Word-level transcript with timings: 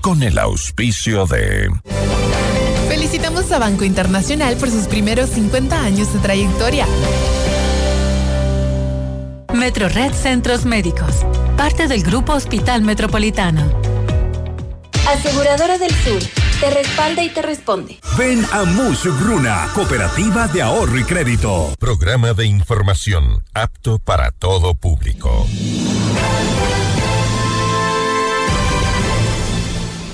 con 0.00 0.22
el 0.22 0.38
auspicio 0.38 1.26
de... 1.26 1.70
Felicitamos 2.88 3.50
a 3.52 3.58
Banco 3.58 3.84
Internacional 3.84 4.56
por 4.56 4.70
sus 4.70 4.86
primeros 4.86 5.30
50 5.30 5.80
años 5.80 6.12
de 6.12 6.18
trayectoria. 6.20 6.86
Metro 9.54 9.88
Red 9.88 10.12
Centros 10.12 10.64
Médicos, 10.64 11.26
parte 11.56 11.86
del 11.86 12.02
Grupo 12.02 12.32
Hospital 12.32 12.82
Metropolitano. 12.82 13.62
Aseguradora 15.08 15.78
del 15.78 15.90
Sur, 15.90 16.22
te 16.60 16.70
respalda 16.70 17.22
y 17.22 17.30
te 17.30 17.42
responde. 17.42 17.98
Ven 18.16 18.44
a 18.52 18.64
Mush 18.64 19.06
Gruna, 19.20 19.68
Cooperativa 19.74 20.46
de 20.48 20.62
Ahorro 20.62 20.98
y 20.98 21.04
Crédito. 21.04 21.74
Programa 21.78 22.32
de 22.32 22.46
información 22.46 23.42
apto 23.54 23.98
para 23.98 24.30
todo 24.30 24.74
público. 24.74 25.46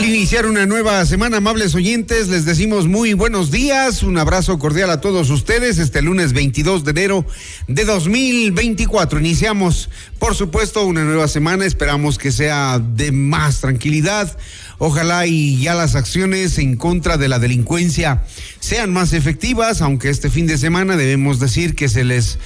Al 0.00 0.06
iniciar 0.08 0.46
una 0.46 0.64
nueva 0.64 1.04
semana, 1.04 1.36
amables 1.36 1.74
oyentes, 1.74 2.28
les 2.28 2.46
decimos 2.46 2.88
muy 2.88 3.12
buenos 3.12 3.50
días, 3.50 4.02
un 4.02 4.16
abrazo 4.16 4.58
cordial 4.58 4.88
a 4.88 5.02
todos 5.02 5.28
ustedes 5.28 5.76
este 5.76 6.00
lunes 6.00 6.32
22 6.32 6.84
de 6.84 6.90
enero 6.92 7.26
de 7.68 7.84
2024. 7.84 9.20
Iniciamos, 9.20 9.90
por 10.18 10.34
supuesto, 10.34 10.86
una 10.86 11.04
nueva 11.04 11.28
semana, 11.28 11.66
esperamos 11.66 12.16
que 12.16 12.32
sea 12.32 12.78
de 12.78 13.12
más 13.12 13.60
tranquilidad. 13.60 14.38
Ojalá 14.78 15.26
y 15.26 15.60
ya 15.60 15.74
las 15.74 15.94
acciones 15.94 16.56
en 16.56 16.78
contra 16.78 17.18
de 17.18 17.28
la 17.28 17.38
delincuencia 17.38 18.22
sean 18.58 18.94
más 18.94 19.12
efectivas, 19.12 19.82
aunque 19.82 20.08
este 20.08 20.30
fin 20.30 20.46
de 20.46 20.56
semana 20.56 20.96
debemos 20.96 21.40
decir 21.40 21.74
que 21.74 21.90
se 21.90 22.04
les 22.04 22.38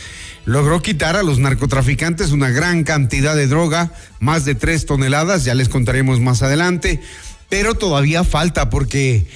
logró 0.45 0.83
quitar 0.83 1.15
a 1.15 1.23
los 1.23 1.39
narcotraficantes 1.39 2.33
una 2.33 2.51
gran 2.51 2.83
cantidad 2.83 3.37
de 3.37 3.47
droga, 3.47 3.93
más 4.19 4.45
de 4.45 4.57
tres 4.57 4.87
toneladas, 4.87 5.45
ya 5.45 5.55
les 5.55 5.69
contaremos 5.69 6.19
más 6.19 6.43
adelante 6.43 7.01
pero 7.49 7.75
todavía 7.75 8.25
falta 8.25 8.71
porque 8.71 9.27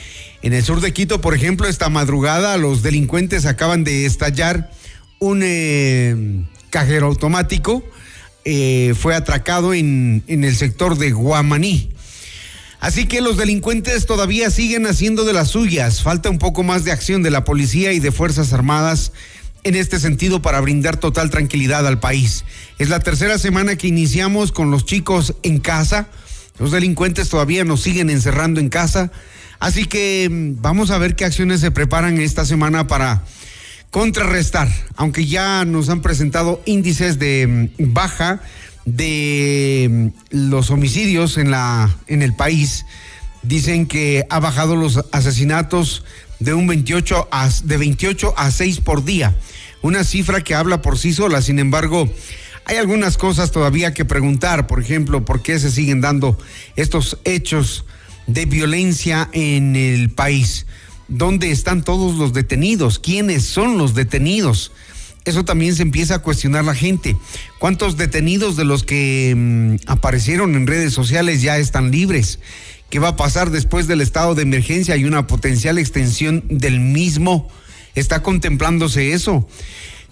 en 0.42 0.52
el 0.52 0.64
sur 0.64 0.80
de 0.80 0.92
Quito, 0.92 1.20
por 1.20 1.34
ejemplo, 1.34 1.66
esta 1.66 1.88
madrugada 1.88 2.56
los 2.56 2.82
delincuentes 2.82 3.46
acaban 3.46 3.84
de 3.84 4.06
estallar 4.06 4.70
un 5.18 5.42
eh, 5.42 6.44
cajero 6.70 7.06
automático, 7.06 7.84
eh, 8.44 8.94
fue 8.98 9.14
atracado 9.14 9.74
en, 9.74 10.22
en 10.26 10.44
el 10.44 10.54
sector 10.56 10.96
de 10.96 11.10
Guamaní. 11.10 11.90
Así 12.80 13.06
que 13.06 13.20
los 13.20 13.36
delincuentes 13.36 14.06
todavía 14.06 14.50
siguen 14.50 14.86
haciendo 14.86 15.24
de 15.24 15.32
las 15.32 15.48
suyas. 15.48 16.02
Falta 16.02 16.30
un 16.30 16.38
poco 16.38 16.62
más 16.62 16.84
de 16.84 16.92
acción 16.92 17.24
de 17.24 17.30
la 17.30 17.44
policía 17.44 17.92
y 17.92 17.98
de 17.98 18.12
Fuerzas 18.12 18.52
Armadas 18.52 19.12
en 19.64 19.74
este 19.74 19.98
sentido 19.98 20.40
para 20.40 20.60
brindar 20.60 20.96
total 20.96 21.30
tranquilidad 21.30 21.86
al 21.86 21.98
país. 21.98 22.44
Es 22.78 22.88
la 22.88 23.00
tercera 23.00 23.38
semana 23.38 23.76
que 23.76 23.88
iniciamos 23.88 24.52
con 24.52 24.70
los 24.70 24.84
chicos 24.84 25.34
en 25.42 25.58
casa 25.58 26.08
los 26.58 26.72
delincuentes 26.72 27.28
todavía 27.28 27.64
nos 27.64 27.82
siguen 27.82 28.10
encerrando 28.10 28.60
en 28.60 28.68
casa. 28.68 29.10
Así 29.60 29.86
que 29.86 30.28
mm, 30.30 30.60
vamos 30.60 30.90
a 30.90 30.98
ver 30.98 31.16
qué 31.16 31.24
acciones 31.24 31.60
se 31.60 31.70
preparan 31.70 32.18
esta 32.20 32.44
semana 32.44 32.86
para 32.86 33.22
contrarrestar, 33.90 34.68
aunque 34.96 35.26
ya 35.26 35.64
nos 35.64 35.88
han 35.88 36.02
presentado 36.02 36.62
índices 36.66 37.18
de 37.18 37.70
mm, 37.78 37.92
baja 37.92 38.40
de 38.84 39.88
mm, 39.90 40.08
los 40.30 40.70
homicidios 40.70 41.38
en 41.38 41.50
la 41.50 41.94
en 42.06 42.22
el 42.22 42.34
país. 42.34 42.86
Dicen 43.42 43.86
que 43.86 44.26
ha 44.30 44.40
bajado 44.40 44.76
los 44.76 45.04
asesinatos 45.12 46.04
de 46.40 46.54
un 46.54 46.66
28 46.66 47.28
a 47.30 47.48
de 47.64 47.76
28 47.76 48.34
a 48.36 48.50
6 48.50 48.80
por 48.80 49.04
día, 49.04 49.34
una 49.82 50.04
cifra 50.04 50.42
que 50.42 50.54
habla 50.54 50.82
por 50.82 50.98
sí 50.98 51.12
sola. 51.12 51.40
Sin 51.40 51.58
embargo, 51.58 52.12
hay 52.68 52.76
algunas 52.76 53.16
cosas 53.16 53.50
todavía 53.50 53.94
que 53.94 54.04
preguntar, 54.04 54.66
por 54.66 54.78
ejemplo, 54.78 55.24
por 55.24 55.40
qué 55.40 55.58
se 55.58 55.70
siguen 55.70 56.02
dando 56.02 56.38
estos 56.76 57.18
hechos 57.24 57.86
de 58.26 58.44
violencia 58.44 59.30
en 59.32 59.74
el 59.74 60.10
país. 60.10 60.66
¿Dónde 61.08 61.50
están 61.50 61.82
todos 61.82 62.16
los 62.16 62.34
detenidos? 62.34 62.98
¿Quiénes 62.98 63.44
son 63.46 63.78
los 63.78 63.94
detenidos? 63.94 64.70
Eso 65.24 65.46
también 65.46 65.74
se 65.74 65.82
empieza 65.82 66.16
a 66.16 66.18
cuestionar 66.18 66.66
la 66.66 66.74
gente. 66.74 67.16
¿Cuántos 67.58 67.96
detenidos 67.96 68.56
de 68.56 68.66
los 68.66 68.84
que 68.84 69.32
mm, 69.34 69.90
aparecieron 69.90 70.54
en 70.54 70.66
redes 70.66 70.92
sociales 70.92 71.40
ya 71.40 71.56
están 71.56 71.90
libres? 71.90 72.38
¿Qué 72.90 72.98
va 72.98 73.08
a 73.08 73.16
pasar 73.16 73.50
después 73.50 73.86
del 73.86 74.02
estado 74.02 74.34
de 74.34 74.42
emergencia 74.42 74.94
y 74.96 75.06
una 75.06 75.26
potencial 75.26 75.78
extensión 75.78 76.44
del 76.50 76.80
mismo? 76.80 77.48
¿Está 77.94 78.22
contemplándose 78.22 79.12
eso? 79.12 79.48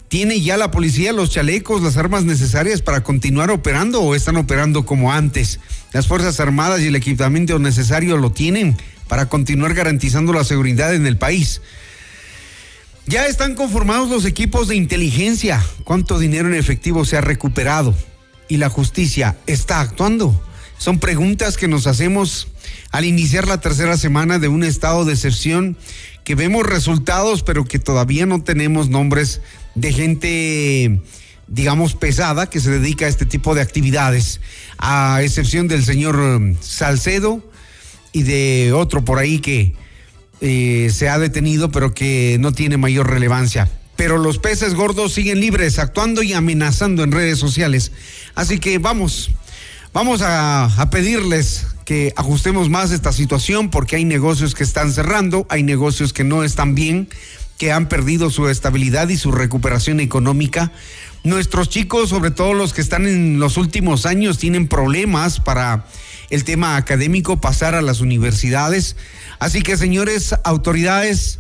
¿Tiene 0.09 0.41
ya 0.41 0.57
la 0.57 0.71
policía 0.71 1.13
los 1.13 1.31
chalecos, 1.31 1.83
las 1.83 1.97
armas 1.97 2.25
necesarias 2.25 2.81
para 2.81 3.03
continuar 3.03 3.51
operando 3.51 4.03
o 4.03 4.15
están 4.15 4.37
operando 4.37 4.87
como 4.87 5.13
antes? 5.13 5.59
¿Las 5.93 6.07
Fuerzas 6.07 6.39
Armadas 6.39 6.81
y 6.81 6.87
el 6.87 6.97
equipamiento 6.97 7.59
necesario 7.59 8.17
lo 8.17 8.31
tienen 8.31 8.77
para 9.09 9.29
continuar 9.29 9.75
garantizando 9.75 10.33
la 10.33 10.45
seguridad 10.45 10.95
en 10.95 11.07
el 11.07 11.17
país? 11.17 11.61
Ya 13.07 13.27
están 13.27 13.55
conformados 13.55 14.09
los 14.09 14.25
equipos 14.25 14.69
de 14.69 14.77
inteligencia. 14.77 15.65
¿Cuánto 15.85 16.19
dinero 16.19 16.49
en 16.49 16.55
efectivo 16.55 17.05
se 17.05 17.17
ha 17.17 17.21
recuperado? 17.21 17.95
¿Y 18.49 18.59
la 18.59 18.69
justicia 18.69 19.37
está 19.47 19.81
actuando? 19.81 20.41
Son 20.79 21.01
preguntas 21.01 21.57
que 21.57 21.69
nos 21.69 21.87
hacemos 21.87 22.49
al 22.91 23.05
iniciar 23.05 23.47
la 23.47 23.61
tercera 23.61 23.97
semana 23.97 24.39
de 24.39 24.49
un 24.49 24.65
estado 24.65 25.05
de 25.05 25.15
excepción 25.15 25.77
que 26.25 26.35
vemos 26.35 26.67
resultados, 26.67 27.43
pero 27.43 27.65
que 27.65 27.79
todavía 27.79 28.27
no 28.27 28.43
tenemos 28.43 28.89
nombres 28.89 29.41
de 29.77 29.93
gente, 29.93 31.01
digamos, 31.47 31.95
pesada 31.95 32.51
que 32.51 32.61
se 32.61 32.71
dedica 32.71 33.07
a 33.07 33.09
este 33.09 33.27
tipo 33.27 33.55
de 33.55 33.61
actividades, 33.61 34.41
a 34.79 35.21
excepción 35.23 35.69
del 35.69 35.85
señor 35.85 36.57
Salcedo 36.61 37.49
y 38.13 38.23
de 38.23 38.73
otro 38.73 39.05
por 39.05 39.19
ahí 39.19 39.39
que 39.39 39.75
eh, 40.41 40.91
se 40.93 41.09
ha 41.09 41.19
detenido, 41.19 41.71
pero 41.71 41.95
que 41.95 42.39
no 42.41 42.53
tiene 42.53 42.77
mayor 42.77 43.09
relevancia. 43.09 43.71
Pero 43.95 44.19
los 44.19 44.39
peces 44.39 44.75
gordos 44.75 45.15
siguen 45.15 45.41
libres, 45.41 45.79
actuando 45.79 46.23
y 46.23 46.33
amenazando 46.33 47.05
en 47.05 47.13
redes 47.13 47.39
sociales. 47.39 47.93
Así 48.35 48.59
que 48.59 48.79
vamos, 48.79 49.31
vamos 49.93 50.21
a 50.23 50.89
pedirles 50.91 51.67
que 51.87 52.13
ajustemos 52.17 52.69
más 52.69 52.91
esta 52.91 53.13
situación 53.13 53.71
porque 53.71 53.97
hay 53.97 54.05
negocios 54.05 54.55
que 54.55 54.65
están 54.65 54.93
cerrando, 54.93 55.47
hay 55.49 55.63
negocios 55.63 56.13
que 56.13 56.25
no 56.25 56.43
están 56.43 56.75
bien, 56.75 57.09
que 57.59 57.73
han 57.73 57.89
perdido 57.89 58.29
su 58.29 58.49
estabilidad 58.49 59.09
y 59.09 59.17
su 59.17 59.31
recuperación 59.31 60.01
económica. 60.01 60.73
Nuestros 61.23 61.69
chicos, 61.69 62.11
sobre 62.11 62.33
todo 62.33 62.55
los 62.55 62.75
que 62.75 62.81
están 62.81 63.07
en 63.07 63.39
los 63.39 63.57
últimos 63.57 64.05
años, 64.05 64.37
tienen 64.37 64.67
problemas 64.67 65.39
para 65.39 65.87
el 66.29 66.43
tema 66.43 66.77
académico, 66.77 67.41
pasar 67.41 67.77
a 67.77 67.83
las 67.83 68.01
universidades. 68.01 68.97
Así 69.39 69.63
que, 69.63 69.77
señores 69.77 70.35
autoridades, 70.43 71.39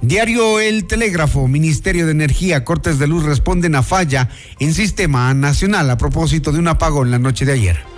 Diario 0.00 0.60
El 0.60 0.86
Telégrafo, 0.86 1.48
Ministerio 1.48 2.06
de 2.06 2.12
Energía, 2.12 2.64
Cortes 2.64 2.98
de 2.98 3.08
Luz 3.08 3.24
responden 3.24 3.74
a 3.74 3.82
falla 3.82 4.28
en 4.60 4.72
Sistema 4.72 5.34
Nacional 5.34 5.90
a 5.90 5.98
propósito 5.98 6.52
de 6.52 6.60
un 6.60 6.68
apagón 6.68 7.10
la 7.10 7.18
noche 7.18 7.44
de 7.44 7.52
ayer. 7.52 7.95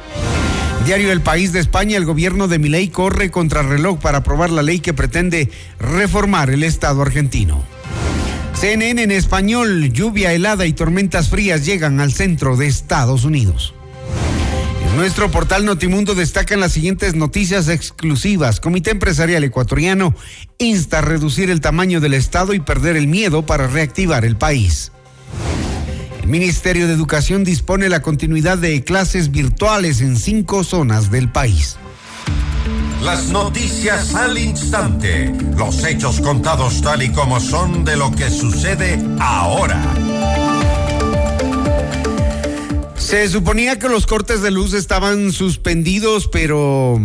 Diario 0.85 1.13
El 1.13 1.21
País 1.21 1.53
de 1.53 1.61
España, 1.61 1.97
el 1.97 2.05
gobierno 2.05 2.49
de 2.49 2.59
Milei 2.59 2.89
corre 2.89 3.31
contra 3.31 3.63
reloj 3.63 3.99
para 3.99 4.19
aprobar 4.19 4.51
la 4.51 4.63
ley 4.63 4.81
que 4.81 4.95
pretende 4.95 5.51
reformar 5.79 6.51
el 6.51 6.63
Estado 6.63 7.03
argentino. 7.03 7.63
CNN 8.55 9.03
en 9.03 9.11
español, 9.11 9.93
lluvia 9.93 10.33
helada 10.33 10.67
y 10.67 10.73
tormentas 10.73 11.29
frías 11.29 11.65
llegan 11.65 12.01
al 12.01 12.13
centro 12.13 12.57
de 12.57 12.67
Estados 12.67 13.25
Unidos. 13.25 13.75
En 14.91 14.97
nuestro 14.97 15.31
portal 15.31 15.65
Notimundo 15.65 16.15
destacan 16.15 16.59
las 16.59 16.73
siguientes 16.73 17.15
noticias 17.15 17.69
exclusivas. 17.69 18.59
Comité 18.59 18.91
Empresarial 18.91 19.45
Ecuatoriano 19.45 20.15
insta 20.59 20.99
a 20.99 21.03
reducir 21.03 21.51
el 21.51 21.61
tamaño 21.61 22.01
del 22.01 22.15
Estado 22.15 22.55
y 22.55 22.61
perder 22.61 22.97
el 22.97 23.07
miedo 23.07 23.45
para 23.45 23.69
reactivar 23.69 24.25
el 24.25 24.37
país. 24.37 24.91
Ministerio 26.29 26.87
de 26.87 26.93
Educación 26.93 27.43
dispone 27.43 27.89
la 27.89 28.03
continuidad 28.03 28.59
de 28.59 28.85
clases 28.85 29.31
virtuales 29.31 30.03
en 30.03 30.15
cinco 30.17 30.63
zonas 30.63 31.11
del 31.11 31.33
país. 31.33 31.79
Las 33.03 33.29
noticias 33.29 34.15
al 34.15 34.37
instante. 34.37 35.33
Los 35.57 35.83
hechos 35.85 36.21
contados 36.21 36.83
tal 36.83 37.03
y 37.03 37.13
como 37.13 37.41
son 37.41 37.83
de 37.83 37.97
lo 37.97 38.11
que 38.13 38.29
sucede 38.29 39.03
ahora. 39.19 39.83
Se 42.97 43.27
suponía 43.29 43.79
que 43.79 43.89
los 43.89 44.07
cortes 44.07 44.43
de 44.43 44.51
luz 44.51 44.75
estaban 44.75 45.33
suspendidos, 45.33 46.29
pero 46.29 47.01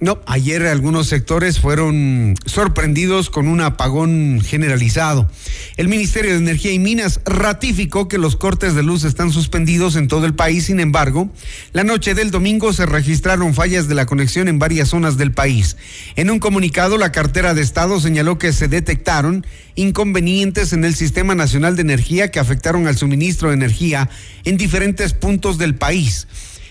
no, 0.00 0.18
ayer 0.26 0.66
algunos 0.66 1.08
sectores 1.08 1.60
fueron 1.60 2.34
sorprendidos 2.46 3.28
con 3.28 3.46
un 3.46 3.60
apagón 3.60 4.40
generalizado. 4.42 5.30
El 5.76 5.88
Ministerio 5.88 6.30
de 6.30 6.38
Energía 6.38 6.72
y 6.72 6.78
Minas 6.78 7.20
ratificó 7.26 8.08
que 8.08 8.16
los 8.16 8.34
cortes 8.34 8.74
de 8.74 8.82
luz 8.82 9.04
están 9.04 9.30
suspendidos 9.30 9.96
en 9.96 10.08
todo 10.08 10.24
el 10.24 10.34
país. 10.34 10.64
Sin 10.64 10.80
embargo, 10.80 11.28
la 11.74 11.84
noche 11.84 12.14
del 12.14 12.30
domingo 12.30 12.72
se 12.72 12.86
registraron 12.86 13.52
fallas 13.52 13.88
de 13.88 13.94
la 13.94 14.06
conexión 14.06 14.48
en 14.48 14.58
varias 14.58 14.88
zonas 14.88 15.18
del 15.18 15.32
país. 15.32 15.76
En 16.16 16.30
un 16.30 16.38
comunicado, 16.38 16.96
la 16.96 17.12
cartera 17.12 17.52
de 17.52 17.60
Estado 17.60 18.00
señaló 18.00 18.38
que 18.38 18.54
se 18.54 18.68
detectaron 18.68 19.44
inconvenientes 19.74 20.72
en 20.72 20.86
el 20.86 20.94
Sistema 20.94 21.34
Nacional 21.34 21.76
de 21.76 21.82
Energía 21.82 22.30
que 22.30 22.40
afectaron 22.40 22.86
al 22.86 22.96
suministro 22.96 23.48
de 23.48 23.54
energía 23.54 24.08
en 24.44 24.56
diferentes 24.56 25.12
puntos 25.12 25.58
del 25.58 25.74
país. 25.74 26.26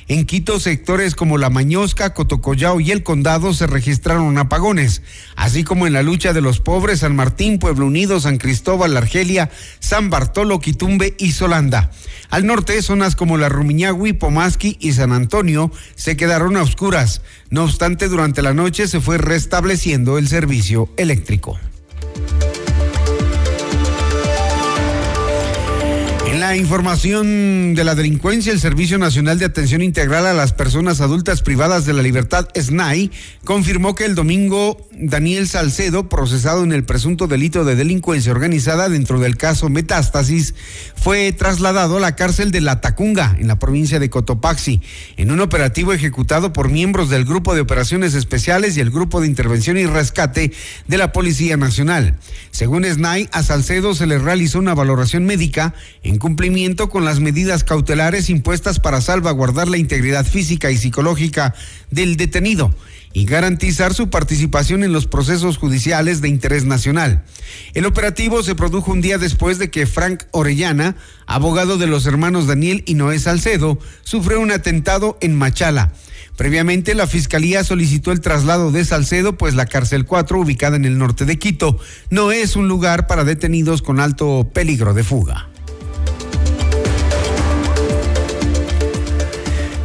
En 0.09 0.25
Quito, 0.25 0.59
sectores 0.59 1.13
como 1.13 1.37
La 1.37 1.51
Mañosca, 1.51 2.15
Cotocollao 2.15 2.79
y 2.79 2.89
El 2.89 3.03
Condado 3.03 3.53
se 3.53 3.67
registraron 3.67 4.39
apagones, 4.39 5.03
así 5.35 5.63
como 5.63 5.85
en 5.85 5.93
la 5.93 6.01
lucha 6.01 6.33
de 6.33 6.41
los 6.41 6.59
pobres 6.59 7.01
San 7.01 7.15
Martín, 7.15 7.59
Pueblo 7.59 7.85
Unido, 7.85 8.19
San 8.19 8.39
Cristóbal, 8.39 8.97
Argelia, 8.97 9.51
San 9.79 10.09
Bartolo, 10.09 10.59
Quitumbe 10.59 11.13
y 11.19 11.33
Solanda. 11.33 11.91
Al 12.31 12.47
norte, 12.47 12.81
zonas 12.81 13.15
como 13.15 13.37
La 13.37 13.49
Rumiñahui, 13.49 14.13
Pomasqui 14.13 14.77
y 14.79 14.93
San 14.93 15.11
Antonio 15.11 15.71
se 15.93 16.17
quedaron 16.17 16.57
a 16.57 16.63
oscuras. 16.63 17.21
No 17.51 17.65
obstante, 17.65 18.07
durante 18.07 18.41
la 18.41 18.55
noche 18.55 18.87
se 18.87 19.01
fue 19.01 19.19
restableciendo 19.19 20.17
el 20.17 20.27
servicio 20.27 20.89
eléctrico. 20.97 21.59
La 26.49 26.57
información 26.57 27.75
de 27.75 27.83
la 27.83 27.93
delincuencia, 27.93 28.51
el 28.51 28.59
Servicio 28.59 28.97
Nacional 28.97 29.37
de 29.37 29.45
Atención 29.45 29.83
Integral 29.83 30.25
a 30.25 30.33
las 30.33 30.51
Personas 30.51 30.99
Adultas 30.99 31.43
Privadas 31.43 31.85
de 31.85 31.93
la 31.93 32.01
Libertad, 32.01 32.47
SNAI, 32.59 33.11
confirmó 33.43 33.93
que 33.93 34.05
el 34.05 34.15
domingo 34.15 34.89
Daniel 34.91 35.47
Salcedo, 35.47 36.09
procesado 36.09 36.63
en 36.63 36.71
el 36.71 36.85
presunto 36.85 37.27
delito 37.27 37.65
de 37.65 37.75
delincuencia 37.75 38.31
organizada 38.31 38.89
dentro 38.89 39.19
del 39.19 39.37
caso 39.37 39.69
Metástasis, 39.69 40.55
fue 40.95 41.31
trasladado 41.33 41.97
a 41.97 41.99
la 41.99 42.15
cárcel 42.15 42.49
de 42.49 42.61
La 42.61 42.81
Tacunga, 42.81 43.35
en 43.37 43.47
la 43.47 43.59
provincia 43.59 43.99
de 43.99 44.09
Cotopaxi, 44.09 44.81
en 45.17 45.29
un 45.29 45.41
operativo 45.41 45.93
ejecutado 45.93 46.51
por 46.51 46.71
miembros 46.71 47.11
del 47.11 47.25
Grupo 47.25 47.53
de 47.53 47.61
Operaciones 47.61 48.15
Especiales 48.15 48.75
y 48.75 48.79
el 48.79 48.89
Grupo 48.89 49.21
de 49.21 49.27
Intervención 49.27 49.77
y 49.77 49.85
Rescate 49.85 50.51
de 50.87 50.97
la 50.97 51.11
Policía 51.11 51.57
Nacional. 51.57 52.17
Según 52.49 52.85
SNAI, 52.85 53.29
a 53.31 53.43
Salcedo 53.43 53.93
se 53.93 54.07
le 54.07 54.17
realizó 54.17 54.57
una 54.57 54.73
valoración 54.73 55.25
médica 55.25 55.75
en 56.01 56.17
cumplimiento 56.17 56.38
con 56.89 57.03
las 57.03 57.19
medidas 57.19 57.65
cautelares 57.65 58.29
impuestas 58.29 58.79
para 58.79 59.01
salvaguardar 59.01 59.67
la 59.67 59.77
integridad 59.77 60.25
física 60.25 60.71
y 60.71 60.77
psicológica 60.77 61.53
del 61.91 62.15
detenido 62.15 62.73
y 63.11 63.25
garantizar 63.25 63.93
su 63.93 64.09
participación 64.09 64.85
en 64.85 64.93
los 64.93 65.05
procesos 65.05 65.57
judiciales 65.57 66.21
de 66.21 66.29
interés 66.29 66.63
nacional. 66.63 67.25
El 67.73 67.85
operativo 67.85 68.41
se 68.41 68.55
produjo 68.55 68.93
un 68.93 69.01
día 69.01 69.17
después 69.17 69.59
de 69.59 69.69
que 69.69 69.85
Frank 69.85 70.23
Orellana, 70.31 70.95
abogado 71.25 71.77
de 71.77 71.87
los 71.87 72.05
hermanos 72.05 72.47
Daniel 72.47 72.83
y 72.85 72.93
Noé 72.93 73.19
Salcedo, 73.19 73.77
sufrió 74.03 74.39
un 74.39 74.51
atentado 74.51 75.17
en 75.19 75.35
Machala. 75.35 75.91
Previamente, 76.37 76.95
la 76.95 77.05
Fiscalía 77.05 77.65
solicitó 77.65 78.13
el 78.13 78.21
traslado 78.21 78.71
de 78.71 78.85
Salcedo, 78.85 79.37
pues 79.37 79.55
la 79.55 79.65
cárcel 79.65 80.05
4, 80.05 80.39
ubicada 80.39 80.77
en 80.77 80.85
el 80.85 80.97
norte 80.97 81.25
de 81.25 81.37
Quito, 81.37 81.77
no 82.09 82.31
es 82.31 82.55
un 82.55 82.69
lugar 82.69 83.07
para 83.07 83.25
detenidos 83.25 83.81
con 83.81 83.99
alto 83.99 84.49
peligro 84.53 84.93
de 84.93 85.03
fuga. 85.03 85.49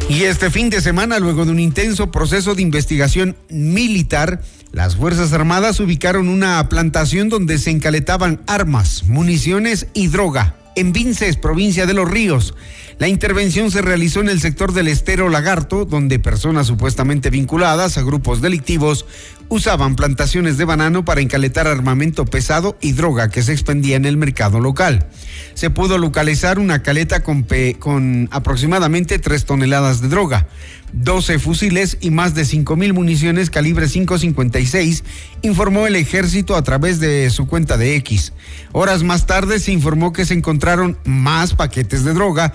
Y 0.07 0.23
este 0.23 0.51
fin 0.51 0.69
de 0.69 0.81
semana, 0.81 1.19
luego 1.19 1.45
de 1.45 1.51
un 1.51 1.59
intenso 1.59 2.11
proceso 2.11 2.53
de 2.53 2.61
investigación 2.61 3.35
militar, 3.49 4.41
las 4.71 4.95
Fuerzas 4.95 5.33
Armadas 5.33 5.79
ubicaron 5.79 6.29
una 6.29 6.69
plantación 6.69 7.27
donde 7.29 7.57
se 7.57 7.71
encaletaban 7.71 8.41
armas, 8.45 9.03
municiones 9.07 9.87
y 9.93 10.07
droga 10.07 10.55
en 10.75 10.91
Vinces, 10.91 11.37
provincia 11.37 11.85
de 11.85 11.93
Los 11.93 12.09
Ríos. 12.09 12.53
La 12.97 13.09
intervención 13.09 13.71
se 13.71 13.81
realizó 13.81 14.21
en 14.21 14.29
el 14.29 14.39
sector 14.39 14.71
del 14.71 14.87
estero 14.87 15.29
Lagarto, 15.29 15.83
donde 15.83 16.17
personas 16.17 16.67
supuestamente 16.67 17.29
vinculadas 17.29 17.97
a 17.97 18.03
grupos 18.03 18.41
delictivos 18.41 19.05
usaban 19.49 19.95
plantaciones 19.95 20.57
de 20.57 20.65
banano 20.65 21.03
para 21.03 21.21
encaletar 21.21 21.67
armamento 21.67 22.25
pesado 22.25 22.77
y 22.81 22.93
droga 22.93 23.29
que 23.29 23.43
se 23.43 23.51
expendía 23.51 23.97
en 23.97 24.05
el 24.05 24.17
mercado 24.17 24.59
local. 24.59 25.07
Se 25.55 25.69
pudo 25.69 25.97
localizar 25.97 26.57
una 26.57 26.83
caleta 26.83 27.21
con, 27.21 28.29
aproximadamente 28.31 29.19
3 29.19 29.45
toneladas 29.45 30.01
de 30.01 30.07
droga. 30.07 30.47
12 30.95 31.39
fusiles 31.39 31.97
y 31.99 32.09
más 32.09 32.35
de 32.35 32.45
5 32.45 32.75
mil 32.75 32.93
municiones 32.93 33.49
calibre 33.49 33.87
5.56, 33.87 35.03
informó 35.41 35.87
el 35.87 35.95
ejército 35.95 36.55
a 36.55 36.63
través 36.63 36.99
de 36.99 37.29
su 37.29 37.47
cuenta 37.47 37.77
de 37.77 37.95
X. 37.97 38.33
Horas 38.71 39.03
más 39.03 39.25
tarde 39.25 39.59
se 39.59 39.71
informó 39.71 40.13
que 40.13 40.25
se 40.25 40.33
encontraron 40.33 40.97
más 41.03 41.53
paquetes 41.53 42.03
de 42.05 42.13
droga 42.13 42.53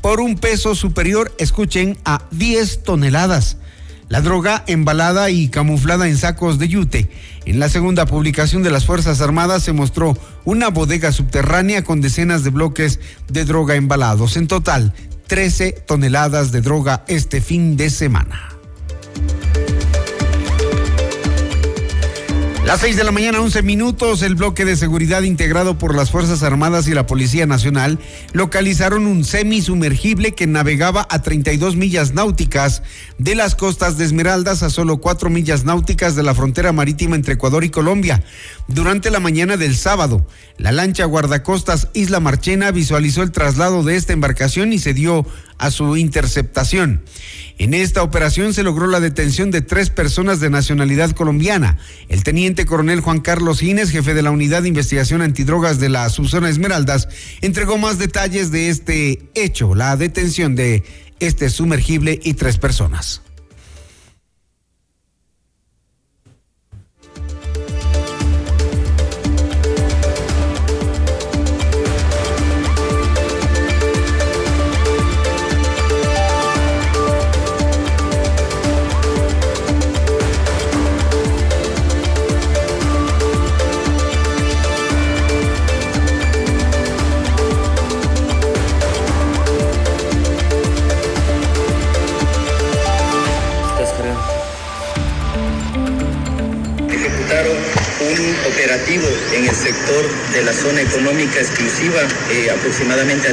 por 0.00 0.20
un 0.20 0.36
peso 0.36 0.74
superior, 0.74 1.32
escuchen, 1.38 1.96
a 2.04 2.22
10 2.32 2.82
toneladas. 2.82 3.58
La 4.08 4.20
droga 4.20 4.64
embalada 4.66 5.30
y 5.30 5.48
camuflada 5.48 6.06
en 6.06 6.18
sacos 6.18 6.58
de 6.58 6.68
yute. 6.68 7.08
En 7.46 7.58
la 7.58 7.68
segunda 7.68 8.04
publicación 8.04 8.62
de 8.62 8.70
las 8.70 8.84
Fuerzas 8.84 9.20
Armadas 9.20 9.62
se 9.62 9.72
mostró 9.72 10.18
una 10.44 10.68
bodega 10.68 11.12
subterránea 11.12 11.82
con 11.82 12.00
decenas 12.00 12.44
de 12.44 12.50
bloques 12.50 13.00
de 13.28 13.44
droga 13.44 13.74
embalados. 13.74 14.36
En 14.36 14.48
total, 14.48 14.92
13 15.32 15.72
toneladas 15.86 16.52
de 16.52 16.60
droga 16.60 17.04
este 17.08 17.40
fin 17.40 17.74
de 17.78 17.88
semana. 17.88 18.51
Las 22.64 22.80
seis 22.80 22.96
de 22.96 23.02
la 23.02 23.10
mañana, 23.10 23.40
11 23.40 23.62
minutos, 23.62 24.22
el 24.22 24.36
bloque 24.36 24.64
de 24.64 24.76
seguridad 24.76 25.22
integrado 25.22 25.78
por 25.78 25.96
las 25.96 26.12
Fuerzas 26.12 26.44
Armadas 26.44 26.86
y 26.86 26.94
la 26.94 27.08
Policía 27.08 27.44
Nacional 27.44 27.98
localizaron 28.32 29.08
un 29.08 29.24
semisumergible 29.24 30.32
que 30.32 30.46
navegaba 30.46 31.04
a 31.10 31.22
32 31.22 31.74
millas 31.74 32.14
náuticas 32.14 32.84
de 33.18 33.34
las 33.34 33.56
costas 33.56 33.98
de 33.98 34.04
Esmeraldas 34.04 34.62
a 34.62 34.70
solo 34.70 34.98
4 34.98 35.28
millas 35.28 35.64
náuticas 35.64 36.14
de 36.14 36.22
la 36.22 36.36
frontera 36.36 36.72
marítima 36.72 37.16
entre 37.16 37.34
Ecuador 37.34 37.64
y 37.64 37.70
Colombia. 37.70 38.22
Durante 38.68 39.10
la 39.10 39.18
mañana 39.18 39.56
del 39.56 39.76
sábado, 39.76 40.24
la 40.56 40.70
lancha 40.70 41.04
guardacostas 41.04 41.88
Isla 41.94 42.20
Marchena 42.20 42.70
visualizó 42.70 43.24
el 43.24 43.32
traslado 43.32 43.82
de 43.82 43.96
esta 43.96 44.12
embarcación 44.12 44.72
y 44.72 44.78
se 44.78 44.94
dio 44.94 45.26
a 45.62 45.70
su 45.70 45.96
interceptación. 45.96 47.04
En 47.56 47.72
esta 47.72 48.02
operación 48.02 48.52
se 48.52 48.64
logró 48.64 48.88
la 48.88 48.98
detención 48.98 49.52
de 49.52 49.60
tres 49.62 49.90
personas 49.90 50.40
de 50.40 50.50
nacionalidad 50.50 51.12
colombiana. 51.12 51.78
El 52.08 52.24
teniente 52.24 52.66
coronel 52.66 53.00
Juan 53.00 53.20
Carlos 53.20 53.60
Gines, 53.60 53.90
jefe 53.90 54.12
de 54.12 54.22
la 54.22 54.32
Unidad 54.32 54.62
de 54.62 54.68
Investigación 54.68 55.22
Antidrogas 55.22 55.78
de 55.78 55.88
la 55.88 56.08
Subzona 56.08 56.48
Esmeraldas, 56.48 57.08
entregó 57.42 57.78
más 57.78 57.98
detalles 57.98 58.50
de 58.50 58.70
este 58.70 59.22
hecho, 59.34 59.76
la 59.76 59.96
detención 59.96 60.56
de 60.56 60.82
este 61.20 61.48
sumergible 61.48 62.18
y 62.20 62.34
tres 62.34 62.58
personas. 62.58 63.22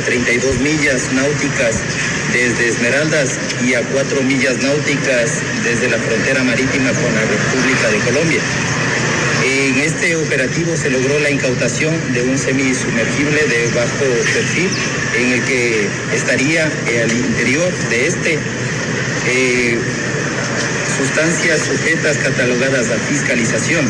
32 0.09 0.59
millas 0.61 1.11
náuticas 1.13 1.81
desde 2.33 2.67
Esmeraldas 2.67 3.37
y 3.63 3.73
a 3.73 3.81
4 3.81 4.23
millas 4.23 4.57
náuticas 4.57 5.41
desde 5.63 5.89
la 5.89 5.97
frontera 5.97 6.43
marítima 6.43 6.91
con 6.93 7.13
la 7.13 7.21
República 7.21 7.89
de 7.91 7.99
Colombia. 7.99 8.41
En 9.45 9.77
este 9.77 10.15
operativo 10.15 10.75
se 10.75 10.89
logró 10.89 11.19
la 11.19 11.29
incautación 11.29 11.93
de 12.13 12.23
un 12.23 12.37
semisumergible 12.37 13.47
de 13.47 13.67
bajo 13.67 14.05
perfil 14.33 14.69
en 15.17 15.31
el 15.33 15.43
que 15.43 15.87
estaría 16.15 16.71
eh, 16.87 17.03
al 17.03 17.11
interior 17.11 17.71
de 17.89 18.07
este 18.07 18.39
eh, 19.27 19.77
sustancias 20.99 21.61
sujetas 21.61 22.17
catalogadas 22.17 22.89
a 22.91 22.99
fiscalización 23.07 23.89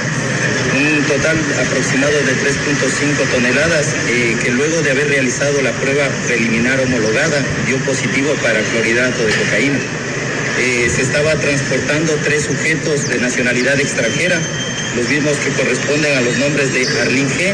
un 0.77 1.03
total 1.03 1.37
aproximado 1.65 2.13
de 2.13 2.33
3.5 2.37 3.31
toneladas 3.33 3.95
eh, 4.09 4.37
que 4.41 4.51
luego 4.51 4.81
de 4.81 4.91
haber 4.91 5.09
realizado 5.09 5.61
la 5.61 5.71
prueba 5.73 6.07
preliminar 6.27 6.79
homologada 6.79 7.43
dio 7.65 7.77
positivo 7.79 8.31
para 8.43 8.61
clorhidrato 8.61 9.25
de 9.25 9.33
cocaína. 9.33 9.79
Eh, 10.59 10.89
se 10.89 11.01
estaba 11.01 11.33
transportando 11.35 12.13
tres 12.23 12.43
sujetos 12.43 13.09
de 13.09 13.19
nacionalidad 13.19 13.79
extranjera, 13.79 14.39
los 14.95 15.09
mismos 15.09 15.37
que 15.37 15.49
corresponden 15.51 16.17
a 16.17 16.21
los 16.21 16.37
nombres 16.37 16.73
de 16.73 16.85
Arlín 17.01 17.27
G, 17.29 17.53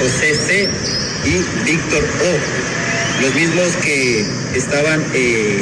José 0.00 0.34
C 0.34 0.68
y 1.24 1.64
Víctor 1.64 2.04
O, 2.04 3.22
los 3.22 3.34
mismos 3.34 3.76
que 3.82 4.24
estaban 4.54 5.04
eh, 5.14 5.60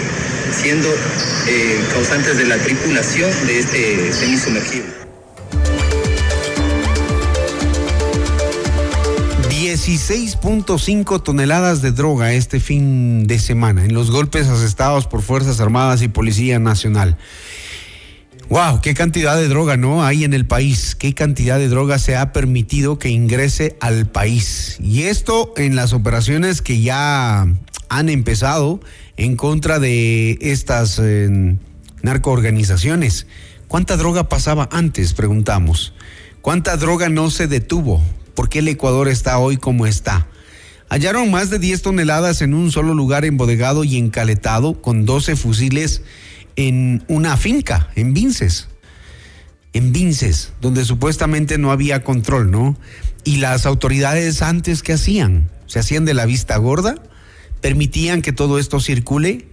siendo 0.52 0.88
causantes 1.92 2.38
de 2.38 2.46
la 2.46 2.58
tripulación 2.58 3.30
de 3.46 3.58
este 3.58 4.12
semisumergible. 4.12 5.02
16.5 9.72 11.22
toneladas 11.22 11.80
de 11.80 11.92
droga 11.92 12.34
este 12.34 12.60
fin 12.60 13.26
de 13.26 13.38
semana 13.38 13.84
en 13.84 13.94
los 13.94 14.10
golpes 14.10 14.48
asestados 14.48 15.06
por 15.06 15.22
Fuerzas 15.22 15.60
Armadas 15.60 16.02
y 16.02 16.08
Policía 16.08 16.58
Nacional. 16.58 17.16
Wow, 18.50 18.82
qué 18.82 18.92
cantidad 18.92 19.34
de 19.36 19.48
droga 19.48 19.78
no 19.78 20.04
hay 20.04 20.24
en 20.24 20.34
el 20.34 20.46
país, 20.46 20.94
qué 20.94 21.14
cantidad 21.14 21.58
de 21.58 21.68
droga 21.68 21.98
se 21.98 22.16
ha 22.16 22.32
permitido 22.32 22.98
que 22.98 23.08
ingrese 23.08 23.76
al 23.80 24.06
país. 24.06 24.76
Y 24.78 25.04
esto 25.04 25.54
en 25.56 25.74
las 25.74 25.94
operaciones 25.94 26.60
que 26.60 26.82
ya 26.82 27.46
han 27.88 28.08
empezado 28.10 28.80
en 29.16 29.36
contra 29.36 29.78
de 29.78 30.38
estas 30.40 30.98
eh, 31.02 31.56
narcoorganizaciones. 32.02 33.26
¿Cuánta 33.68 33.96
droga 33.96 34.28
pasaba 34.28 34.68
antes? 34.72 35.12
Preguntamos. 35.14 35.94
¿Cuánta 36.40 36.76
droga 36.76 37.08
no 37.08 37.30
se 37.30 37.46
detuvo? 37.46 38.02
por 38.34 38.48
qué 38.48 38.60
el 38.60 38.68
Ecuador 38.68 39.08
está 39.08 39.38
hoy 39.38 39.56
como 39.56 39.86
está. 39.86 40.26
Hallaron 40.88 41.30
más 41.30 41.50
de 41.50 41.58
10 41.58 41.82
toneladas 41.82 42.42
en 42.42 42.54
un 42.54 42.70
solo 42.70 42.94
lugar 42.94 43.24
embodegado 43.24 43.84
y 43.84 43.96
encaletado 43.96 44.80
con 44.82 45.06
12 45.06 45.36
fusiles 45.36 46.02
en 46.56 47.02
una 47.08 47.36
finca, 47.36 47.88
en 47.94 48.12
Vinces. 48.12 48.68
En 49.72 49.92
Vinces, 49.92 50.52
donde 50.60 50.84
supuestamente 50.84 51.56
no 51.56 51.72
había 51.72 52.04
control, 52.04 52.50
¿no? 52.50 52.76
Y 53.24 53.36
las 53.36 53.64
autoridades 53.64 54.42
antes, 54.42 54.82
¿qué 54.82 54.94
hacían? 54.94 55.48
¿Se 55.66 55.78
hacían 55.78 56.04
de 56.04 56.12
la 56.12 56.26
vista 56.26 56.56
gorda? 56.58 56.96
¿Permitían 57.62 58.20
que 58.20 58.32
todo 58.32 58.58
esto 58.58 58.80
circule? 58.80 59.46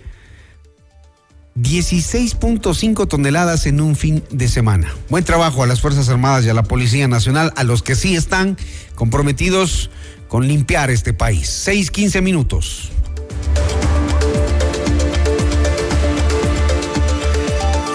16.5 1.56 3.08
toneladas 3.08 3.68
en 3.68 3.80
un 3.80 3.96
fin 3.96 4.24
de 4.32 4.48
semana. 4.48 4.92
Buen 5.10 5.24
trabajo 5.24 5.62
a 5.62 5.68
las 5.68 5.80
Fuerzas 5.80 6.10
Armadas 6.10 6.44
y 6.46 6.50
a 6.50 6.54
la 6.54 6.64
Policía 6.64 7.08
Nacional, 7.08 7.54
a 7.56 7.64
los 7.64 7.84
que 7.84 7.96
sí 7.96 8.16
están 8.16 8.58
comprometidos 8.96 9.92
con 10.28 10.48
limpiar 10.48 10.90
este 10.90 11.14
país. 11.14 11.68
6.15 11.68 12.22
minutos. 12.24 12.92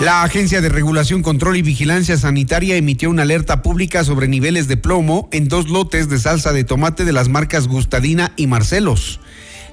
La 0.01 0.23
Agencia 0.23 0.61
de 0.61 0.69
Regulación, 0.69 1.23
Control 1.23 1.57
y 1.57 1.63
Vigilancia 1.63 2.17
Sanitaria 2.17 2.77
emitió 2.77 3.11
una 3.11 3.23
alerta 3.23 3.63
pública 3.63 4.05
sobre 4.05 4.29
niveles 4.29 4.69
de 4.69 4.77
plomo 4.77 5.29
en 5.33 5.49
dos 5.49 5.69
lotes 5.71 6.09
de 6.09 6.19
salsa 6.19 6.53
de 6.53 6.63
tomate 6.63 7.05
de 7.05 7.13
las 7.13 7.29
marcas 7.29 7.67
Gustadina 7.67 8.33
y 8.37 8.47
Marcelos. 8.47 9.21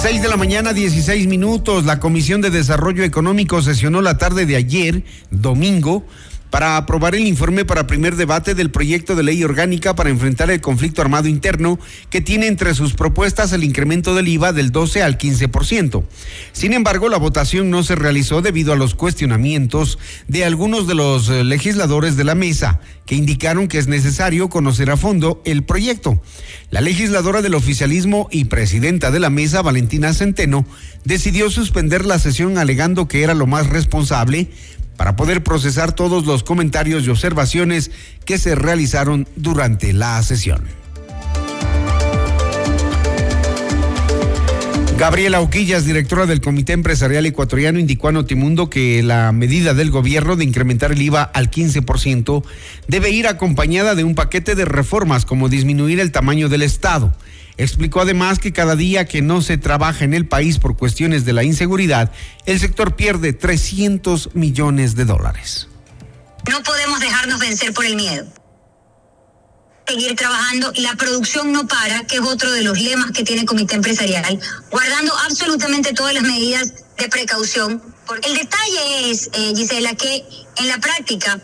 6 0.03 0.23
de 0.23 0.29
la 0.29 0.37
mañana, 0.37 0.73
16 0.73 1.27
minutos. 1.27 1.85
La 1.85 1.99
Comisión 1.99 2.41
de 2.41 2.51
Desarrollo 2.51 3.03
Económico 3.03 3.61
sesionó 3.61 4.03
la 4.03 4.19
tarde 4.19 4.47
de 4.47 4.55
ayer, 4.55 5.03
domingo, 5.31 6.05
para 6.51 6.77
aprobar 6.77 7.15
el 7.15 7.27
informe 7.27 7.65
para 7.65 7.87
primer 7.87 8.17
debate 8.17 8.55
del 8.55 8.71
proyecto 8.71 9.15
de 9.15 9.23
ley 9.23 9.43
orgánica 9.43 9.95
para 9.95 10.11
enfrentar 10.11 10.51
el 10.51 10.61
conflicto 10.61 11.03
armado 11.03 11.29
interno 11.29 11.79
que 12.11 12.21
tiene 12.21 12.47
entre 12.47 12.75
sus 12.75 12.95
propuestas 12.95 13.53
el 13.53 13.65
incremento 13.65 14.15
del 14.15 14.29
IVA 14.29 14.53
del 14.53 14.73
12 14.73 15.03
al 15.03 15.19
15%. 15.19 16.05
Sin 16.53 16.73
embargo, 16.73 17.09
la 17.09 17.19
votación 17.19 17.71
no 17.71 17.83
se 17.83 17.95
realizó 17.95 18.43
debido 18.43 18.73
a 18.73 18.77
los 18.77 18.95
cuestionamientos 18.95 19.99
de 20.29 20.45
algunos 20.45 20.87
de 20.87 20.95
los 20.95 21.29
eh, 21.29 21.45
legisladores 21.45 22.17
de 22.17 22.25
la 22.25 22.35
mesa 22.35 22.81
que 23.07 23.15
indicaron 23.15 23.69
que 23.69 23.79
es 23.79 23.87
necesario 23.87 24.49
conocer 24.49 24.91
a 24.91 24.97
fondo 24.97 25.41
el 25.45 25.63
proyecto. 25.63 26.21
La 26.71 26.81
legisladora 26.81 27.41
del 27.41 27.55
oficialismo 27.55 28.29
y 28.33 28.47
presidenta 28.47 29.11
de 29.11 29.21
la 29.21 29.31
mesa, 29.31 29.63
Valentina 29.63 30.13
Centeno, 30.13 30.67
decidió 31.05 31.49
suspender 31.51 32.05
la 32.05 32.19
sesión 32.19 32.59
alegando 32.59 33.07
que 33.07 33.23
era 33.23 33.35
lo 33.35 33.47
más 33.47 33.69
responsable 33.69 34.49
para 34.97 35.17
poder 35.17 35.43
procesar 35.43 35.93
todos 35.93 36.27
los 36.27 36.43
comentarios 36.43 37.05
y 37.05 37.11
observaciones 37.11 37.91
que 38.25 38.39
se 38.39 38.55
realizaron 38.55 39.27
durante 39.37 39.93
la 39.93 40.23
sesión. 40.23 40.65
Gabriela 44.99 45.43
Oquillas, 45.43 45.85
directora 45.85 46.25
del 46.25 46.41
Comité 46.41 46.73
Empresarial 46.73 47.27
Ecuatoriano, 47.27 47.79
indicó 47.79 48.09
a 48.09 48.13
Notimundo 48.13 48.71
que 48.71 49.03
la 49.03 49.31
medida 49.31 49.75
del 49.75 49.91
gobierno 49.91 50.37
de 50.37 50.45
incrementar 50.45 50.91
el 50.91 51.03
IVA 51.03 51.23
al 51.23 51.51
15% 51.51 52.43
debe 52.89 53.11
ir 53.11 53.27
acompañada 53.27 53.95
de 53.95 54.05
un 54.05 54.15
paquete 54.15 54.55
de 54.55 54.65
reformas 54.65 55.27
como 55.27 55.51
disminuir 55.51 56.01
el 56.01 56.13
tamaño 56.13 56.49
del 56.49 56.63
Estado. 56.63 57.13
Explicó 57.59 58.01
además 58.01 58.39
que 58.39 58.53
cada 58.53 58.77
día 58.77 59.07
que 59.07 59.23
no 59.23 59.41
se 59.41 59.57
trabaja 59.57 60.05
en 60.05 60.15
el 60.15 60.27
país 60.27 60.59
por 60.59 60.77
cuestiones 60.77 61.25
de 61.25 61.33
la 61.33 61.43
inseguridad, 61.43 62.13
el 62.45 62.61
sector 62.61 62.97
pierde 62.97 63.33
300 63.33 64.35
millones 64.35 64.95
de 64.95 65.05
dólares. 65.05 65.69
No 66.51 66.63
podemos 66.63 67.01
dejarnos 67.01 67.41
vencer 67.41 67.73
por 67.73 67.85
el 67.87 67.97
miedo 67.97 68.27
seguir 69.87 70.17
trabajando. 70.17 70.73
La 70.77 70.95
producción 70.97 71.53
no 71.53 71.67
para, 71.67 72.05
que 72.05 72.17
es 72.17 72.23
otro 72.23 72.51
de 72.51 72.63
los 72.63 72.81
lemas 72.81 73.13
que 73.13 73.23
tiene 73.23 73.43
el 73.43 73.47
Comité 73.47 73.77
Empresarial, 73.77 74.41
guardando 74.71 75.17
absolutamente 75.19 75.93
todas 75.93 76.15
las 76.15 76.25
medidas 76.25 76.73
de 76.99 77.09
precaución. 77.09 77.83
El 78.25 78.35
detalle 78.37 79.11
es, 79.11 79.31
eh, 79.33 79.53
Gisela, 79.55 79.95
que 79.95 80.25
en 80.57 80.69
la 80.69 80.79
práctica 80.79 81.41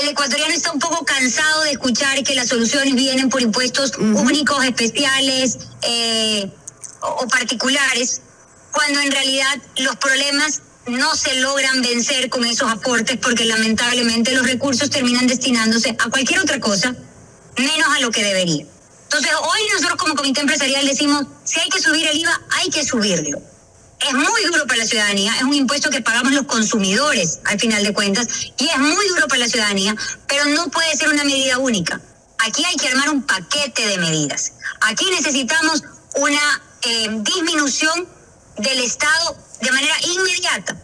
el 0.00 0.08
ecuatoriano 0.08 0.52
está 0.52 0.72
un 0.72 0.78
poco 0.78 1.04
cansado 1.04 1.62
de 1.62 1.72
escuchar 1.72 2.22
que 2.22 2.34
las 2.34 2.48
soluciones 2.48 2.94
vienen 2.94 3.28
por 3.28 3.42
impuestos 3.42 3.92
únicos, 3.98 4.64
especiales 4.64 5.58
eh, 5.82 6.50
o 7.00 7.28
particulares, 7.28 8.22
cuando 8.72 9.00
en 9.00 9.10
realidad 9.10 9.56
los 9.76 9.96
problemas 9.96 10.62
no 10.86 11.14
se 11.14 11.34
logran 11.40 11.80
vencer 11.80 12.28
con 12.28 12.44
esos 12.44 12.70
aportes 12.70 13.18
porque 13.18 13.44
lamentablemente 13.44 14.32
los 14.32 14.46
recursos 14.46 14.90
terminan 14.90 15.26
destinándose 15.26 15.96
a 15.98 16.10
cualquier 16.10 16.40
otra 16.40 16.60
cosa 16.60 16.94
menos 17.56 17.88
a 17.96 18.00
lo 18.00 18.10
que 18.10 18.22
debería. 18.22 18.66
Entonces, 19.04 19.32
hoy 19.40 19.60
nosotros 19.72 19.96
como 19.96 20.14
comité 20.16 20.40
empresarial 20.40 20.84
decimos, 20.86 21.24
si 21.44 21.60
hay 21.60 21.68
que 21.68 21.80
subir 21.80 22.06
el 22.08 22.18
IVA, 22.18 22.40
hay 22.58 22.68
que 22.68 22.84
subirlo. 22.84 23.40
Es 24.06 24.12
muy 24.12 24.44
duro 24.52 24.66
para 24.66 24.80
la 24.80 24.86
ciudadanía, 24.86 25.34
es 25.36 25.42
un 25.42 25.54
impuesto 25.54 25.88
que 25.88 26.02
pagamos 26.02 26.32
los 26.32 26.44
consumidores 26.44 27.40
al 27.44 27.58
final 27.58 27.82
de 27.82 27.94
cuentas, 27.94 28.28
y 28.58 28.68
es 28.68 28.78
muy 28.78 29.08
duro 29.08 29.26
para 29.28 29.40
la 29.40 29.48
ciudadanía, 29.48 29.96
pero 30.28 30.44
no 30.46 30.70
puede 30.70 30.94
ser 30.94 31.08
una 31.08 31.24
medida 31.24 31.58
única. 31.58 32.00
Aquí 32.38 32.62
hay 32.64 32.76
que 32.76 32.88
armar 32.88 33.08
un 33.08 33.22
paquete 33.22 33.86
de 33.86 33.98
medidas. 33.98 34.52
Aquí 34.82 35.06
necesitamos 35.10 35.82
una 36.16 36.62
eh, 36.82 37.08
disminución 37.22 38.06
del 38.58 38.80
Estado 38.80 39.38
de 39.62 39.72
manera 39.72 39.94
inmediata. 40.02 40.76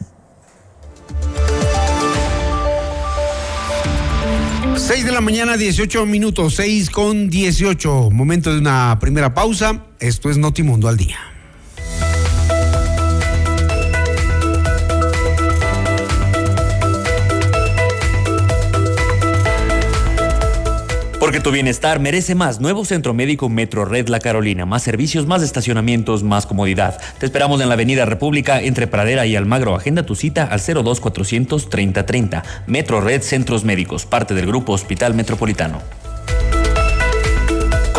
6 4.77 5.05
de 5.05 5.13
la 5.13 5.21
mañana, 5.21 5.59
18 5.59 6.07
minutos, 6.07 6.55
6 6.57 6.89
con 6.89 7.29
18. 7.29 8.11
Momento 8.11 8.51
de 8.51 8.59
una 8.59 8.99
primera 8.99 9.35
pausa. 9.35 9.85
Esto 9.99 10.31
es 10.31 10.39
Notimundo 10.39 10.89
al 10.89 10.97
día. 10.97 11.19
Porque 21.31 21.45
tu 21.45 21.53
bienestar 21.53 22.01
merece 22.01 22.35
más. 22.35 22.59
Nuevo 22.59 22.85
Centro 22.85 23.15
Médico 23.15 23.49
Metro 23.49 23.85
Red 23.85 24.09
La 24.09 24.19
Carolina. 24.19 24.67
Más 24.67 24.83
servicios, 24.83 25.27
más 25.27 25.45
estacionamientos, 25.45 26.25
más 26.25 26.45
comodidad. 26.45 27.01
Te 27.21 27.27
esperamos 27.27 27.61
en 27.61 27.69
la 27.69 27.75
Avenida 27.75 28.05
República 28.05 28.61
entre 28.61 28.89
Pradera 28.89 29.27
y 29.27 29.37
Almagro. 29.37 29.77
Agenda 29.77 30.05
tu 30.05 30.17
cita 30.17 30.43
al 30.43 30.59
02400 30.59 31.71
3030. 31.71 32.43
Metro 32.67 33.01
Red 33.01 33.23
Centros 33.23 33.63
Médicos, 33.63 34.07
parte 34.07 34.35
del 34.35 34.47
Grupo 34.47 34.73
Hospital 34.73 35.15
Metropolitano. 35.15 35.81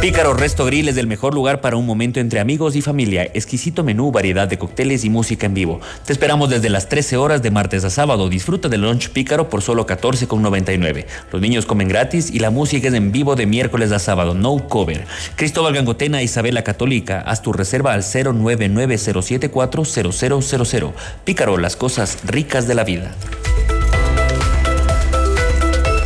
Pícaro 0.00 0.34
Resto 0.34 0.64
Grill 0.66 0.88
es 0.88 0.96
el 0.98 1.06
mejor 1.06 1.32
lugar 1.34 1.62
para 1.62 1.76
un 1.76 1.86
momento 1.86 2.20
entre 2.20 2.38
amigos 2.38 2.76
y 2.76 2.82
familia. 2.82 3.24
Exquisito 3.24 3.82
menú, 3.82 4.12
variedad 4.12 4.46
de 4.46 4.58
cócteles 4.58 5.04
y 5.04 5.10
música 5.10 5.46
en 5.46 5.54
vivo. 5.54 5.80
Te 6.04 6.12
esperamos 6.12 6.50
desde 6.50 6.68
las 6.68 6.88
13 6.88 7.16
horas 7.16 7.42
de 7.42 7.50
martes 7.50 7.82
a 7.82 7.90
sábado. 7.90 8.28
Disfruta 8.28 8.68
del 8.68 8.82
lunch 8.82 9.08
Pícaro 9.08 9.48
por 9.48 9.62
solo 9.62 9.86
14,99. 9.86 11.06
Los 11.32 11.40
niños 11.40 11.64
comen 11.64 11.88
gratis 11.88 12.30
y 12.30 12.40
la 12.40 12.50
música 12.50 12.88
es 12.88 12.94
en 12.94 13.10
vivo 13.10 13.36
de 13.36 13.46
miércoles 13.46 13.90
a 13.90 13.98
sábado. 13.98 14.34
No 14.34 14.68
cover. 14.68 15.06
Cristóbal 15.34 15.72
Gangotena, 15.74 16.22
Isabela 16.22 16.62
Católica. 16.62 17.22
Haz 17.22 17.40
tu 17.40 17.54
reserva 17.54 17.94
al 17.94 18.02
099-074-0000. 18.02 20.92
Pícaro, 21.24 21.56
las 21.56 21.74
cosas 21.74 22.18
ricas 22.26 22.68
de 22.68 22.74
la 22.74 22.84
vida. 22.84 23.14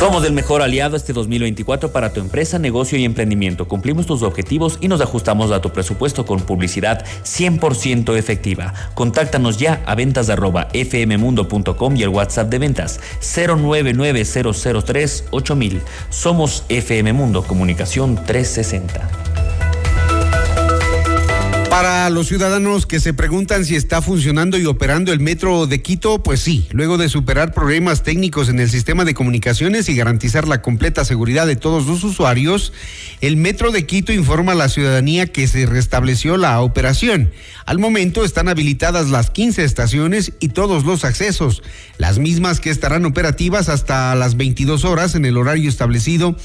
Somos 0.00 0.24
el 0.24 0.32
mejor 0.32 0.62
aliado 0.62 0.96
este 0.96 1.12
2024 1.12 1.92
para 1.92 2.10
tu 2.10 2.20
empresa, 2.20 2.58
negocio 2.58 2.96
y 2.96 3.04
emprendimiento. 3.04 3.68
Cumplimos 3.68 4.06
tus 4.06 4.22
objetivos 4.22 4.78
y 4.80 4.88
nos 4.88 5.02
ajustamos 5.02 5.52
a 5.52 5.60
tu 5.60 5.74
presupuesto 5.74 6.24
con 6.24 6.40
publicidad 6.40 7.04
100% 7.22 8.16
efectiva. 8.16 8.72
Contáctanos 8.94 9.58
ya 9.58 9.82
a 9.84 9.94
ventas 9.94 10.28
fmmundo.com 10.72 11.96
y 11.98 12.02
el 12.02 12.08
WhatsApp 12.08 12.48
de 12.48 12.58
ventas 12.58 12.98
099 13.20 14.24
Somos 16.08 16.64
FM 16.70 17.12
Mundo 17.12 17.42
Comunicación 17.42 18.14
360. 18.24 19.29
Para 21.70 22.10
los 22.10 22.26
ciudadanos 22.26 22.84
que 22.84 22.98
se 22.98 23.14
preguntan 23.14 23.64
si 23.64 23.76
está 23.76 24.02
funcionando 24.02 24.58
y 24.58 24.66
operando 24.66 25.12
el 25.12 25.20
metro 25.20 25.68
de 25.68 25.80
Quito, 25.80 26.20
pues 26.20 26.40
sí, 26.40 26.66
luego 26.72 26.98
de 26.98 27.08
superar 27.08 27.54
problemas 27.54 28.02
técnicos 28.02 28.48
en 28.48 28.58
el 28.58 28.68
sistema 28.68 29.04
de 29.04 29.14
comunicaciones 29.14 29.88
y 29.88 29.94
garantizar 29.94 30.48
la 30.48 30.62
completa 30.62 31.04
seguridad 31.04 31.46
de 31.46 31.54
todos 31.54 31.86
los 31.86 32.02
usuarios, 32.02 32.72
el 33.20 33.36
metro 33.36 33.70
de 33.70 33.86
Quito 33.86 34.12
informa 34.12 34.52
a 34.52 34.56
la 34.56 34.68
ciudadanía 34.68 35.28
que 35.28 35.46
se 35.46 35.64
restableció 35.64 36.36
la 36.36 36.60
operación. 36.60 37.30
Al 37.66 37.78
momento 37.78 38.24
están 38.24 38.48
habilitadas 38.48 39.08
las 39.08 39.30
15 39.30 39.62
estaciones 39.62 40.32
y 40.40 40.48
todos 40.48 40.84
los 40.84 41.04
accesos, 41.04 41.62
las 41.98 42.18
mismas 42.18 42.58
que 42.58 42.70
estarán 42.70 43.04
operativas 43.04 43.68
hasta 43.68 44.16
las 44.16 44.36
22 44.36 44.84
horas 44.84 45.14
en 45.14 45.24
el 45.24 45.36
horario 45.36 45.68
establecido 45.68 46.36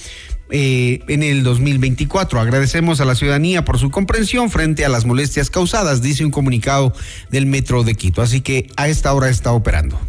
eh, 0.49 0.99
en 1.07 1.23
el 1.23 1.43
2024. 1.43 2.39
Agradecemos 2.39 3.01
a 3.01 3.05
la 3.05 3.15
ciudadanía 3.15 3.65
por 3.65 3.79
su 3.79 3.89
comprensión 3.89 4.51
frente 4.51 4.85
a 4.85 4.89
las 4.89 5.05
molestias 5.05 5.49
causadas, 5.49 6.01
dice 6.01 6.23
un 6.23 6.31
comunicado 6.31 6.93
del 7.31 7.45
Metro 7.45 7.83
de 7.83 7.95
Quito. 7.95 8.21
Así 8.21 8.41
que 8.41 8.69
a 8.77 8.87
esta 8.87 9.13
hora 9.13 9.29
está 9.29 9.51
operando. 9.51 9.99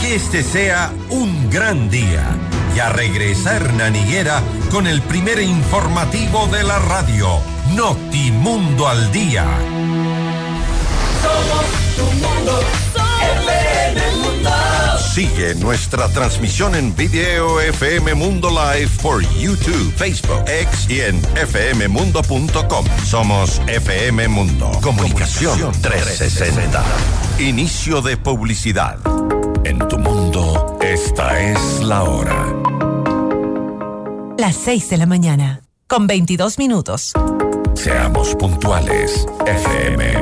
Que 0.00 0.14
este 0.14 0.42
sea 0.42 0.92
un 1.10 1.50
gran 1.50 1.90
día. 1.90 2.24
Y 2.74 2.78
a 2.78 2.88
regresar 2.88 3.74
Naniguera 3.74 4.42
con 4.70 4.86
el 4.86 5.02
primer 5.02 5.42
informativo 5.42 6.46
de 6.46 6.62
la 6.62 6.78
radio, 6.78 7.28
Notimundo 7.74 8.88
al 8.88 9.12
Día. 9.12 9.44
Somos 11.20 11.66
tu 11.96 12.04
mundo, 12.14 12.62
Mundo. 12.96 13.51
Sigue 15.12 15.54
nuestra 15.56 16.08
transmisión 16.08 16.74
en 16.74 16.96
video 16.96 17.60
FM 17.60 18.14
Mundo 18.14 18.48
Live 18.48 18.88
por 19.02 19.20
YouTube, 19.36 19.92
Facebook, 19.94 20.42
X 20.48 20.88
y 20.88 21.00
en 21.00 21.20
fmmundo.com. 21.20 22.86
Somos 23.04 23.60
FM 23.66 24.28
Mundo. 24.28 24.70
Comunicación 24.80 25.70
360. 25.82 26.82
Inicio 27.40 28.00
de 28.00 28.16
publicidad. 28.16 28.96
En 29.64 29.86
tu 29.86 29.98
mundo, 29.98 30.78
esta 30.80 31.38
es 31.42 31.80
la 31.80 32.04
hora. 32.04 32.46
Las 34.38 34.56
6 34.56 34.88
de 34.88 34.96
la 34.96 35.04
mañana, 35.04 35.60
con 35.88 36.06
22 36.06 36.56
minutos. 36.58 37.12
Seamos 37.74 38.34
puntuales, 38.36 39.26
FM 39.44 40.21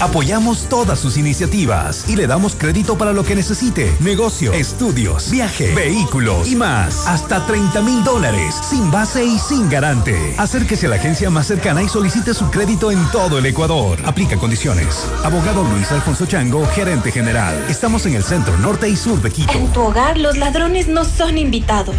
Apoyamos 0.00 0.68
todas 0.68 0.98
sus 0.98 1.16
iniciativas 1.16 2.08
y 2.08 2.16
le 2.16 2.26
damos 2.26 2.54
crédito 2.56 2.98
para 2.98 3.12
lo 3.12 3.24
que 3.24 3.34
necesite. 3.34 3.94
Negocio, 4.00 4.52
estudios, 4.52 5.30
viaje, 5.30 5.74
vehículos 5.74 6.48
y 6.48 6.56
más. 6.56 7.06
Hasta 7.06 7.46
30 7.46 7.82
mil 7.82 8.02
dólares, 8.04 8.54
sin 8.68 8.90
base 8.90 9.24
y 9.24 9.38
sin 9.38 9.68
garante. 9.68 10.34
Acérquese 10.38 10.86
a 10.86 10.90
la 10.90 10.96
agencia 10.96 11.30
más 11.30 11.46
cercana 11.46 11.82
y 11.82 11.88
solicite 11.88 12.34
su 12.34 12.50
crédito 12.50 12.90
en 12.90 13.04
todo 13.10 13.38
el 13.38 13.46
Ecuador. 13.46 13.98
Aplica 14.04 14.36
condiciones. 14.36 15.06
Abogado 15.24 15.64
Luis 15.64 15.90
Alfonso 15.92 16.26
Chango, 16.26 16.66
gerente 16.68 17.12
general. 17.12 17.54
Estamos 17.68 18.06
en 18.06 18.14
el 18.14 18.24
centro 18.24 18.56
norte 18.58 18.88
y 18.88 18.96
sur 18.96 19.20
de 19.22 19.30
Quito. 19.30 19.52
En 19.52 19.72
tu 19.72 19.82
hogar 19.82 20.18
los 20.18 20.36
ladrones 20.36 20.88
no 20.88 21.04
son 21.04 21.38
invitados. 21.38 21.96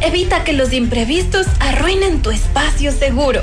Evita 0.00 0.44
que 0.44 0.52
los 0.52 0.72
imprevistos 0.72 1.46
arruinen 1.60 2.20
tu 2.20 2.30
espacio 2.30 2.92
seguro. 2.92 3.42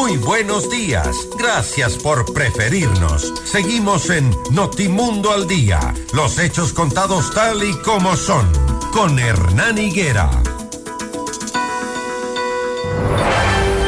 Muy 0.00 0.16
buenos 0.16 0.70
días. 0.70 1.28
Gracias 1.36 1.96
por 1.96 2.32
preferirnos. 2.32 3.34
Seguimos 3.44 4.08
en 4.10 4.30
Notimundo 4.52 5.32
al 5.32 5.48
Día. 5.48 5.92
Los 6.14 6.38
hechos 6.38 6.72
contados 6.72 7.34
tal 7.34 7.64
y 7.64 7.72
como 7.78 8.14
son. 8.14 8.46
Con 8.92 9.18
Hernán 9.18 9.76
Higuera. 9.76 10.30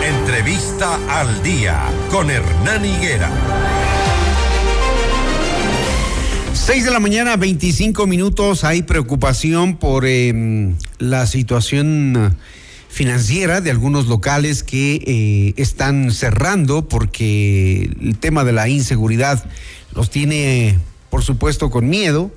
Entrevista 0.02 0.98
al 1.08 1.44
Día. 1.44 1.80
Con 2.10 2.28
Hernán 2.28 2.84
Higuera. 2.84 3.30
6 6.52 6.86
de 6.86 6.90
la 6.90 6.98
mañana, 6.98 7.36
25 7.36 8.08
minutos. 8.08 8.64
Hay 8.64 8.82
preocupación 8.82 9.76
por 9.76 10.04
eh, 10.06 10.74
la 10.98 11.28
situación 11.28 12.36
financiera 12.90 13.60
de 13.60 13.70
algunos 13.70 14.06
locales 14.08 14.64
que 14.64 15.02
eh, 15.06 15.54
están 15.56 16.10
cerrando 16.10 16.88
porque 16.88 17.90
el 18.00 18.18
tema 18.18 18.44
de 18.44 18.52
la 18.52 18.68
inseguridad 18.68 19.44
los 19.94 20.10
tiene, 20.10 20.78
por 21.08 21.22
supuesto, 21.22 21.70
con 21.70 21.88
miedo. 21.88 22.32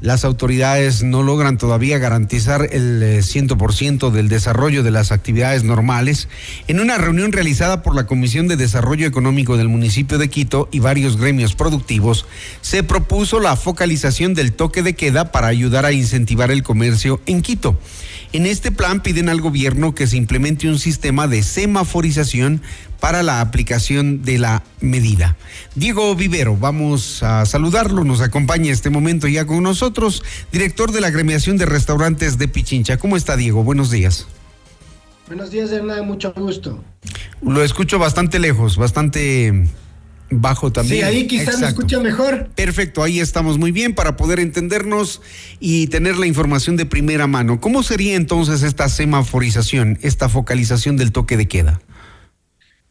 Las 0.00 0.24
autoridades 0.24 1.04
no 1.04 1.22
logran 1.22 1.58
todavía 1.58 1.98
garantizar 1.98 2.68
el 2.72 3.00
100% 3.22 4.10
del 4.10 4.28
desarrollo 4.28 4.82
de 4.82 4.90
las 4.90 5.12
actividades 5.12 5.62
normales. 5.62 6.28
En 6.66 6.80
una 6.80 6.98
reunión 6.98 7.30
realizada 7.30 7.84
por 7.84 7.94
la 7.94 8.04
Comisión 8.04 8.48
de 8.48 8.56
Desarrollo 8.56 9.06
Económico 9.06 9.56
del 9.56 9.68
municipio 9.68 10.18
de 10.18 10.28
Quito 10.28 10.68
y 10.72 10.80
varios 10.80 11.16
gremios 11.16 11.54
productivos, 11.54 12.26
se 12.62 12.82
propuso 12.82 13.38
la 13.38 13.54
focalización 13.54 14.34
del 14.34 14.52
toque 14.52 14.82
de 14.82 14.94
queda 14.94 15.30
para 15.30 15.46
ayudar 15.46 15.84
a 15.84 15.92
incentivar 15.92 16.50
el 16.50 16.64
comercio 16.64 17.20
en 17.26 17.40
Quito. 17.40 17.78
En 18.32 18.46
este 18.46 18.72
plan 18.72 19.02
piden 19.02 19.28
al 19.28 19.42
gobierno 19.42 19.94
que 19.94 20.06
se 20.06 20.16
implemente 20.16 20.66
un 20.66 20.78
sistema 20.78 21.28
de 21.28 21.42
semaforización 21.42 22.62
para 22.98 23.22
la 23.22 23.42
aplicación 23.42 24.22
de 24.22 24.38
la 24.38 24.62
medida. 24.80 25.36
Diego 25.74 26.14
Vivero, 26.14 26.56
vamos 26.56 27.22
a 27.22 27.44
saludarlo, 27.44 28.04
nos 28.04 28.22
acompaña 28.22 28.72
este 28.72 28.88
momento 28.88 29.28
ya 29.28 29.44
con 29.44 29.62
nosotros, 29.62 30.22
director 30.50 30.92
de 30.92 31.02
la 31.02 31.08
agremiación 31.08 31.58
de 31.58 31.66
restaurantes 31.66 32.38
de 32.38 32.48
Pichincha. 32.48 32.96
¿Cómo 32.96 33.18
está 33.18 33.36
Diego? 33.36 33.64
Buenos 33.64 33.90
días. 33.90 34.26
Buenos 35.26 35.50
días, 35.50 35.70
Hernán, 35.70 36.06
mucho 36.06 36.32
gusto. 36.32 36.82
Lo 37.42 37.62
escucho 37.62 37.98
bastante 37.98 38.38
lejos, 38.38 38.78
bastante 38.78 39.68
Bajo 40.40 40.72
también. 40.72 41.00
Sí, 41.00 41.02
ahí 41.02 41.26
quizás 41.26 41.60
me 41.60 41.68
escucha 41.68 42.00
mejor. 42.00 42.48
Perfecto, 42.54 43.02
ahí 43.02 43.20
estamos 43.20 43.58
muy 43.58 43.72
bien 43.72 43.94
para 43.94 44.16
poder 44.16 44.40
entendernos 44.40 45.20
y 45.60 45.88
tener 45.88 46.16
la 46.16 46.26
información 46.26 46.76
de 46.76 46.86
primera 46.86 47.26
mano. 47.26 47.60
¿Cómo 47.60 47.82
sería 47.82 48.16
entonces 48.16 48.62
esta 48.62 48.88
semaforización, 48.88 49.98
esta 50.02 50.28
focalización 50.28 50.96
del 50.96 51.12
toque 51.12 51.36
de 51.36 51.48
queda? 51.48 51.80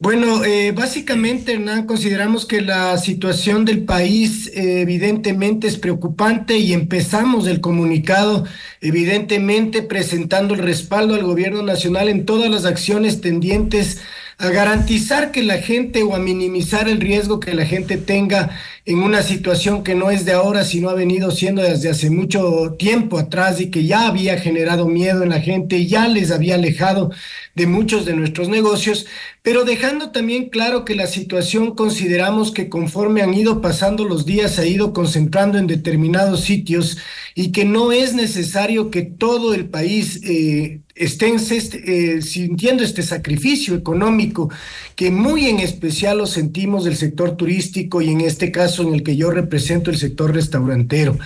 Bueno, 0.01 0.43
eh, 0.43 0.71
básicamente, 0.71 1.53
Hernán, 1.53 1.85
consideramos 1.85 2.47
que 2.47 2.61
la 2.61 2.97
situación 2.97 3.65
del 3.65 3.83
país 3.83 4.47
eh, 4.47 4.81
evidentemente 4.81 5.67
es 5.67 5.77
preocupante 5.77 6.57
y 6.57 6.73
empezamos 6.73 7.45
el 7.45 7.61
comunicado 7.61 8.45
evidentemente 8.81 9.83
presentando 9.83 10.55
el 10.55 10.61
respaldo 10.61 11.13
al 11.13 11.21
gobierno 11.21 11.61
nacional 11.61 12.09
en 12.09 12.25
todas 12.25 12.49
las 12.49 12.65
acciones 12.65 13.21
tendientes 13.21 13.99
a 14.30 14.30
garantizar 14.49 15.31
que 15.31 15.43
la 15.43 15.59
gente 15.59 16.03
o 16.03 16.15
a 16.15 16.19
minimizar 16.19 16.89
el 16.89 16.99
riesgo 16.99 17.39
que 17.39 17.53
la 17.53 17.65
gente 17.65 17.97
tenga 17.97 18.49
en 18.85 18.99
una 18.99 19.21
situación 19.21 19.83
que 19.83 19.93
no 19.93 20.09
es 20.09 20.25
de 20.25 20.31
ahora, 20.31 20.65
sino 20.65 20.89
ha 20.89 20.95
venido 20.95 21.29
siendo 21.29 21.61
desde 21.61 21.89
hace 21.89 22.09
mucho 22.09 22.75
tiempo 22.79 23.19
atrás 23.19 23.61
y 23.61 23.69
que 23.69 23.85
ya 23.85 24.07
había 24.07 24.39
generado 24.39 24.87
miedo 24.87 25.21
en 25.21 25.29
la 25.29 25.39
gente 25.39 25.77
y 25.77 25.87
ya 25.87 26.07
les 26.07 26.31
había 26.31 26.55
alejado 26.55 27.11
de 27.53 27.67
muchos 27.67 28.05
de 28.05 28.15
nuestros 28.15 28.49
negocios, 28.49 29.05
pero 29.43 29.65
dejando 29.65 30.11
también 30.11 30.49
claro 30.49 30.85
que 30.85 30.95
la 30.95 31.07
situación 31.07 31.75
consideramos 31.75 32.51
que 32.51 32.69
conforme 32.69 33.21
han 33.21 33.33
ido 33.33 33.61
pasando 33.61 34.05
los 34.05 34.25
días 34.25 34.55
se 34.55 34.61
ha 34.61 34.65
ido 34.65 34.93
concentrando 34.93 35.59
en 35.59 35.67
determinados 35.67 36.41
sitios 36.41 36.97
y 37.35 37.51
que 37.51 37.65
no 37.65 37.91
es 37.91 38.13
necesario 38.15 38.89
que 38.89 39.03
todo 39.03 39.53
el 39.53 39.69
país 39.69 40.21
eh, 40.23 40.81
estén 40.95 41.35
eh, 41.39 42.21
sintiendo 42.21 42.83
este 42.83 43.01
sacrificio 43.01 43.75
económico 43.75 44.49
que 44.95 45.11
muy 45.11 45.47
en 45.47 45.59
especial 45.59 46.19
lo 46.19 46.27
sentimos 46.27 46.83
del 46.83 46.95
sector 46.95 47.37
turístico 47.37 48.01
y 48.01 48.09
en 48.09 48.21
este 48.21 48.51
caso 48.51 48.83
en 48.83 48.93
el 48.93 49.03
que 49.03 49.15
yo 49.15 49.31
represento 49.31 49.89
el 49.89 49.97
sector 49.97 50.33
restaurantero. 50.33 51.17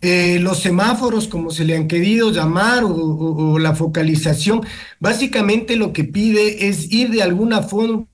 Eh, 0.00 0.38
los 0.40 0.60
semáforos, 0.60 1.26
como 1.26 1.50
se 1.50 1.64
le 1.64 1.76
han 1.76 1.88
querido 1.88 2.30
llamar, 2.30 2.84
o, 2.84 3.58
la 3.58 3.74
focalización, 3.74 4.60
básicamente 5.00 5.76
lo 5.76 5.92
que 5.92 6.04
pide 6.04 6.68
es 6.68 6.92
ir 6.92 7.10
de 7.10 7.22
alguna 7.22 7.62
forma 7.62 8.06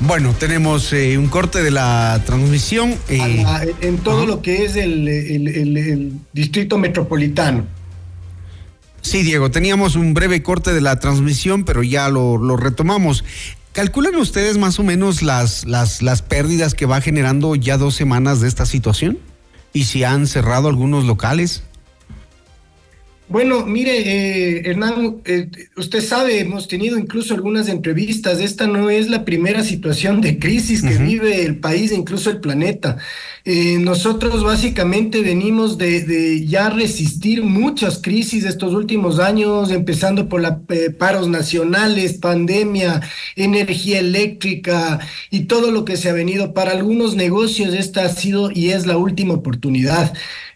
Bueno, 0.00 0.34
tenemos 0.38 0.94
eh, 0.94 1.18
un 1.18 1.28
corte 1.28 1.62
de 1.62 1.70
la 1.70 2.22
transmisión. 2.24 2.94
Eh, 3.08 3.44
en 3.82 3.98
todo 3.98 4.26
lo 4.26 4.40
que 4.40 4.64
es 4.64 4.74
el, 4.76 6.18
distrito 6.32 6.78
metropolitano. 6.78 7.66
Sí, 9.02 9.22
Diego, 9.22 9.50
teníamos 9.50 9.96
un 9.96 10.14
breve 10.14 10.42
corte 10.42 10.72
de 10.72 10.80
la 10.80 10.98
transmisión, 11.00 11.64
pero 11.64 11.82
ya 11.82 12.08
lo, 12.08 12.56
retomamos. 12.56 13.24
¿Calculan 13.72 14.16
ustedes 14.16 14.56
más 14.56 14.78
o 14.78 14.84
menos 14.84 15.22
las, 15.22 15.64
las, 15.66 16.02
las 16.02 16.22
pérdidas 16.22 16.74
que 16.74 16.86
va 16.86 17.00
generando 17.00 17.54
ya 17.54 17.76
dos 17.76 17.94
semanas 17.94 18.40
de 18.40 18.48
esta 18.48 18.64
situación? 18.66 19.18
¿Y 19.72 19.84
si 19.84 20.02
han 20.02 20.26
cerrado 20.26 20.68
algunos 20.68 21.04
locales? 21.04 21.62
Bueno, 23.30 23.64
mire, 23.64 23.92
eh, 24.00 24.62
Hernán, 24.68 25.20
eh, 25.24 25.48
usted 25.76 26.02
sabe, 26.02 26.40
hemos 26.40 26.66
tenido 26.66 26.98
incluso 26.98 27.32
algunas 27.32 27.68
entrevistas. 27.68 28.40
Esta 28.40 28.66
no 28.66 28.90
es 28.90 29.08
la 29.08 29.24
primera 29.24 29.62
situación 29.62 30.20
de 30.20 30.40
crisis 30.40 30.82
que 30.82 30.98
vive 30.98 31.44
el 31.44 31.60
país 31.60 31.92
e 31.92 31.94
incluso 31.94 32.28
el 32.28 32.40
planeta. 32.40 32.98
Eh, 33.44 33.78
nosotros 33.78 34.42
básicamente 34.42 35.22
venimos 35.22 35.78
de, 35.78 36.44
ya 36.44 36.70
resistir 36.70 37.44
muchas 37.44 37.98
crisis 38.02 38.44
estos 38.44 38.74
últimos 38.74 39.20
años, 39.20 39.70
empezando 39.70 40.28
por 40.28 40.40
los 40.40 40.54
paros 40.98 41.28
nacionales, 41.28 42.14
pandemia, 42.14 43.00
energía 43.36 44.00
eléctrica 44.00 44.98
y 45.30 45.44
todo 45.44 45.70
lo 45.70 45.84
que 45.84 45.96
se 45.96 46.10
ha 46.10 46.12
venido. 46.12 46.52
Para 46.52 46.72
algunos 46.72 47.14
negocios 47.14 47.74
esta 47.74 48.06
ha 48.06 48.08
sido 48.08 48.50
y 48.50 48.70
es 48.70 48.86
la 48.86 48.96
última 48.96 49.34
oportunidad. 49.34 50.12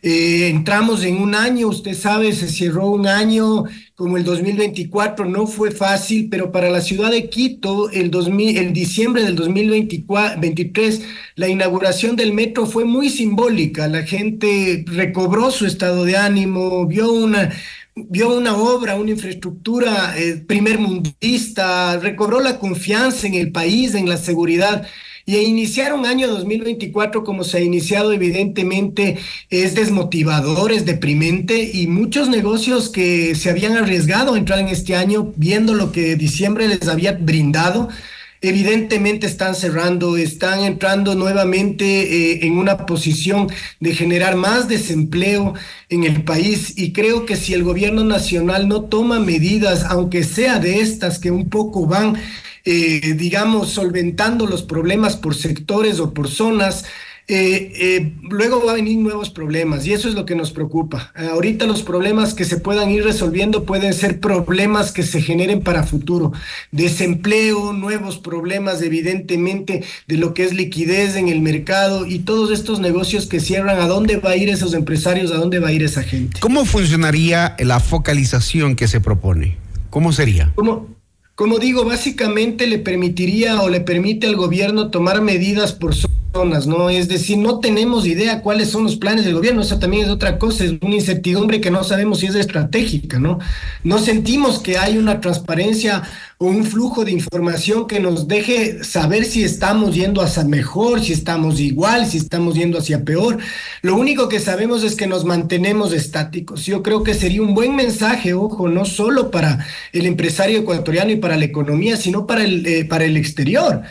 Eh, 0.07 0.49
entramos 0.51 1.03
en 1.03 1.17
un 1.17 1.35
año, 1.35 1.69
usted 1.69 1.95
sabe, 1.95 2.35
se 2.35 2.47
cerró 2.64 2.88
un 2.88 3.07
año 3.07 3.64
como 3.94 4.16
el 4.16 4.24
2024, 4.24 5.27
no 5.27 5.46
fue 5.46 5.70
fácil, 5.70 6.29
pero 6.31 6.50
para 6.50 6.70
la 6.70 6.81
ciudad 6.81 7.11
de 7.11 7.29
Quito, 7.29 7.90
el, 7.90 8.11
2000, 8.11 8.57
el 8.57 8.72
diciembre 8.72 9.22
del 9.22 9.37
2023, 9.37 11.03
la 11.37 11.48
inauguración 11.48 12.16
del 12.16 12.33
metro 12.33 12.66
fue 12.66 12.85
muy 12.85 13.11
simbólica. 13.11 13.87
La 13.88 14.03
gente 14.03 14.85
recobró 14.87 15.50
su 15.50 15.66
estado 15.66 16.05
de 16.05 16.16
ánimo, 16.16 16.87
vio 16.87 17.12
una, 17.12 17.53
vio 17.94 18.37
una 18.37 18.57
obra, 18.57 18.96
una 18.96 19.11
infraestructura 19.11 20.14
eh, 20.18 20.42
primer 20.46 20.79
mundista, 20.79 21.98
recobró 21.98 22.40
la 22.40 22.59
confianza 22.59 23.27
en 23.27 23.35
el 23.35 23.53
país, 23.53 23.94
en 23.94 24.09
la 24.09 24.16
seguridad. 24.16 24.87
Y 25.27 25.39
iniciar 25.39 25.95
un 25.95 26.05
año 26.05 26.29
2024 26.29 27.25
como 27.25 27.45
se 27.45 27.57
ha 27.57 27.61
iniciado, 27.61 28.13
evidentemente 28.13 29.17
es 29.49 29.75
desmotivador, 29.75 30.71
es 30.71 30.85
deprimente 30.85 31.71
y 31.73 31.87
muchos 31.87 32.29
negocios 32.29 32.91
que 32.91 33.35
se 33.35 33.49
habían 33.49 33.77
arriesgado 33.77 34.35
a 34.35 34.39
entrar 34.39 34.59
en 34.59 34.69
este 34.69 34.97
año, 34.97 35.33
viendo 35.37 35.73
lo 35.73 35.93
que 35.93 36.17
diciembre 36.17 36.69
les 36.69 36.89
había 36.89 37.13
brindado, 37.13 37.89
evidentemente 38.48 39.26
están 39.26 39.54
cerrando, 39.54 40.16
están 40.16 40.61
entrando 40.61 41.14
nuevamente 41.14 41.85
eh, 41.85 42.46
en 42.46 42.59
una 42.59 42.87
posición 42.87 43.48
de 43.80 43.94
generar 43.94 44.37
más 44.37 44.68
desempleo 44.68 45.54
en 45.88 46.04
el 46.04 46.24
país. 46.24 46.74
Y 46.76 46.92
creo 46.92 47.26
que 47.26 47.37
si 47.37 47.54
el 47.54 47.64
gobierno 47.64 48.04
nacional 48.04 48.68
no 48.68 48.83
toma 48.83 49.20
medidas, 49.20 49.85
aunque 49.85 50.24
sea 50.24 50.59
de 50.59 50.80
estas 50.80 51.18
que 51.18 51.30
un 51.30 51.48
poco 51.48 51.87
van 51.87 52.16
eh, 52.66 53.14
digamos, 53.18 53.70
solventando 53.70 54.46
los 54.46 54.62
problemas 54.62 55.16
por 55.16 55.35
sectores 55.35 56.00
o 56.00 56.14
por 56.14 56.28
zonas, 56.28 56.87
eh, 57.27 57.73
eh, 57.75 58.13
luego 58.23 58.65
va 58.65 58.73
a 58.73 58.75
venir 58.75 58.99
nuevos 58.99 59.31
problemas 59.31 59.87
y 59.87 59.95
eso 59.95 60.09
es 60.09 60.15
lo 60.15 60.27
que 60.27 60.35
nos 60.35 60.51
preocupa. 60.51 61.13
ahorita 61.17 61.65
los 61.67 61.83
problemas 61.83 62.35
que 62.35 62.45
se 62.45 62.59
puedan 62.59 62.91
ir 62.91 63.03
resolviendo 63.03 63.65
pueden 63.65 63.95
ser 63.95 64.21
problemas 64.21 64.93
que 64.93 65.03
se 65.03 65.23
generen 65.23 65.63
para 65.63 65.85
futuro. 65.85 66.33
Desempleo, 66.71 67.73
nuevos 67.73 68.19
problemas 68.19 68.83
evidentemente 68.83 69.85
de 70.07 70.17
lo 70.19 70.35
que 70.35 70.45
es 70.45 70.53
liquidez 70.53 71.17
en 71.17 71.29
el 71.29 71.41
mercado 71.41 72.07
y 72.07 72.21
todos 72.21 72.51
estos 72.51 72.81
negocios 72.81 73.27
que 73.27 73.41
cierran, 73.41 73.81
¿a 73.81 73.87
dónde 73.87 74.17
va 74.17 74.31
a 74.31 74.37
ir 74.37 74.51
esos 74.51 74.75
empresarios? 74.75 75.33
¿A 75.33 75.37
dónde 75.37 75.61
va 75.61 75.69
a 75.69 75.73
ir 75.73 75.83
esa 75.83 76.03
gente? 76.03 76.41
¿Cómo 76.41 76.65
funcionaría 76.67 77.57
la 77.59 77.81
focalización 77.81 78.77
que 78.77 78.87
se 78.87 79.01
propone? 79.01 79.57
¿Cómo 79.89 80.13
sería? 80.13 80.53
¿Cómo? 80.57 80.89
Como 81.35 81.59
digo, 81.59 81.85
básicamente 81.85 82.69
le 82.69 82.79
permitiría 82.79 83.61
o 83.61 83.69
le 83.69 83.81
permite 83.81 84.29
al 84.29 84.37
gobierno 84.37 84.91
tomar 84.91 85.21
medidas 85.21 85.73
por 85.73 85.95
¿no? 86.35 86.90
Es 86.90 87.09
decir, 87.09 87.38
no 87.38 87.61
tenemos 87.61 88.07
idea 88.07 88.42
cuáles 88.42 88.68
son 88.68 88.83
los 88.83 88.97
planes 88.97 89.25
del 89.25 89.35
gobierno, 89.35 89.62
eso 89.62 89.79
también 89.79 90.05
es 90.05 90.11
otra 90.11 90.37
cosa, 90.37 90.64
es 90.64 90.75
una 90.81 90.97
incertidumbre 90.97 91.61
que 91.61 91.70
no 91.70 91.85
sabemos 91.85 92.18
si 92.18 92.27
es 92.27 92.35
estratégica, 92.35 93.20
¿no? 93.20 93.38
No 93.85 93.99
sentimos 93.99 94.59
que 94.59 94.77
hay 94.77 94.99
una 94.99 95.20
transparencia 95.20 96.03
o 96.38 96.47
un 96.47 96.64
flujo 96.64 97.05
de 97.05 97.12
información 97.12 97.87
que 97.87 98.01
nos 98.01 98.27
deje 98.27 98.83
saber 98.83 99.25
si 99.25 99.44
estamos 99.44 99.94
yendo 99.94 100.20
hacia 100.20 100.42
mejor, 100.42 101.01
si 101.01 101.12
estamos 101.12 101.61
igual, 101.61 102.07
si 102.07 102.18
estamos 102.18 102.57
yendo 102.57 102.79
hacia 102.79 103.05
peor. 103.05 103.38
Lo 103.83 103.94
único 103.94 104.29
que 104.29 104.40
sabemos 104.40 104.83
es 104.83 104.97
que 104.97 105.07
nos 105.07 105.25
mantenemos 105.25 105.92
estáticos. 105.92 106.66
Yo 106.66 106.83
creo 106.83 107.05
que 107.05 107.14
sería 107.14 107.42
un 107.42 107.55
buen 107.55 107.77
mensaje, 107.77 108.35
ojo, 108.35 108.68
no 108.68 108.85
solo 108.85 109.31
para 109.31 109.64
el 109.92 110.07
empresario 110.07 110.59
ecuatoriano 110.59 111.12
y 111.12 111.16
para 111.16 111.37
la 111.37 111.44
economía, 111.44 111.97
sino 111.97 112.27
para 112.27 112.42
el, 112.42 112.66
eh, 112.66 112.85
para 112.85 113.05
el 113.05 113.16
exterior. 113.16 113.83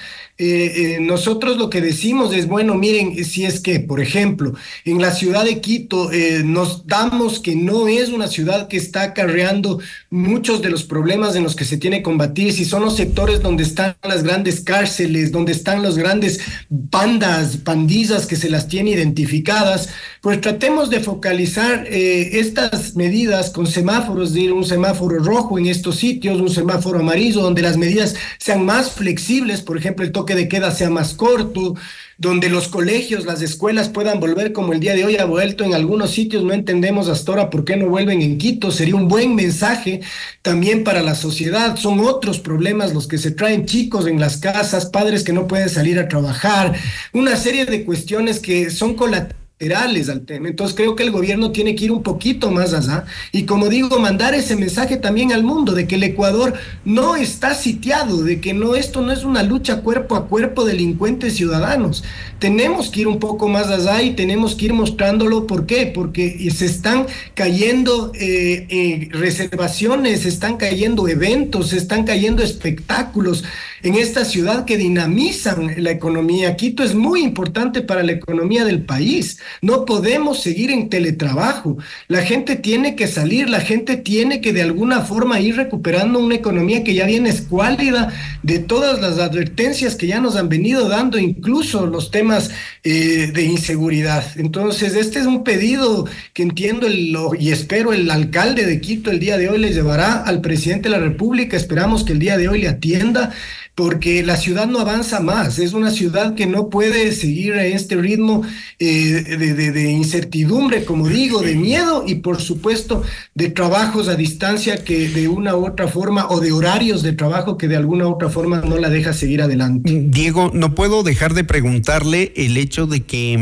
Eh, 0.46 0.96
eh, 0.96 1.00
nosotros 1.00 1.56
lo 1.56 1.70
que 1.70 1.80
decimos 1.80 2.34
es, 2.34 2.50
bueno, 2.50 2.76
miren, 2.76 3.24
si 3.24 3.46
es 3.46 3.62
que, 3.62 3.80
por 3.80 4.02
ejemplo, 4.02 4.54
en 4.84 5.02
la 5.02 5.12
ciudad 5.12 5.46
de 5.46 5.62
Quito 5.62 6.12
eh, 6.12 6.42
nos 6.44 6.86
damos 6.86 7.40
que 7.40 7.56
no 7.56 7.88
es 7.88 8.10
una 8.10 8.28
ciudad 8.28 8.68
que 8.68 8.76
está 8.76 9.04
acarreando 9.04 9.80
muchos 10.10 10.62
de 10.62 10.70
los 10.70 10.84
problemas 10.84 11.38
en 11.38 11.44
los 11.44 11.56
que 11.56 11.64
se 11.64 11.78
tiene 11.78 11.98
que 11.98 12.04
combatir, 12.04 12.52
si 12.52 12.66
son 12.66 12.84
los 12.84 12.98
sectores 12.98 13.42
donde 13.42 13.64
están 13.64 13.96
las 14.04 14.24
grandes 14.24 14.60
cárceles, 14.60 15.32
donde 15.32 15.54
están 15.54 15.82
los 15.82 15.98
grandes 15.98 16.42
bandas, 16.70 17.56
pandillas 17.56 18.26
que 18.26 18.36
se 18.36 18.50
las 18.50 18.68
tiene 18.68 18.90
identificadas, 18.90 19.88
pues 20.20 20.42
tratemos 20.42 20.90
de 20.90 21.00
focalizar 21.00 21.88
estas 21.88 22.96
medidas 22.96 23.50
con 23.50 23.68
semáforos, 23.68 24.34
de 24.34 24.52
un 24.52 24.66
semáforo 24.66 25.20
rojo 25.20 25.58
en 25.58 25.68
estos 25.68 25.98
sitios, 25.98 26.42
un 26.42 26.50
semáforo 26.50 27.00
amarillo, 27.00 27.42
donde 27.42 27.62
las 27.62 27.78
medidas 27.78 28.16
sean 28.40 28.66
más 28.66 28.92
flexibles, 28.92 29.62
por 29.62 29.78
ejemplo, 29.78 30.04
el 30.06 30.12
que 30.34 30.42
de 30.42 30.48
queda 30.48 30.72
sea 30.72 30.90
más 30.90 31.14
corto, 31.14 31.76
donde 32.18 32.50
los 32.50 32.68
colegios, 32.68 33.26
las 33.26 33.42
escuelas 33.42 33.90
puedan 33.90 34.20
volver 34.20 34.52
como 34.52 34.74
el 34.74 34.80
día 34.80 34.96
de 34.96 35.06
hoy 35.06 35.18
ha 35.18 35.26
vuelto 35.26 35.64
en 35.64 35.74
algunos 35.74 36.12
sitios, 36.12 36.44
no 36.44 36.54
entendemos 36.54 37.08
hasta 37.08 37.32
ahora 37.32 37.50
por 37.50 37.66
qué 37.66 37.76
no 37.76 37.88
vuelven 37.88 38.22
en 38.22 38.38
Quito, 38.38 38.72
sería 38.72 38.96
un 38.96 39.08
buen 39.08 39.36
mensaje 39.36 40.02
también 40.42 40.84
para 40.84 41.02
la 41.02 41.16
sociedad, 41.16 41.76
son 41.76 42.00
otros 42.00 42.40
problemas 42.40 42.94
los 42.94 43.08
que 43.08 43.18
se 43.18 43.32
traen 43.32 43.66
chicos 43.66 44.08
en 44.08 44.20
las 44.20 44.38
casas, 44.38 44.88
padres 44.88 45.24
que 45.24 45.34
no 45.34 45.48
pueden 45.48 45.70
salir 45.70 46.00
a 46.00 46.08
trabajar, 46.08 46.74
una 47.14 47.36
serie 47.36 47.66
de 47.66 47.86
cuestiones 47.86 48.40
que 48.40 48.72
son 48.72 48.96
colaterales 48.96 49.43
al 49.72 50.26
tema. 50.26 50.50
Entonces 50.50 50.76
creo 50.76 50.96
que 50.96 51.04
el 51.04 51.12
gobierno 51.12 51.52
tiene 51.52 51.76
que 51.76 51.86
ir 51.86 51.92
un 51.92 52.04
poquito 52.04 52.52
más 52.52 52.74
allá 52.74 53.06
y 53.32 53.44
como 53.44 53.70
digo, 53.70 54.00
mandar 54.00 54.34
ese 54.34 54.56
mensaje 54.56 54.98
también 54.98 55.32
al 55.32 55.44
mundo 55.44 55.74
de 55.74 55.88
que 55.88 55.96
el 55.96 56.04
Ecuador 56.04 56.54
no 56.84 57.16
está 57.16 57.54
sitiado, 57.56 58.24
de 58.24 58.42
que 58.42 58.54
no 58.54 58.76
esto 58.76 59.02
no 59.02 59.12
es 59.12 59.24
una 59.24 59.44
lucha 59.44 59.82
cuerpo 59.82 60.16
a 60.16 60.28
cuerpo 60.28 60.66
delincuentes 60.66 61.36
ciudadanos. 61.36 62.04
Tenemos 62.40 62.90
que 62.90 63.02
ir 63.02 63.08
un 63.08 63.20
poco 63.20 63.48
más 63.48 63.68
allá 63.68 64.02
y 64.02 64.12
tenemos 64.16 64.56
que 64.56 64.66
ir 64.66 64.74
mostrándolo. 64.74 65.48
¿Por 65.48 65.66
qué? 65.66 65.86
Porque 65.94 66.50
se 66.52 66.66
están 66.66 67.06
cayendo 67.36 68.12
eh, 68.16 68.66
eh, 68.70 69.10
reservaciones, 69.12 70.22
se 70.22 70.30
están 70.30 70.58
cayendo 70.58 71.08
eventos, 71.08 71.70
se 71.70 71.78
están 71.78 72.04
cayendo 72.04 72.44
espectáculos 72.44 73.44
en 73.84 73.96
esta 73.96 74.26
ciudad 74.26 74.66
que 74.66 74.78
dinamizan 74.78 75.84
la 75.84 75.92
economía. 75.92 76.56
Quito 76.56 76.84
es 76.84 76.96
muy 76.96 77.22
importante 77.22 77.82
para 77.82 78.02
la 78.02 78.14
economía 78.14 78.66
del 78.66 78.84
país. 78.84 79.40
No 79.62 79.86
podemos 79.86 80.42
seguir 80.42 80.72
en 80.72 80.90
teletrabajo. 80.90 81.78
La 82.08 82.22
gente 82.22 82.56
tiene 82.56 82.96
que 82.96 83.08
salir, 83.08 83.50
la 83.50 83.62
gente 83.62 83.98
tiene 83.98 84.42
que 84.42 84.54
de 84.54 84.62
alguna 84.62 85.02
forma 85.02 85.40
ir 85.40 85.56
recuperando 85.56 86.20
una 86.20 86.36
economía 86.36 86.84
que 86.84 86.94
ya 86.94 87.06
viene 87.06 87.30
escuálida 87.30 88.14
de 88.42 88.60
todas 88.60 89.02
las 89.02 89.20
advertencias 89.20 89.96
que 89.96 90.08
ya 90.08 90.20
nos 90.20 90.36
han 90.36 90.50
venido 90.50 90.90
dando, 90.90 91.18
incluso 91.18 91.86
los 91.86 92.12
temas 92.12 92.52
eh, 92.84 93.32
de 93.34 93.44
inseguridad. 93.44 94.26
Entonces, 94.36 94.96
este 94.96 95.20
es 95.20 95.26
un 95.26 95.44
pedido 95.44 96.08
que 96.34 96.44
entiendo 96.44 96.88
el, 96.88 97.16
y 97.40 97.52
espero 97.52 97.94
el 97.94 98.10
alcalde 98.10 98.66
de 98.66 98.82
Quito 98.82 99.12
el 99.12 99.20
día 99.20 99.38
de 99.38 99.50
hoy 99.50 99.60
le 99.60 99.74
llevará 99.74 100.24
al 100.24 100.42
presidente 100.42 100.90
de 100.90 100.98
la 100.98 101.02
República. 101.04 101.58
Esperamos 101.58 102.04
que 102.04 102.14
el 102.14 102.20
día 102.20 102.38
de 102.38 102.48
hoy 102.48 102.62
le 102.62 102.68
atienda 102.70 103.34
porque 103.76 104.22
la 104.22 104.38
ciudad 104.38 104.68
no 104.68 104.80
avanza 104.80 105.20
más, 105.20 105.58
es 105.58 105.74
una 105.74 105.90
ciudad 105.90 106.36
que 106.36 106.46
no 106.46 106.70
puede 106.70 107.12
seguir 107.12 107.54
a 107.54 107.66
este 107.66 107.96
ritmo 107.96 108.44
eh, 108.78 108.86
de, 108.88 109.92
incertidumbre, 109.92 110.86
como 110.86 111.08
digo, 111.08 111.42
de 111.42 111.56
miedo 111.56 112.04
y 112.06 112.16
por 112.16 112.40
supuesto 112.40 113.02
de 113.34 113.50
trabajos 113.50 114.10
a 114.10 114.16
distancia 114.16 114.84
que 114.84 115.10
de 115.10 115.28
una 115.28 115.56
u 115.56 115.66
otra 115.66 115.88
forma 115.88 116.28
o 116.30 116.40
de 116.40 116.52
horarios 116.52 117.02
de 117.02 117.14
trabajo 117.14 117.58
que 117.58 117.68
de 117.68 117.76
alguna 117.76 118.08
u 118.08 118.12
otra 118.14 118.30
forma 118.30 118.62
no 118.62 118.78
la 118.78 118.90
deja 118.90 119.12
seguir 119.12 119.42
adelante. 119.42 120.04
Diego, 120.06 120.52
no 120.54 120.76
puedo 120.76 121.02
dejar 121.02 121.34
de 121.34 121.44
preguntarle 121.44 122.32
el 122.36 122.58
hecho 122.58 122.86
de 122.86 123.02
que 123.02 123.36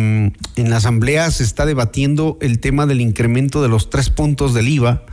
mm, 0.56 0.60
en 0.62 0.70
la 0.70 0.78
asamblea 0.78 1.30
se 1.32 1.44
está 1.44 1.66
debatiendo 1.66 2.38
el 2.40 2.60
tema 2.60 2.86
del 2.86 3.02
incremento 3.02 3.62
de 3.62 3.68
los 3.68 3.90
tres 3.90 4.10
puntos 4.10 4.54
del 4.54 4.70
IVA 4.70 5.04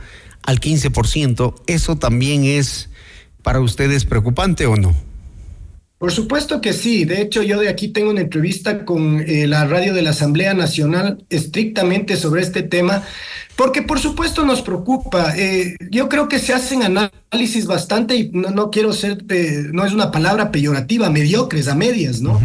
al 0.43 0.61
15%. 0.61 1.55
¿Eso 1.67 1.97
también 1.97 2.45
es 2.45 2.89
para 3.43 3.59
ustedes 3.59 4.05
preocupante 4.05 4.65
o 4.65 4.77
no? 4.77 5.08
Por 5.99 6.13
supuesto 6.13 6.61
que 6.61 6.71
sí. 6.71 7.03
De 7.03 7.21
hecho, 7.21 7.43
yo 7.43 7.59
de 7.59 7.67
aquí 7.67 7.89
tengo 7.89 8.09
una 8.09 8.21
entrevista 8.21 8.85
con 8.85 9.19
eh, 9.19 9.45
la 9.47 9.65
radio 9.65 9.93
de 9.93 10.01
la 10.01 10.11
Asamblea 10.11 10.53
Nacional 10.53 11.25
estrictamente 11.29 12.15
sobre 12.15 12.41
este 12.41 12.63
tema, 12.63 13.03
porque 13.57 13.81
por 13.81 13.99
supuesto 13.99 14.45
nos 14.45 14.61
preocupa. 14.61 15.33
Eh, 15.37 15.75
yo 15.91 16.07
creo 16.07 16.29
que 16.29 16.39
se 16.39 16.53
hacen 16.53 16.83
análisis 16.83 17.65
bastante, 17.65 18.15
y 18.15 18.31
no, 18.31 18.71
quiero 18.71 18.93
ser, 18.93 19.25
no 19.73 19.85
es 19.85 19.91
una 19.91 20.09
palabra 20.09 20.51
peyorativa, 20.51 21.09
mediocres, 21.09 21.67
a 21.67 21.75
medias, 21.75 22.21
¿no? 22.21 22.39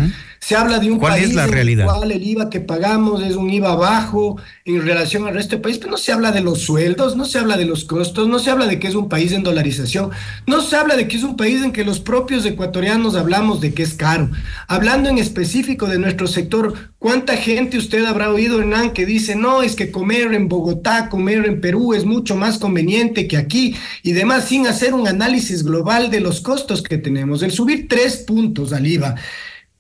Se 0.45 0.57
habla 0.57 0.79
de 0.79 0.91
un 0.91 0.99
¿Cuál 0.99 1.13
país 1.15 1.31
es 1.31 1.35
la 1.35 1.45
en 1.45 1.53
realidad? 1.53 1.87
el 1.87 1.91
cual 1.91 2.13
el 2.13 2.23
IVA 2.23 2.51
que 2.51 2.61
pagamos 2.61 3.23
es 3.23 3.35
un 3.35 3.49
IVA 3.49 3.77
bajo 3.77 4.37
en 4.67 4.83
relación 4.83 5.27
al 5.27 5.33
resto 5.33 5.53
del 5.53 5.63
país, 5.63 5.79
pero 5.79 5.93
no 5.93 5.97
se 5.97 6.13
habla 6.13 6.33
de 6.33 6.43
los 6.43 6.61
sueldos, 6.61 7.17
no 7.17 7.25
se 7.25 7.39
habla 7.39 7.57
de 7.57 7.65
los 7.65 7.87
costos, 7.87 8.29
no 8.29 8.39
se 8.39 8.51
habla 8.51 8.67
de 8.67 8.79
que 8.79 8.89
es 8.89 8.95
un 8.95 9.09
país 9.09 9.33
en 9.33 9.43
dolarización, 9.43 10.11
no 10.47 10.61
se 10.61 10.77
habla 10.77 10.97
de 10.97 11.09
que 11.09 11.17
es 11.17 11.23
un 11.23 11.39
país 11.39 11.63
en 11.63 11.73
que 11.73 11.83
los 11.83 11.99
propios 11.99 12.45
ecuatorianos 12.45 13.15
hablamos 13.15 13.63
de 13.63 13.73
que 13.73 13.85
es 13.85 13.95
caro. 13.95 14.29
Hablando 14.69 15.09
en 15.09 15.17
específico 15.17 15.87
de 15.87 15.99
nuestro 15.99 16.27
sector, 16.27 16.75
¿cuánta 16.99 17.39
gente 17.39 17.79
usted 17.79 18.05
habrá 18.05 18.29
oído, 18.29 18.61
Hernán, 18.61 18.93
que 18.93 19.07
dice, 19.07 19.37
no, 19.37 19.63
es 19.63 19.75
que 19.75 19.91
comer 19.91 20.35
en 20.35 20.51
Bogotá, 20.51 21.09
comer 21.09 21.47
en 21.47 21.63
Perú 21.63 21.95
es 21.95 22.05
mucho 22.05 22.37
más 22.37 22.59
conveniente 22.59 23.29
que 23.29 23.39
aquí 23.39 23.77
y 24.03 24.13
demás, 24.13 24.45
sin 24.45 24.67
hacer 24.67 24.93
un 24.93 25.09
análisis 25.09 25.65
global 25.65 26.11
de 26.11 26.21
los 26.21 26.43
costos 26.43 26.83
que 26.83 26.99
tenemos? 26.99 27.43
El 27.43 27.51
subir 27.51 27.89
tres 27.89 28.19
puntos 28.19 28.75
al 28.75 28.87
IVA 28.87 29.15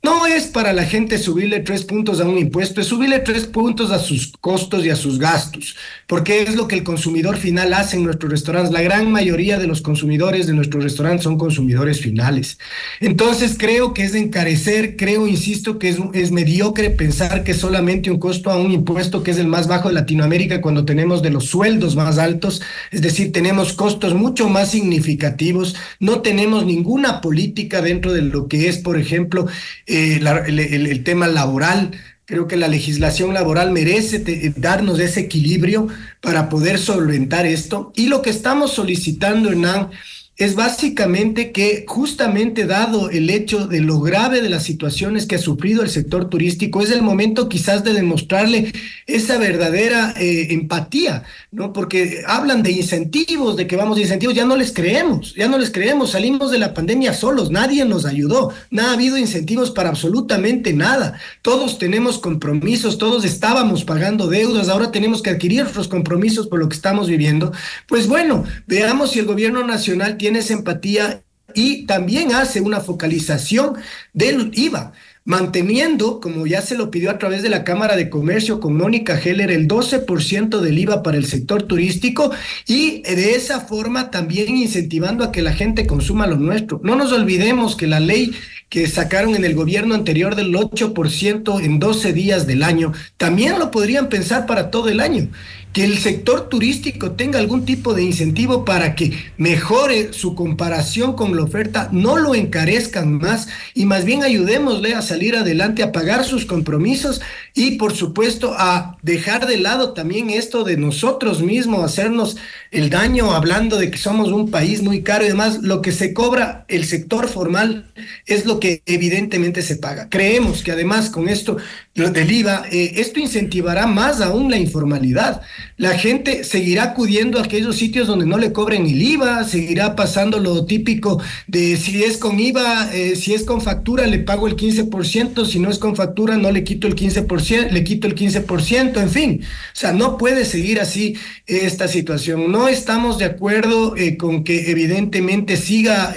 no 0.04 0.26
es 0.26 0.48
para 0.48 0.74
la 0.74 0.84
gente 0.84 1.16
subirle 1.16 1.60
tres 1.60 1.82
puntos 1.82 2.20
a 2.20 2.28
un 2.28 2.36
impuesto, 2.36 2.82
es 2.82 2.88
subirle 2.88 3.20
tres 3.20 3.46
puntos 3.46 3.90
a 3.90 3.98
sus 3.98 4.34
costos 4.38 4.84
y 4.84 4.90
a 4.90 4.96
sus 4.96 5.18
gastos, 5.18 5.76
porque 6.06 6.42
es 6.42 6.56
lo 6.56 6.68
que 6.68 6.74
el 6.74 6.84
consumidor 6.84 7.38
final 7.38 7.72
hace 7.72 7.96
en 7.96 8.04
nuestros 8.04 8.30
restaurantes. 8.30 8.70
La 8.70 8.82
gran 8.82 9.10
mayoría 9.10 9.58
de 9.58 9.66
los 9.66 9.80
consumidores 9.80 10.46
de 10.46 10.52
nuestros 10.52 10.84
restaurantes 10.84 11.24
son 11.24 11.38
consumidores 11.38 12.02
finales. 12.02 12.58
Entonces 13.00 13.56
creo 13.58 13.94
que 13.94 14.04
es 14.04 14.14
encarecer, 14.14 14.96
creo, 14.96 15.26
insisto, 15.26 15.78
que 15.78 15.88
es, 15.88 15.96
es 16.12 16.30
mediocre 16.30 16.90
pensar 16.90 17.42
que 17.42 17.54
solamente 17.54 18.10
un 18.10 18.18
costo 18.18 18.50
a 18.50 18.58
un 18.58 18.72
impuesto 18.72 19.22
que 19.22 19.30
es 19.30 19.38
el 19.38 19.46
más 19.46 19.68
bajo 19.68 19.88
de 19.88 19.94
Latinoamérica 19.94 20.60
cuando 20.60 20.84
tenemos 20.84 21.22
de 21.22 21.30
los 21.30 21.46
sueldos 21.46 21.96
más 21.96 22.18
altos, 22.18 22.60
es 22.90 23.00
decir, 23.00 23.32
tenemos 23.32 23.72
costos 23.72 24.12
mucho 24.12 24.50
más 24.50 24.70
significativos, 24.70 25.74
no 25.98 26.20
tenemos 26.20 26.66
ninguna 26.66 27.22
política 27.22 27.80
dentro 27.80 28.12
de 28.12 28.20
lo 28.20 28.48
que 28.48 28.68
es, 28.68 28.76
por 28.76 28.98
ejemplo, 28.98 29.46
eh, 29.94 30.20
el, 30.46 31.04
tema 31.04 31.26
laboral. 31.28 31.92
Creo 32.26 32.48
que 32.48 32.56
la 32.56 32.68
legislación 32.68 33.34
laboral 33.34 33.70
merece 33.70 34.52
darnos 34.56 34.98
ese 34.98 35.20
equilibrio 35.20 35.88
para 36.20 36.48
poder 36.48 36.78
solventar 36.78 37.46
esto. 37.46 37.92
Y 37.94 38.06
lo 38.06 38.22
que 38.22 38.30
estamos 38.30 38.72
solicitando, 38.72 39.50
Hernán, 39.50 39.90
es 40.36 40.56
básicamente 40.56 41.52
que 41.52 41.84
justamente 41.86 42.66
dado 42.66 43.08
el 43.08 43.30
hecho 43.30 43.68
de 43.68 43.80
lo 43.80 44.00
grave 44.00 44.42
de 44.42 44.50
las 44.50 44.64
situaciones 44.64 45.26
que 45.26 45.36
ha 45.36 45.38
sufrido 45.38 45.82
el 45.82 45.90
sector 45.90 46.28
turístico, 46.28 46.82
es 46.82 46.90
el 46.90 47.02
momento 47.02 47.48
quizás 47.48 47.84
de 47.84 47.92
demostrarle 47.92 48.72
esa 49.06 49.38
verdadera 49.38 50.12
eh, 50.16 50.48
empatía, 50.50 51.22
¿no? 51.52 51.72
Porque 51.72 52.24
hablan 52.26 52.64
de 52.64 52.72
incentivos, 52.72 53.56
de 53.56 53.68
que 53.68 53.76
vamos 53.76 53.96
de 53.96 54.02
incentivos, 54.02 54.34
ya 54.34 54.44
no 54.44 54.56
les 54.56 54.72
creemos, 54.72 55.34
ya 55.36 55.46
no 55.46 55.56
les 55.56 55.70
creemos, 55.70 56.10
salimos 56.10 56.50
de 56.50 56.58
la 56.58 56.74
pandemia 56.74 57.14
solos, 57.14 57.52
nadie 57.52 57.84
nos 57.84 58.04
ayudó, 58.04 58.52
no 58.70 58.82
ha 58.82 58.92
habido 58.92 59.16
incentivos 59.16 59.70
para 59.70 59.90
absolutamente 59.90 60.72
nada, 60.72 61.20
todos 61.42 61.78
tenemos 61.78 62.18
compromisos, 62.18 62.98
todos 62.98 63.24
estábamos 63.24 63.84
pagando 63.84 64.26
deudas, 64.26 64.68
ahora 64.68 64.90
tenemos 64.90 65.22
que 65.22 65.30
adquirir 65.30 65.62
otros 65.62 65.86
compromisos 65.86 66.48
por 66.48 66.58
lo 66.58 66.68
que 66.68 66.74
estamos 66.74 67.06
viviendo. 67.06 67.52
Pues 67.86 68.08
bueno, 68.08 68.44
veamos 68.66 69.12
si 69.12 69.20
el 69.20 69.26
gobierno 69.26 69.64
nacional 69.64 70.16
tiene 70.16 70.23
esa 70.26 70.54
empatía 70.54 71.22
y 71.54 71.86
también 71.86 72.34
hace 72.34 72.60
una 72.60 72.80
focalización 72.80 73.74
del 74.12 74.50
IVA, 74.54 74.92
manteniendo, 75.24 76.20
como 76.20 76.46
ya 76.46 76.60
se 76.60 76.74
lo 76.76 76.90
pidió 76.90 77.10
a 77.10 77.18
través 77.18 77.42
de 77.42 77.48
la 77.48 77.64
Cámara 77.64 77.96
de 77.96 78.10
Comercio 78.10 78.60
con 78.60 78.76
Mónica 78.76 79.18
Heller, 79.18 79.50
el 79.50 79.68
12% 79.68 80.60
del 80.60 80.78
IVA 80.78 81.02
para 81.02 81.16
el 81.16 81.26
sector 81.26 81.62
turístico 81.62 82.30
y 82.66 83.02
de 83.02 83.34
esa 83.34 83.60
forma 83.60 84.10
también 84.10 84.56
incentivando 84.56 85.24
a 85.24 85.32
que 85.32 85.42
la 85.42 85.52
gente 85.52 85.86
consuma 85.86 86.26
lo 86.26 86.36
nuestro. 86.36 86.80
No 86.82 86.96
nos 86.96 87.12
olvidemos 87.12 87.76
que 87.76 87.86
la 87.86 88.00
ley 88.00 88.32
que 88.74 88.88
sacaron 88.88 89.36
en 89.36 89.44
el 89.44 89.54
gobierno 89.54 89.94
anterior 89.94 90.34
del 90.34 90.52
8% 90.52 91.62
en 91.62 91.78
12 91.78 92.12
días 92.12 92.44
del 92.48 92.64
año, 92.64 92.92
también 93.16 93.60
lo 93.60 93.70
podrían 93.70 94.08
pensar 94.08 94.46
para 94.46 94.72
todo 94.72 94.88
el 94.88 94.98
año 94.98 95.28
que 95.74 95.84
el 95.84 95.98
sector 95.98 96.48
turístico 96.48 97.10
tenga 97.10 97.40
algún 97.40 97.64
tipo 97.64 97.94
de 97.94 98.04
incentivo 98.04 98.64
para 98.64 98.94
que 98.94 99.12
mejore 99.36 100.12
su 100.12 100.36
comparación 100.36 101.14
con 101.14 101.34
la 101.34 101.42
oferta, 101.42 101.88
no 101.90 102.16
lo 102.16 102.36
encarezcan 102.36 103.18
más 103.18 103.48
y 103.74 103.84
más 103.84 104.04
bien 104.04 104.22
ayudémosle 104.22 104.94
a 104.94 105.02
salir 105.02 105.34
adelante, 105.34 105.82
a 105.82 105.90
pagar 105.90 106.24
sus 106.24 106.46
compromisos 106.46 107.20
y 107.54 107.72
por 107.72 107.92
supuesto 107.92 108.54
a 108.56 108.98
dejar 109.02 109.48
de 109.48 109.56
lado 109.56 109.94
también 109.94 110.30
esto 110.30 110.62
de 110.62 110.76
nosotros 110.76 111.42
mismos, 111.42 111.84
hacernos 111.84 112.36
el 112.70 112.88
daño 112.88 113.32
hablando 113.32 113.76
de 113.76 113.90
que 113.90 113.98
somos 113.98 114.28
un 114.28 114.52
país 114.52 114.80
muy 114.80 115.02
caro 115.02 115.24
y 115.24 115.28
demás. 115.28 115.58
Lo 115.62 115.82
que 115.82 115.90
se 115.90 116.14
cobra 116.14 116.64
el 116.68 116.84
sector 116.84 117.28
formal 117.28 117.92
es 118.26 118.46
lo 118.46 118.60
que 118.60 118.63
evidentemente 118.86 119.62
se 119.62 119.76
paga. 119.76 120.08
Creemos 120.08 120.62
que 120.62 120.72
además 120.72 121.10
con 121.10 121.28
esto 121.28 121.56
del 121.94 122.32
IVA, 122.32 122.64
eh, 122.72 122.94
esto 122.96 123.20
incentivará 123.20 123.86
más 123.86 124.20
aún 124.20 124.50
la 124.50 124.58
informalidad. 124.58 125.42
La 125.76 125.96
gente 125.96 126.42
seguirá 126.42 126.84
acudiendo 126.84 127.38
a 127.38 127.44
aquellos 127.44 127.76
sitios 127.76 128.08
donde 128.08 128.26
no 128.26 128.36
le 128.36 128.52
cobren 128.52 128.86
el 128.86 129.00
IVA, 129.00 129.44
seguirá 129.44 129.94
pasando 129.94 130.40
lo 130.40 130.64
típico 130.64 131.22
de 131.46 131.76
si 131.76 132.02
es 132.02 132.16
con 132.16 132.40
IVA, 132.40 132.92
eh, 132.92 133.14
si 133.14 133.32
es 133.34 133.44
con 133.44 133.60
factura 133.60 134.06
le 134.06 134.18
pago 134.18 134.48
el 134.48 134.56
15%, 134.56 135.44
si 135.44 135.60
no 135.60 135.70
es 135.70 135.78
con 135.78 135.94
factura 135.94 136.36
no 136.36 136.50
le 136.50 136.64
quito 136.64 136.88
el 136.88 136.96
15%, 136.96 137.70
le 137.70 137.84
quito 137.84 138.08
el 138.08 138.16
15%, 138.16 139.00
en 139.00 139.10
fin. 139.10 139.40
O 139.42 139.76
sea, 139.76 139.92
no 139.92 140.18
puede 140.18 140.44
seguir 140.44 140.80
así 140.80 141.16
esta 141.46 141.86
situación. 141.86 142.50
No 142.50 142.66
estamos 142.66 143.18
de 143.18 143.26
acuerdo 143.26 143.96
eh, 143.96 144.16
con 144.16 144.42
que 144.42 144.70
evidentemente 144.70 145.56
siga, 145.56 146.12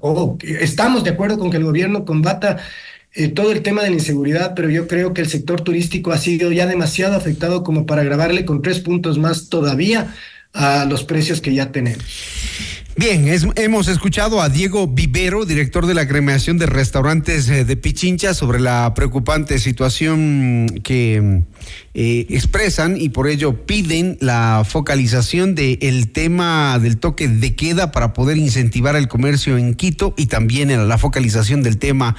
o 0.00 0.38
estamos 0.42 1.04
de 1.04 1.10
acuerdo 1.10 1.38
con 1.38 1.50
que 1.50 1.58
el 1.58 1.64
gobierno 1.64 1.79
combata 2.04 2.58
eh, 3.12 3.28
todo 3.28 3.50
el 3.50 3.62
tema 3.62 3.82
de 3.82 3.90
la 3.90 3.96
inseguridad, 3.96 4.54
pero 4.54 4.70
yo 4.70 4.86
creo 4.86 5.12
que 5.12 5.20
el 5.20 5.28
sector 5.28 5.62
turístico 5.62 6.12
ha 6.12 6.18
sido 6.18 6.52
ya 6.52 6.66
demasiado 6.66 7.16
afectado 7.16 7.64
como 7.64 7.84
para 7.84 8.02
agravarle 8.02 8.44
con 8.44 8.62
tres 8.62 8.78
puntos 8.78 9.18
más 9.18 9.48
todavía 9.48 10.14
a 10.52 10.84
los 10.84 11.04
precios 11.04 11.40
que 11.40 11.54
ya 11.54 11.72
tenemos. 11.72 12.04
Bien, 12.96 13.26
hemos 13.56 13.88
escuchado 13.88 14.42
a 14.42 14.48
Diego 14.48 14.86
Vivero, 14.86 15.44
director 15.44 15.86
de 15.86 15.94
la 15.94 16.06
creación 16.06 16.58
de 16.58 16.66
restaurantes 16.66 17.48
eh, 17.48 17.64
de 17.64 17.76
Pichincha, 17.76 18.34
sobre 18.34 18.60
la 18.60 18.92
preocupante 18.94 19.58
situación 19.58 20.80
que 20.82 21.42
eh, 21.94 22.26
expresan 22.30 23.00
y 23.00 23.08
por 23.08 23.28
ello 23.28 23.66
piden 23.66 24.16
la 24.20 24.64
focalización 24.66 25.54
del 25.54 26.12
tema 26.12 26.78
del 26.78 26.98
toque 26.98 27.28
de 27.28 27.54
queda 27.54 27.92
para 27.92 28.12
poder 28.12 28.36
incentivar 28.36 28.96
el 28.96 29.08
comercio 29.08 29.58
en 29.58 29.74
Quito 29.74 30.14
y 30.16 30.26
también 30.26 30.88
la 30.88 30.98
focalización 30.98 31.62
del 31.62 31.78
tema 31.78 32.16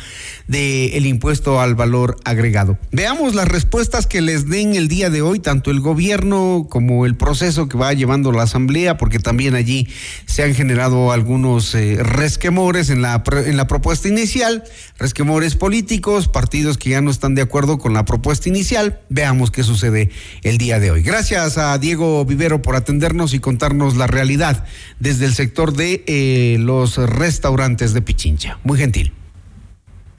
del 0.47 1.05
impuesto 1.05 1.61
al 1.61 1.75
valor 1.75 2.17
agregado. 2.25 2.77
Veamos 2.91 3.33
las 3.33 3.47
respuestas 3.47 4.07
que 4.07 4.21
les 4.21 4.49
den 4.49 4.75
el 4.75 4.87
día 4.87 5.09
de 5.09 5.21
hoy, 5.21 5.39
tanto 5.39 5.71
el 5.71 5.79
gobierno 5.79 6.67
como 6.69 7.05
el 7.05 7.15
proceso 7.15 7.67
que 7.67 7.77
va 7.77 7.93
llevando 7.93 8.31
la 8.31 8.43
Asamblea, 8.43 8.97
porque 8.97 9.19
también 9.19 9.55
allí 9.55 9.87
se 10.25 10.43
han 10.43 10.53
generado 10.53 11.11
algunos 11.11 11.73
eh, 11.75 11.97
resquemores 12.01 12.89
en 12.89 13.01
la, 13.01 13.23
en 13.45 13.57
la 13.57 13.67
propuesta 13.67 14.07
inicial, 14.07 14.63
resquemores 14.97 15.55
políticos, 15.55 16.27
partidos 16.27 16.77
que 16.77 16.91
ya 16.91 17.01
no 17.01 17.09
están 17.09 17.35
de 17.35 17.41
acuerdo 17.41 17.77
con 17.77 17.93
la 17.93 18.05
propuesta 18.05 18.49
inicial. 18.49 18.99
Veamos 19.09 19.40
qué 19.49 19.63
sucede 19.63 20.11
el 20.43 20.59
día 20.59 20.79
de 20.79 20.91
hoy. 20.91 21.01
Gracias 21.01 21.57
a 21.57 21.75
Diego 21.79 22.23
Vivero 22.25 22.61
por 22.61 22.75
atendernos 22.75 23.33
y 23.33 23.39
contarnos 23.39 23.97
la 23.97 24.05
realidad 24.05 24.65
desde 24.99 25.25
el 25.25 25.33
sector 25.33 25.73
de 25.73 26.03
eh, 26.05 26.57
los 26.59 26.97
restaurantes 26.97 27.93
de 27.93 28.03
Pichincha. 28.03 28.59
Muy 28.63 28.77
gentil. 28.77 29.13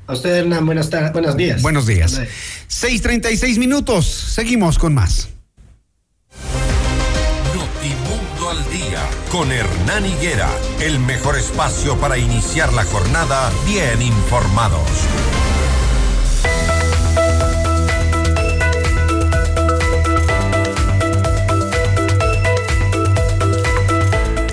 A 0.06 0.14
usted, 0.14 0.34
Hernán, 0.36 0.66
buenas, 0.66 0.90
buenos 1.12 1.36
días. 1.36 1.62
Buenos 1.62 1.86
días. 1.86 2.20
6:36 2.68 3.58
minutos. 3.58 4.06
Seguimos 4.06 4.78
con 4.78 4.94
más. 4.94 5.28
Notimundo 7.54 8.50
al 8.50 8.70
día 8.72 9.08
con 9.30 9.52
Hernán 9.52 10.04
Higuera. 10.06 10.50
El 10.80 10.98
mejor 10.98 11.38
espacio 11.38 11.96
para 11.98 12.18
iniciar 12.18 12.72
la 12.72 12.84
jornada 12.84 13.52
bien 13.66 14.02
informados. 14.02 14.82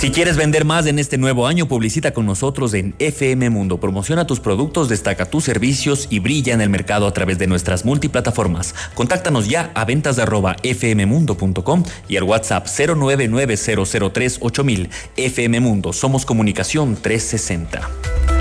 Si 0.00 0.10
quieres 0.10 0.36
vender 0.38 0.64
más 0.64 0.86
en 0.86 0.98
este 0.98 1.18
nuevo 1.18 1.46
año, 1.46 1.68
publicita 1.68 2.14
con 2.14 2.24
nosotros 2.24 2.72
en 2.72 2.94
FM 3.00 3.50
Mundo. 3.50 3.78
Promociona 3.78 4.26
tus 4.26 4.40
productos, 4.40 4.88
destaca 4.88 5.26
tus 5.26 5.44
servicios 5.44 6.06
y 6.08 6.20
brilla 6.20 6.54
en 6.54 6.62
el 6.62 6.70
mercado 6.70 7.06
a 7.06 7.12
través 7.12 7.38
de 7.38 7.46
nuestras 7.46 7.84
multiplataformas. 7.84 8.74
Contáctanos 8.94 9.46
ya 9.46 9.70
a 9.74 9.84
ventas 9.84 10.16
fmmundo.com 10.16 11.84
y 12.08 12.16
al 12.16 12.22
WhatsApp 12.22 12.66
0990038.000. 12.66 14.88
FM 15.18 15.60
Mundo, 15.60 15.92
somos 15.92 16.24
comunicación 16.24 16.96
360. 16.96 18.39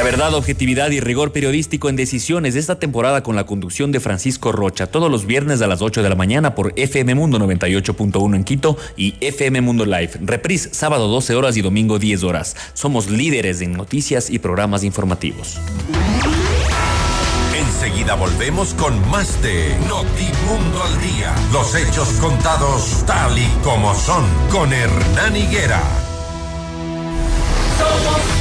La 0.00 0.04
verdad, 0.04 0.32
objetividad 0.32 0.90
y 0.92 0.98
rigor 0.98 1.30
periodístico 1.30 1.90
en 1.90 1.96
decisiones 1.96 2.54
de 2.54 2.60
esta 2.60 2.78
temporada 2.78 3.22
con 3.22 3.36
la 3.36 3.44
conducción 3.44 3.92
de 3.92 4.00
Francisco 4.00 4.50
Rocha, 4.50 4.86
todos 4.86 5.10
los 5.10 5.26
viernes 5.26 5.60
a 5.60 5.66
las 5.66 5.82
8 5.82 6.02
de 6.02 6.08
la 6.08 6.14
mañana 6.14 6.54
por 6.54 6.72
FM 6.74 7.14
Mundo 7.14 7.38
98.1 7.38 8.34
en 8.34 8.44
Quito 8.44 8.78
y 8.96 9.16
FM 9.20 9.60
Mundo 9.60 9.84
Live. 9.84 10.12
Reprise 10.22 10.72
sábado 10.72 11.06
12 11.06 11.34
horas 11.34 11.58
y 11.58 11.60
domingo 11.60 11.98
10 11.98 12.22
horas. 12.22 12.56
Somos 12.72 13.10
líderes 13.10 13.60
en 13.60 13.74
noticias 13.74 14.30
y 14.30 14.38
programas 14.38 14.84
informativos. 14.84 15.58
Enseguida 17.54 18.14
volvemos 18.14 18.72
con 18.72 19.06
más 19.10 19.42
de 19.42 19.76
Notimundo 19.86 20.82
al 20.82 20.98
Día. 21.02 21.34
Los 21.52 21.74
hechos 21.74 22.08
contados 22.22 23.04
tal 23.06 23.38
y 23.38 23.46
como 23.62 23.94
son 23.94 24.24
con 24.50 24.72
Hernán 24.72 25.36
Higuera. 25.36 25.82
Somos. 27.76 28.39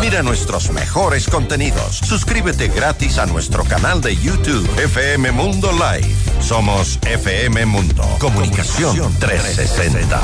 Mira 0.00 0.22
nuestros 0.22 0.70
mejores 0.72 1.28
contenidos. 1.28 1.96
Suscríbete 1.98 2.68
gratis 2.68 3.18
a 3.18 3.26
nuestro 3.26 3.62
canal 3.64 4.00
de 4.00 4.16
YouTube 4.16 4.66
FM 4.82 5.32
Mundo 5.32 5.70
Live. 5.72 6.14
Somos 6.40 6.98
FM 7.02 7.66
Mundo. 7.66 8.02
Comunicación 8.18 9.14
360. 9.18 10.18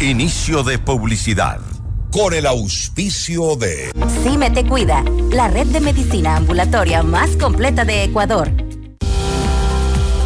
Inicio 0.00 0.62
de 0.62 0.78
publicidad. 0.78 1.60
Con 2.10 2.34
el 2.34 2.44
auspicio 2.44 3.56
de 3.56 3.90
CIME 4.22 4.50
Te 4.50 4.66
Cuida, 4.66 5.02
la 5.30 5.48
red 5.48 5.68
de 5.68 5.80
medicina 5.80 6.36
ambulatoria 6.36 7.02
más 7.02 7.30
completa 7.38 7.86
de 7.86 8.04
Ecuador. 8.04 8.50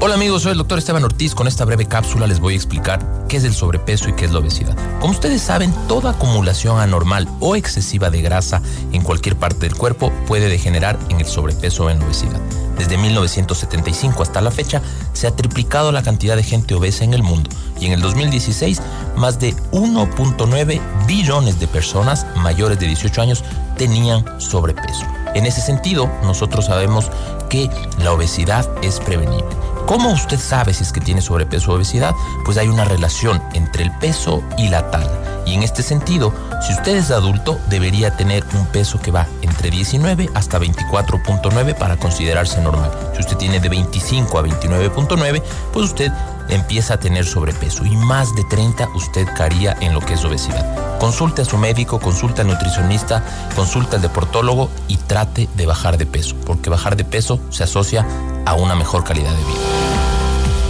Hola 0.00 0.14
amigos, 0.14 0.42
soy 0.42 0.52
el 0.52 0.58
doctor 0.58 0.78
Esteban 0.78 1.02
Ortiz. 1.02 1.34
Con 1.34 1.48
esta 1.48 1.64
breve 1.64 1.86
cápsula 1.86 2.28
les 2.28 2.38
voy 2.38 2.52
a 2.52 2.56
explicar 2.56 3.04
qué 3.28 3.36
es 3.36 3.42
el 3.42 3.52
sobrepeso 3.52 4.08
y 4.08 4.12
qué 4.12 4.26
es 4.26 4.30
la 4.30 4.38
obesidad. 4.38 4.76
Como 5.00 5.10
ustedes 5.10 5.42
saben, 5.42 5.74
toda 5.88 6.10
acumulación 6.10 6.78
anormal 6.78 7.28
o 7.40 7.56
excesiva 7.56 8.08
de 8.08 8.22
grasa 8.22 8.62
en 8.92 9.02
cualquier 9.02 9.34
parte 9.34 9.66
del 9.66 9.76
cuerpo 9.76 10.12
puede 10.28 10.48
degenerar 10.48 10.96
en 11.08 11.18
el 11.18 11.26
sobrepeso 11.26 11.86
o 11.86 11.90
en 11.90 12.00
obesidad. 12.00 12.40
Desde 12.78 12.96
1975 12.96 14.22
hasta 14.22 14.40
la 14.40 14.52
fecha 14.52 14.80
se 15.14 15.26
ha 15.26 15.34
triplicado 15.34 15.90
la 15.90 16.04
cantidad 16.04 16.36
de 16.36 16.44
gente 16.44 16.74
obesa 16.74 17.02
en 17.02 17.12
el 17.12 17.24
mundo 17.24 17.50
y 17.80 17.86
en 17.86 17.92
el 17.92 18.00
2016 18.00 18.80
más 19.16 19.40
de 19.40 19.52
1.9 19.72 20.80
billones 21.08 21.58
de 21.58 21.66
personas 21.66 22.24
mayores 22.36 22.78
de 22.78 22.86
18 22.86 23.20
años 23.20 23.42
tenían 23.76 24.24
sobrepeso. 24.40 25.04
En 25.34 25.44
ese 25.44 25.60
sentido, 25.60 26.08
nosotros 26.22 26.66
sabemos 26.66 27.10
que 27.50 27.68
la 27.98 28.12
obesidad 28.12 28.68
es 28.80 29.00
prevenible. 29.00 29.48
¿Cómo 29.88 30.10
usted 30.10 30.38
sabe 30.38 30.74
si 30.74 30.82
es 30.82 30.92
que 30.92 31.00
tiene 31.00 31.22
sobrepeso 31.22 31.72
o 31.72 31.76
obesidad? 31.76 32.14
Pues 32.44 32.58
hay 32.58 32.68
una 32.68 32.84
relación 32.84 33.42
entre 33.54 33.84
el 33.84 33.90
peso 33.92 34.44
y 34.58 34.68
la 34.68 34.90
talla. 34.90 35.42
Y 35.46 35.54
en 35.54 35.62
este 35.62 35.82
sentido, 35.82 36.34
si 36.60 36.74
usted 36.74 36.94
es 36.94 37.10
adulto, 37.10 37.58
debería 37.70 38.14
tener 38.14 38.44
un 38.52 38.66
peso 38.66 39.00
que 39.00 39.10
va 39.10 39.26
entre 39.40 39.70
19 39.70 40.28
hasta 40.34 40.60
24.9 40.60 41.74
para 41.74 41.96
considerarse 41.96 42.60
normal. 42.60 42.90
Si 43.14 43.20
usted 43.20 43.38
tiene 43.38 43.60
de 43.60 43.70
25 43.70 44.38
a 44.38 44.42
29.9, 44.42 45.42
pues 45.72 45.86
usted 45.86 46.12
empieza 46.50 46.94
a 46.94 47.00
tener 47.00 47.24
sobrepeso 47.24 47.86
y 47.86 47.96
más 47.96 48.34
de 48.36 48.44
30 48.44 48.90
usted 48.94 49.26
caería 49.34 49.74
en 49.80 49.94
lo 49.94 50.00
que 50.00 50.14
es 50.14 50.24
obesidad. 50.26 50.98
Consulte 50.98 51.40
a 51.40 51.44
su 51.46 51.56
médico, 51.56 51.98
consulte 51.98 52.42
al 52.42 52.48
nutricionista, 52.48 53.24
consulte 53.56 53.96
al 53.96 54.02
deportólogo 54.02 54.68
y 54.86 54.98
trate 54.98 55.48
de 55.54 55.64
bajar 55.64 55.96
de 55.96 56.04
peso, 56.04 56.36
porque 56.44 56.68
bajar 56.68 56.94
de 56.94 57.04
peso 57.04 57.40
se 57.48 57.64
asocia 57.64 58.06
a 58.44 58.54
una 58.54 58.74
mejor 58.74 59.04
calidad 59.04 59.30
de 59.30 59.44
vida. 59.44 59.77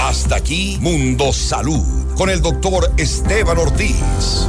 Hasta 0.09 0.37
aquí 0.37 0.79
Mundo 0.81 1.35
Salud 1.35 1.85
con 2.17 2.31
el 2.31 2.41
doctor 2.41 2.91
Esteban 2.97 3.59
Ortiz 3.59 4.49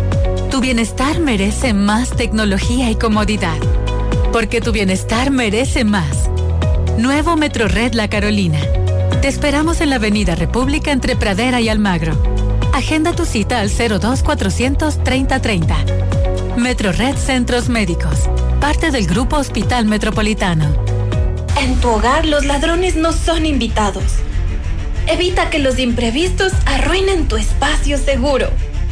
Tu 0.51 0.59
bienestar 0.59 1.21
merece 1.21 1.73
más 1.73 2.09
tecnología 2.09 2.91
y 2.91 2.95
comodidad. 2.95 3.57
Porque 4.33 4.59
tu 4.59 4.73
bienestar 4.73 5.31
merece 5.31 5.85
más. 5.85 6.29
Nuevo 6.97 7.37
Metro 7.37 7.69
Red 7.69 7.93
La 7.93 8.09
Carolina. 8.09 8.59
Te 9.21 9.29
esperamos 9.29 9.79
en 9.79 9.89
la 9.89 9.95
Avenida 9.95 10.35
República 10.35 10.91
entre 10.91 11.15
Pradera 11.15 11.61
y 11.61 11.69
Almagro. 11.69 12.21
Agenda 12.73 13.13
tu 13.13 13.25
cita 13.25 13.61
al 13.61 13.69
02 13.69 14.23
400 14.23 15.01
3030. 15.01 15.77
Metro 16.57 16.91
Red 16.91 17.15
Centros 17.15 17.69
Médicos. 17.69 18.29
Parte 18.59 18.91
del 18.91 19.07
Grupo 19.07 19.37
Hospital 19.37 19.85
Metropolitano. 19.85 20.75
En 21.61 21.79
tu 21.79 21.87
hogar 21.87 22.25
los 22.25 22.43
ladrones 22.43 22.97
no 22.97 23.13
son 23.13 23.45
invitados. 23.45 24.03
Evita 25.07 25.49
que 25.49 25.59
los 25.59 25.79
imprevistos 25.79 26.51
arruinen 26.65 27.29
tu 27.29 27.37
espacio 27.37 27.97
seguro. 27.97 28.49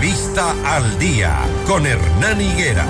Entrevista 0.00 0.54
al 0.64 0.96
Día. 1.00 1.40
Con 1.66 1.84
Hernán 1.84 2.40
Higuera. 2.40 2.86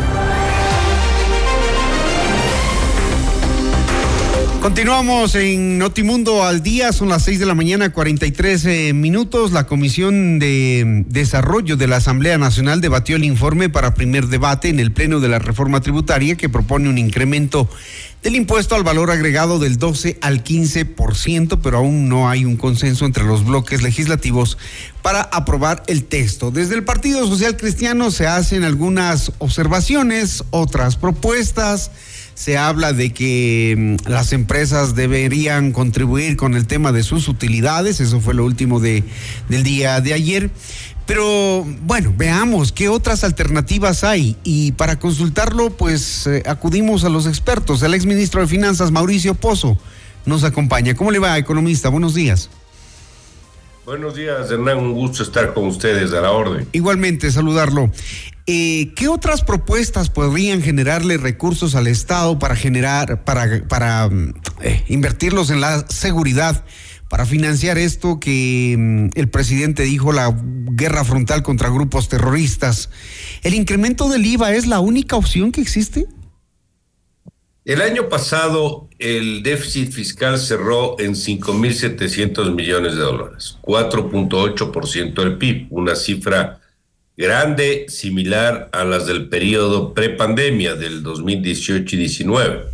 Continuamos 4.61 5.37
en 5.37 5.79
Notimundo 5.79 6.43
al 6.43 6.65
día, 6.65 6.93
son 6.93 7.09
las 7.09 7.23
6 7.23 7.39
de 7.39 7.47
la 7.47 7.55
mañana, 7.55 7.93
43 7.93 8.65
eh, 8.65 8.93
minutos. 8.93 9.53
La 9.53 9.67
Comisión 9.67 10.41
de 10.41 11.05
Desarrollo 11.07 11.77
de 11.77 11.87
la 11.87 11.97
Asamblea 11.97 12.39
Nacional 12.39 12.81
debatió 12.81 13.15
el 13.15 13.25
informe 13.25 13.69
para 13.69 13.95
primer 13.95 14.27
debate 14.27 14.69
en 14.69 14.81
el 14.81 14.91
Pleno 14.91 15.21
de 15.21 15.29
la 15.29 15.39
Reforma 15.39 15.81
Tributaria 15.81 16.37
que 16.37 16.49
propone 16.49 16.89
un 16.89 16.99
incremento 16.99 17.69
del 18.25 18.35
impuesto 18.35 18.75
al 18.75 18.83
valor 18.83 19.13
agregado 19.13 19.61
del 19.61 19.79
12 19.79 20.19
al 20.23 20.43
15%, 20.43 21.61
pero 21.63 21.79
aún 21.79 22.09
no 22.09 22.29
hay 22.29 22.45
un 22.45 22.57
consenso 22.57 23.07
entre 23.07 23.23
los 23.23 23.45
bloques 23.45 23.81
legislativos 23.83 24.59
para 25.03 25.21
aprobar 25.21 25.85
el 25.87 26.05
texto. 26.05 26.51
Desde 26.51 26.75
el 26.75 26.83
Partido 26.83 27.25
Social 27.29 27.57
Cristiano 27.57 28.11
se 28.11 28.27
hacen 28.27 28.65
algunas 28.65 29.31
observaciones, 29.39 30.43
otras 30.51 30.97
propuestas 30.97 31.93
se 32.39 32.57
habla 32.57 32.93
de 32.93 33.13
que 33.13 33.75
mm, 33.77 34.09
las 34.09 34.33
empresas 34.33 34.95
deberían 34.95 35.73
contribuir 35.73 36.37
con 36.37 36.55
el 36.55 36.69
tema 36.69 36.93
de 36.93 37.03
sus 37.03 37.27
utilidades, 37.27 38.01
eso 38.01 38.21
fue 38.21 38.33
lo 38.33 38.45
último 38.45 38.79
de, 38.79 39.03
del 39.49 39.65
día 39.65 40.01
de 40.01 40.15
ayer. 40.15 40.51
Pero 41.05 41.67
bueno, 41.83 42.15
veamos 42.17 42.71
qué 42.71 42.89
otras 42.89 43.25
alternativas 43.25 44.05
hay 44.05 44.37
y 44.45 44.71
para 44.73 45.01
consultarlo 45.01 45.71
pues 45.71 46.29
eh, 46.29 46.45
acudimos 46.47 47.03
a 47.03 47.09
los 47.09 47.27
expertos. 47.27 47.83
El 47.83 47.95
exministro 47.95 48.41
de 48.41 48.47
Finanzas, 48.47 48.93
Mauricio 48.93 49.35
Pozo, 49.35 49.77
nos 50.25 50.45
acompaña. 50.45 50.95
¿Cómo 50.95 51.11
le 51.11 51.19
va, 51.19 51.39
economista? 51.39 51.89
Buenos 51.89 52.15
días. 52.15 52.51
Buenos 53.89 54.15
días, 54.15 54.51
Hernán. 54.51 54.77
Un 54.77 54.93
gusto 54.93 55.23
estar 55.23 55.55
con 55.55 55.67
ustedes 55.67 56.13
a 56.13 56.21
la 56.21 56.31
orden. 56.31 56.69
Igualmente, 56.73 57.33
saludarlo. 57.33 57.91
Eh, 58.45 58.93
¿Qué 58.95 59.09
otras 59.09 59.43
propuestas 59.43 60.11
podrían 60.11 60.61
generarle 60.61 61.17
recursos 61.17 61.75
al 61.75 61.87
Estado 61.87 62.39
para 62.39 62.55
generar, 62.55 63.25
para, 63.25 63.67
para 63.67 64.11
mm, 64.11 64.35
eh, 64.61 64.85
invertirlos 64.89 65.49
en 65.49 65.63
la 65.63 65.87
seguridad, 65.89 66.67
para 67.09 67.25
financiar 67.25 67.79
esto 67.79 68.21
que 68.21 68.77
mm, 68.79 69.19
el 69.19 69.31
presidente 69.31 69.85
dijo, 69.85 70.13
la 70.13 70.37
guerra 70.37 71.03
frontal 71.03 71.43
contra 71.43 71.71
grupos 71.71 72.11
terroristas? 72.11 72.91
¿El 73.43 73.55
incremento 73.55 74.11
del 74.11 74.27
IVA 74.27 74.53
es 74.53 74.67
la 74.67 74.81
única 74.81 75.17
opción 75.17 75.51
que 75.51 75.63
existe? 75.63 76.07
El 77.69 77.83
año 77.83 78.09
pasado 78.09 78.89
el 78.99 79.43
déficit 79.43 79.93
fiscal 79.93 80.39
cerró 80.39 80.99
en 80.99 81.13
5.700 81.13 82.55
millones 82.55 82.95
de 82.95 83.03
dólares, 83.03 83.59
4.8% 83.61 85.13
del 85.13 85.37
PIB, 85.37 85.67
una 85.69 85.95
cifra 85.95 86.63
grande, 87.15 87.85
similar 87.91 88.71
a 88.73 88.85
las 88.85 89.07
del 89.07 89.29
periodo 89.29 89.93
prepandemia 89.93 90.77
del 90.77 91.03
2018 91.03 91.95
y 91.95 91.99
19. 91.99 92.65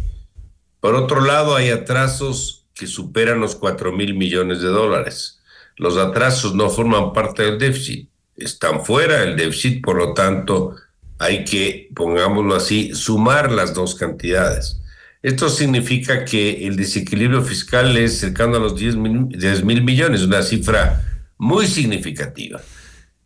Por 0.78 0.94
otro 0.94 1.22
lado, 1.22 1.56
hay 1.56 1.70
atrasos 1.70 2.64
que 2.72 2.86
superan 2.86 3.40
los 3.40 3.56
4 3.56 3.90
mil 3.90 4.14
millones 4.14 4.60
de 4.60 4.68
dólares. 4.68 5.40
Los 5.76 5.96
atrasos 5.96 6.54
no 6.54 6.70
forman 6.70 7.12
parte 7.12 7.42
del 7.42 7.58
déficit, 7.58 8.08
están 8.36 8.84
fuera 8.84 9.22
del 9.22 9.34
déficit, 9.34 9.84
por 9.84 9.96
lo 9.96 10.14
tanto, 10.14 10.76
hay 11.18 11.44
que, 11.44 11.90
pongámoslo 11.96 12.54
así, 12.54 12.94
sumar 12.94 13.50
las 13.50 13.74
dos 13.74 13.96
cantidades. 13.96 14.82
Esto 15.24 15.48
significa 15.48 16.26
que 16.26 16.66
el 16.66 16.76
desequilibrio 16.76 17.40
fiscal 17.40 17.96
es 17.96 18.18
cercano 18.18 18.56
a 18.56 18.60
los 18.60 18.76
10 18.76 18.96
mil 18.96 19.82
millones, 19.82 20.20
una 20.20 20.42
cifra 20.42 21.02
muy 21.38 21.66
significativa. 21.66 22.60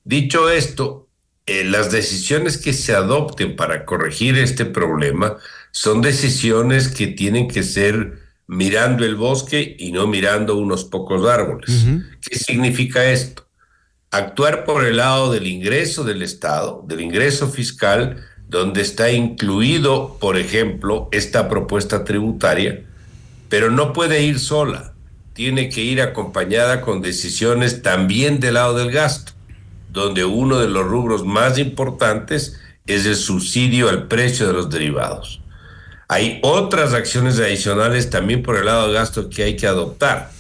Dicho 0.04 0.48
esto, 0.48 1.08
eh, 1.44 1.64
las 1.64 1.90
decisiones 1.90 2.56
que 2.56 2.72
se 2.72 2.94
adopten 2.94 3.56
para 3.56 3.84
corregir 3.84 4.38
este 4.38 4.64
problema 4.64 5.38
son 5.72 6.00
decisiones 6.00 6.86
que 6.86 7.08
tienen 7.08 7.48
que 7.48 7.64
ser 7.64 8.20
mirando 8.46 9.04
el 9.04 9.16
bosque 9.16 9.74
y 9.76 9.90
no 9.90 10.06
mirando 10.06 10.54
unos 10.54 10.84
pocos 10.84 11.28
árboles. 11.28 11.84
¿Qué 12.20 12.38
significa 12.38 13.10
esto? 13.10 13.48
Actuar 14.12 14.64
por 14.64 14.84
el 14.84 14.98
lado 14.98 15.32
del 15.32 15.48
ingreso 15.48 16.04
del 16.04 16.22
Estado, 16.22 16.84
del 16.86 17.00
ingreso 17.00 17.48
fiscal, 17.50 18.24
donde 18.48 18.80
está 18.80 19.10
incluido, 19.10 20.16
por 20.20 20.38
ejemplo, 20.38 21.08
esta 21.12 21.48
propuesta 21.48 22.04
tributaria, 22.04 22.82
pero 23.48 23.70
no 23.70 23.92
puede 23.92 24.22
ir 24.22 24.38
sola, 24.38 24.94
tiene 25.34 25.68
que 25.68 25.82
ir 25.82 26.00
acompañada 26.00 26.80
con 26.80 27.02
decisiones 27.02 27.82
también 27.82 28.40
del 28.40 28.54
lado 28.54 28.74
del 28.74 28.90
gasto, 28.90 29.32
donde 29.90 30.24
uno 30.24 30.58
de 30.58 30.68
los 30.68 30.84
rubros 30.84 31.24
más 31.24 31.58
importantes 31.58 32.58
es 32.86 33.04
el 33.04 33.16
subsidio 33.16 33.90
al 33.90 34.08
precio 34.08 34.46
de 34.46 34.54
los 34.54 34.70
derivados. 34.70 35.40
Hay 36.08 36.40
otras 36.42 36.94
acciones 36.94 37.38
adicionales 37.38 38.08
también 38.08 38.42
por 38.42 38.56
el 38.56 38.64
lado 38.64 38.86
del 38.86 38.94
gasto 38.94 39.28
que 39.28 39.42
hay 39.42 39.56
que 39.56 39.66
adoptar, 39.66 40.30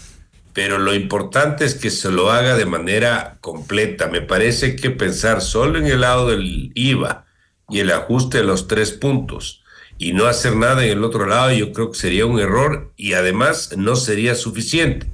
pero 0.54 0.78
lo 0.78 0.94
importante 0.94 1.66
es 1.66 1.74
que 1.74 1.90
se 1.90 2.10
lo 2.10 2.30
haga 2.30 2.56
de 2.56 2.64
manera 2.64 3.36
completa. 3.42 4.08
Me 4.08 4.22
parece 4.22 4.76
que 4.76 4.90
pensar 4.90 5.42
solo 5.42 5.78
en 5.78 5.86
el 5.86 6.00
lado 6.00 6.28
del 6.28 6.72
IVA 6.74 7.27
y 7.68 7.80
el 7.80 7.90
ajuste 7.90 8.38
de 8.38 8.44
los 8.44 8.68
tres 8.68 8.92
puntos 8.92 9.62
y 9.98 10.12
no 10.12 10.26
hacer 10.26 10.56
nada 10.56 10.84
en 10.84 10.92
el 10.92 11.04
otro 11.04 11.26
lado, 11.26 11.52
yo 11.52 11.72
creo 11.72 11.90
que 11.90 11.98
sería 11.98 12.26
un 12.26 12.38
error 12.38 12.92
y 12.96 13.14
además 13.14 13.76
no 13.76 13.96
sería 13.96 14.34
suficiente, 14.34 15.06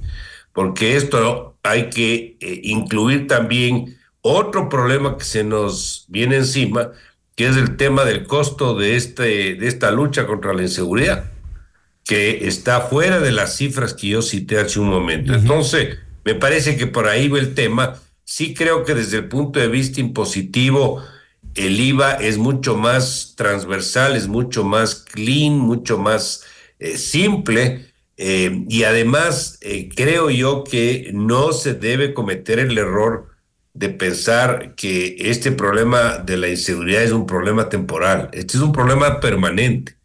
porque 0.53 0.95
esto 0.95 1.57
hay 1.63 1.89
que 1.89 2.37
eh, 2.39 2.61
incluir 2.63 3.27
también 3.27 3.97
otro 4.21 4.69
problema 4.69 5.17
que 5.17 5.25
se 5.25 5.43
nos 5.43 6.05
viene 6.07 6.37
encima, 6.37 6.91
que 7.35 7.47
es 7.47 7.57
el 7.57 7.77
tema 7.77 8.05
del 8.05 8.25
costo 8.25 8.75
de, 8.75 8.95
este, 8.95 9.55
de 9.55 9.67
esta 9.67 9.91
lucha 9.91 10.25
contra 10.25 10.53
la 10.53 10.61
inseguridad 10.61 11.31
que 12.05 12.47
está 12.47 12.81
fuera 12.81 13.19
de 13.19 13.31
las 13.31 13.57
cifras 13.57 13.93
que 13.93 14.07
yo 14.09 14.21
cité 14.21 14.59
hace 14.59 14.79
un 14.79 14.89
momento. 14.89 15.33
Entonces, 15.33 15.97
me 16.23 16.35
parece 16.35 16.77
que 16.77 16.87
por 16.87 17.07
ahí 17.07 17.27
va 17.27 17.39
el 17.39 17.55
tema. 17.55 17.95
Sí 18.23 18.53
creo 18.53 18.85
que 18.85 18.93
desde 18.93 19.17
el 19.17 19.27
punto 19.27 19.59
de 19.59 19.67
vista 19.67 19.99
impositivo, 19.99 21.03
el 21.55 21.79
IVA 21.79 22.13
es 22.13 22.37
mucho 22.37 22.75
más 22.75 23.33
transversal, 23.35 24.15
es 24.15 24.27
mucho 24.27 24.63
más 24.63 24.95
clean, 24.95 25.57
mucho 25.57 25.97
más 25.97 26.43
eh, 26.79 26.97
simple. 26.97 27.93
Eh, 28.17 28.63
y 28.69 28.83
además, 28.83 29.57
eh, 29.61 29.89
creo 29.93 30.29
yo 30.29 30.63
que 30.63 31.11
no 31.13 31.51
se 31.53 31.73
debe 31.73 32.13
cometer 32.13 32.59
el 32.59 32.77
error 32.77 33.29
de 33.73 33.89
pensar 33.89 34.75
que 34.75 35.15
este 35.19 35.51
problema 35.51 36.19
de 36.19 36.37
la 36.37 36.47
inseguridad 36.47 37.03
es 37.03 37.11
un 37.11 37.25
problema 37.25 37.69
temporal. 37.69 38.29
Este 38.31 38.57
es 38.57 38.63
un 38.63 38.71
problema 38.71 39.19
permanente 39.19 39.97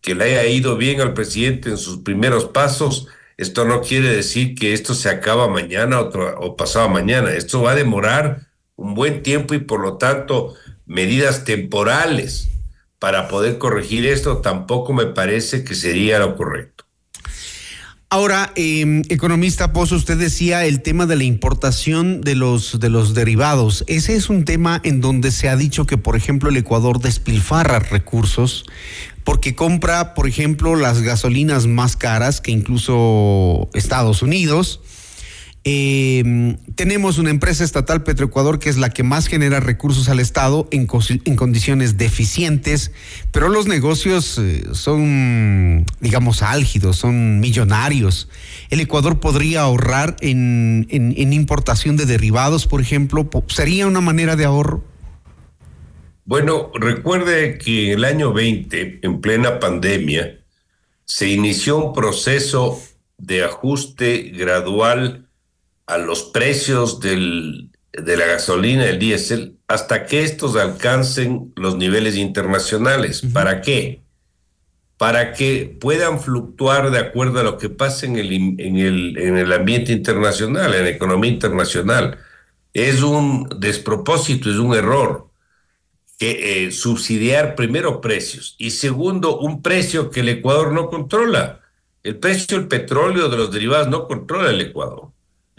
que 0.00 0.14
le 0.14 0.24
haya 0.24 0.46
ido 0.46 0.76
bien 0.76 1.00
al 1.00 1.12
presidente 1.14 1.68
en 1.70 1.76
sus 1.76 1.98
primeros 1.98 2.46
pasos, 2.46 3.08
esto 3.40 3.64
no 3.64 3.80
quiere 3.80 4.14
decir 4.14 4.54
que 4.54 4.74
esto 4.74 4.94
se 4.94 5.08
acaba 5.08 5.48
mañana 5.48 5.98
o 6.00 6.56
pasado 6.56 6.90
mañana. 6.90 7.32
Esto 7.32 7.62
va 7.62 7.70
a 7.70 7.74
demorar 7.74 8.48
un 8.76 8.94
buen 8.94 9.22
tiempo 9.22 9.54
y 9.54 9.60
por 9.60 9.80
lo 9.80 9.96
tanto 9.96 10.54
medidas 10.90 11.44
temporales 11.44 12.48
para 12.98 13.28
poder 13.28 13.58
corregir 13.58 14.06
esto 14.06 14.38
tampoco 14.38 14.92
me 14.92 15.06
parece 15.06 15.62
que 15.62 15.76
sería 15.76 16.18
lo 16.18 16.36
correcto. 16.36 16.84
Ahora, 18.12 18.52
eh, 18.56 19.02
economista 19.08 19.72
Pozo, 19.72 19.94
usted 19.94 20.18
decía 20.18 20.66
el 20.66 20.82
tema 20.82 21.06
de 21.06 21.14
la 21.14 21.22
importación 21.22 22.22
de 22.22 22.34
los, 22.34 22.80
de 22.80 22.90
los 22.90 23.14
derivados. 23.14 23.84
Ese 23.86 24.16
es 24.16 24.28
un 24.30 24.44
tema 24.44 24.80
en 24.82 25.00
donde 25.00 25.30
se 25.30 25.48
ha 25.48 25.54
dicho 25.54 25.86
que, 25.86 25.96
por 25.96 26.16
ejemplo, 26.16 26.50
el 26.50 26.56
Ecuador 26.56 26.98
despilfarra 26.98 27.78
recursos 27.78 28.64
porque 29.22 29.54
compra, 29.54 30.12
por 30.14 30.26
ejemplo, 30.26 30.74
las 30.74 31.02
gasolinas 31.02 31.68
más 31.68 31.94
caras 31.94 32.40
que 32.40 32.50
incluso 32.50 33.70
Estados 33.74 34.22
Unidos. 34.22 34.80
Eh, 35.62 36.56
tenemos 36.74 37.18
una 37.18 37.28
empresa 37.28 37.64
estatal 37.64 38.02
Petroecuador 38.02 38.58
que 38.58 38.70
es 38.70 38.78
la 38.78 38.88
que 38.88 39.02
más 39.02 39.26
genera 39.26 39.60
recursos 39.60 40.08
al 40.08 40.18
Estado 40.18 40.66
en, 40.70 40.86
condiciones 40.86 41.98
deficientes, 41.98 42.92
pero 43.30 43.50
los 43.50 43.66
negocios 43.66 44.38
eh, 44.38 44.64
son, 44.72 45.84
digamos, 46.00 46.42
álgidos, 46.42 46.96
son 46.96 47.40
millonarios. 47.40 48.30
El 48.70 48.80
Ecuador 48.80 49.20
podría 49.20 49.60
ahorrar 49.62 50.16
en, 50.20 50.86
en 50.90 51.32
importación 51.32 51.98
de 51.98 52.06
derivados, 52.06 52.66
por 52.66 52.80
ejemplo. 52.80 53.28
¿Sería 53.48 53.86
una 53.86 54.00
manera 54.00 54.36
de 54.36 54.46
ahorro? 54.46 54.82
Bueno, 56.24 56.70
recuerde 56.74 57.58
que 57.58 57.92
el 57.92 58.04
año 58.04 58.32
20, 58.32 59.00
en 59.02 59.20
plena 59.20 59.58
pandemia, 59.58 60.38
se 61.04 61.28
inició 61.28 61.84
un 61.84 61.92
proceso 61.92 62.80
de 63.18 63.44
ajuste 63.44 64.30
gradual 64.34 65.26
a 65.90 65.98
los 65.98 66.22
precios 66.22 67.00
del, 67.00 67.70
de 67.92 68.16
la 68.16 68.26
gasolina, 68.26 68.86
el 68.86 68.98
diésel, 68.98 69.56
hasta 69.66 70.06
que 70.06 70.22
estos 70.22 70.56
alcancen 70.56 71.52
los 71.56 71.76
niveles 71.76 72.16
internacionales. 72.16 73.22
¿Para 73.32 73.60
qué? 73.60 74.02
Para 74.96 75.32
que 75.32 75.76
puedan 75.80 76.20
fluctuar 76.20 76.90
de 76.90 76.98
acuerdo 76.98 77.40
a 77.40 77.42
lo 77.42 77.58
que 77.58 77.70
pasa 77.70 78.06
en 78.06 78.16
el, 78.16 78.32
en 78.32 78.76
el, 78.76 79.18
en 79.18 79.36
el 79.36 79.52
ambiente 79.52 79.92
internacional, 79.92 80.74
en 80.74 80.84
la 80.84 80.90
economía 80.90 81.30
internacional. 81.30 82.18
Es 82.72 83.02
un 83.02 83.48
despropósito, 83.58 84.48
es 84.50 84.56
un 84.56 84.74
error 84.74 85.28
que 86.18 86.66
eh, 86.66 86.70
subsidiar 86.70 87.56
primero 87.56 88.00
precios 88.00 88.54
y 88.58 88.70
segundo 88.72 89.38
un 89.38 89.62
precio 89.62 90.10
que 90.10 90.20
el 90.20 90.28
Ecuador 90.28 90.72
no 90.72 90.88
controla. 90.88 91.62
El 92.02 92.18
precio 92.18 92.58
del 92.58 92.68
petróleo 92.68 93.28
de 93.28 93.36
los 93.36 93.50
derivados 93.50 93.88
no 93.88 94.06
controla 94.06 94.50
el 94.50 94.60
Ecuador. 94.60 95.10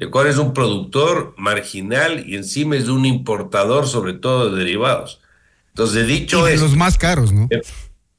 El 0.01 0.07
Ecuador 0.07 0.31
es 0.31 0.39
un 0.39 0.55
productor 0.55 1.35
marginal 1.37 2.27
y 2.27 2.35
encima 2.35 2.75
es 2.75 2.87
un 2.87 3.05
importador 3.05 3.87
sobre 3.87 4.13
todo 4.13 4.49
de 4.49 4.57
derivados. 4.57 5.21
Entonces, 5.67 6.07
dicho 6.07 6.43
de 6.43 6.57
los 6.57 6.75
más 6.75 6.97
caros, 6.97 7.31
¿no? 7.31 7.47
Eh, 7.51 7.61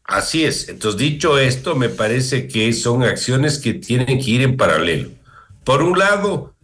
así 0.05 0.45
es. 0.45 0.69
Entonces, 0.69 0.97
dicho 1.01 1.41
esto, 1.41 1.75
me 1.75 1.89
parece 1.89 2.47
que 2.47 2.73
son 2.73 3.03
acciones 3.03 3.59
que 3.59 3.75
tienen 3.75 4.21
que 4.21 4.31
ir 4.31 4.43
en 4.43 4.57
paralelo. 4.57 5.11
Por 5.65 5.83
un 5.83 5.99
lado, 5.99 6.55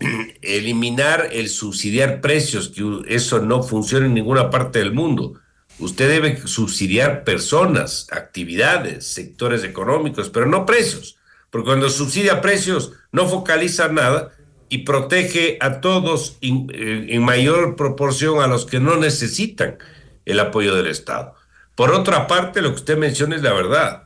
eliminar 0.40 1.28
el 1.32 1.50
subsidiar 1.50 2.22
precios, 2.22 2.70
que 2.70 2.82
eso 3.08 3.40
no 3.40 3.62
funciona 3.62 4.06
en 4.06 4.14
ninguna 4.14 4.48
parte 4.48 4.78
del 4.78 4.94
mundo. 4.94 5.34
Usted 5.80 6.08
debe 6.08 6.46
subsidiar 6.46 7.24
personas, 7.24 8.06
actividades, 8.10 9.04
sectores 9.04 9.64
económicos, 9.64 10.30
pero 10.30 10.46
no 10.46 10.64
precios, 10.64 11.18
porque 11.50 11.66
cuando 11.66 11.90
subsidia 11.90 12.40
precios 12.40 12.92
no 13.10 13.28
focaliza 13.28 13.88
nada 13.88 14.32
y 14.72 14.78
protege 14.78 15.58
a 15.60 15.82
todos 15.82 16.38
eh, 16.40 17.06
en, 17.10 17.22
mayor 17.22 17.76
proporción 17.76 18.42
a 18.42 18.46
los 18.46 18.64
que 18.64 18.80
no 18.80 18.96
necesitan 18.96 19.76
el 20.24 20.40
apoyo 20.40 20.74
del 20.74 20.86
Estado. 20.86 21.34
Por 21.74 21.90
otra 21.90 22.26
parte, 22.26 22.62
lo 22.62 22.70
que 22.70 22.76
usted 22.76 22.96
menciona 22.96 23.36
es 23.36 23.42
la 23.42 23.52
verdad. 23.52 24.04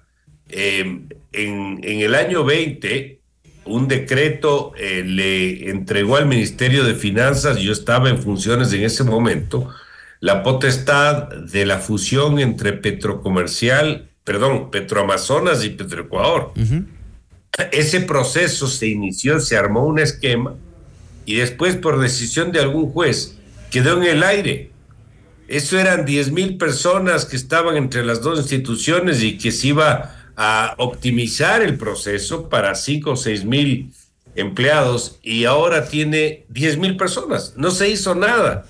En, 0.48 1.14
en 1.32 2.00
el 2.00 2.16
año 2.16 2.44
20, 2.44 3.20
un 3.64 3.86
decreto 3.86 4.72
eh, 4.76 5.04
le 5.06 5.70
entregó 5.70 6.16
al 6.16 6.26
Ministerio 6.26 6.82
de 6.82 6.96
Finanzas, 6.96 7.58
yo 7.58 7.70
estaba 7.70 8.08
en 8.10 8.18
funciones 8.18 8.72
en 8.72 8.82
ese 8.82 9.04
momento, 9.04 9.70
la 10.18 10.42
potestad 10.42 11.28
de 11.28 11.64
la 11.64 11.78
fusión 11.78 12.40
entre 12.40 12.72
Petrocomercial, 12.72 14.08
perdón, 14.24 14.72
Petroamazonas 14.72 15.64
y 15.64 15.70
Petroecuador. 15.70 16.52
Ese 17.72 18.00
proceso 18.00 18.66
se 18.66 18.88
inició, 18.88 19.40
se 19.40 19.56
armó 19.56 19.86
un 19.86 19.98
esquema 19.98 20.54
y 21.24 21.36
después 21.36 21.76
por 21.76 21.98
decisión 22.00 22.52
de 22.52 22.60
algún 22.60 22.90
juez 22.90 23.36
quedó 23.70 23.96
en 24.02 24.04
el 24.04 24.22
aire. 24.22 24.70
Eso 25.48 25.78
eran 25.78 26.04
10 26.04 26.32
mil 26.32 26.56
personas 26.56 27.24
que 27.24 27.36
estaban 27.36 27.76
entre 27.76 28.04
las 28.04 28.20
dos 28.20 28.38
instituciones 28.38 29.22
y 29.22 29.38
que 29.38 29.52
se 29.52 29.68
iba 29.68 30.16
a 30.36 30.74
optimizar 30.78 31.62
el 31.62 31.78
proceso 31.78 32.48
para 32.48 32.74
5 32.74 33.12
o 33.12 33.16
6 33.16 33.44
mil 33.44 33.92
empleados 34.34 35.18
y 35.22 35.44
ahora 35.44 35.88
tiene 35.88 36.44
10 36.48 36.78
mil 36.78 36.96
personas. 36.96 37.54
No 37.56 37.70
se 37.70 37.88
hizo 37.88 38.14
nada. 38.14 38.66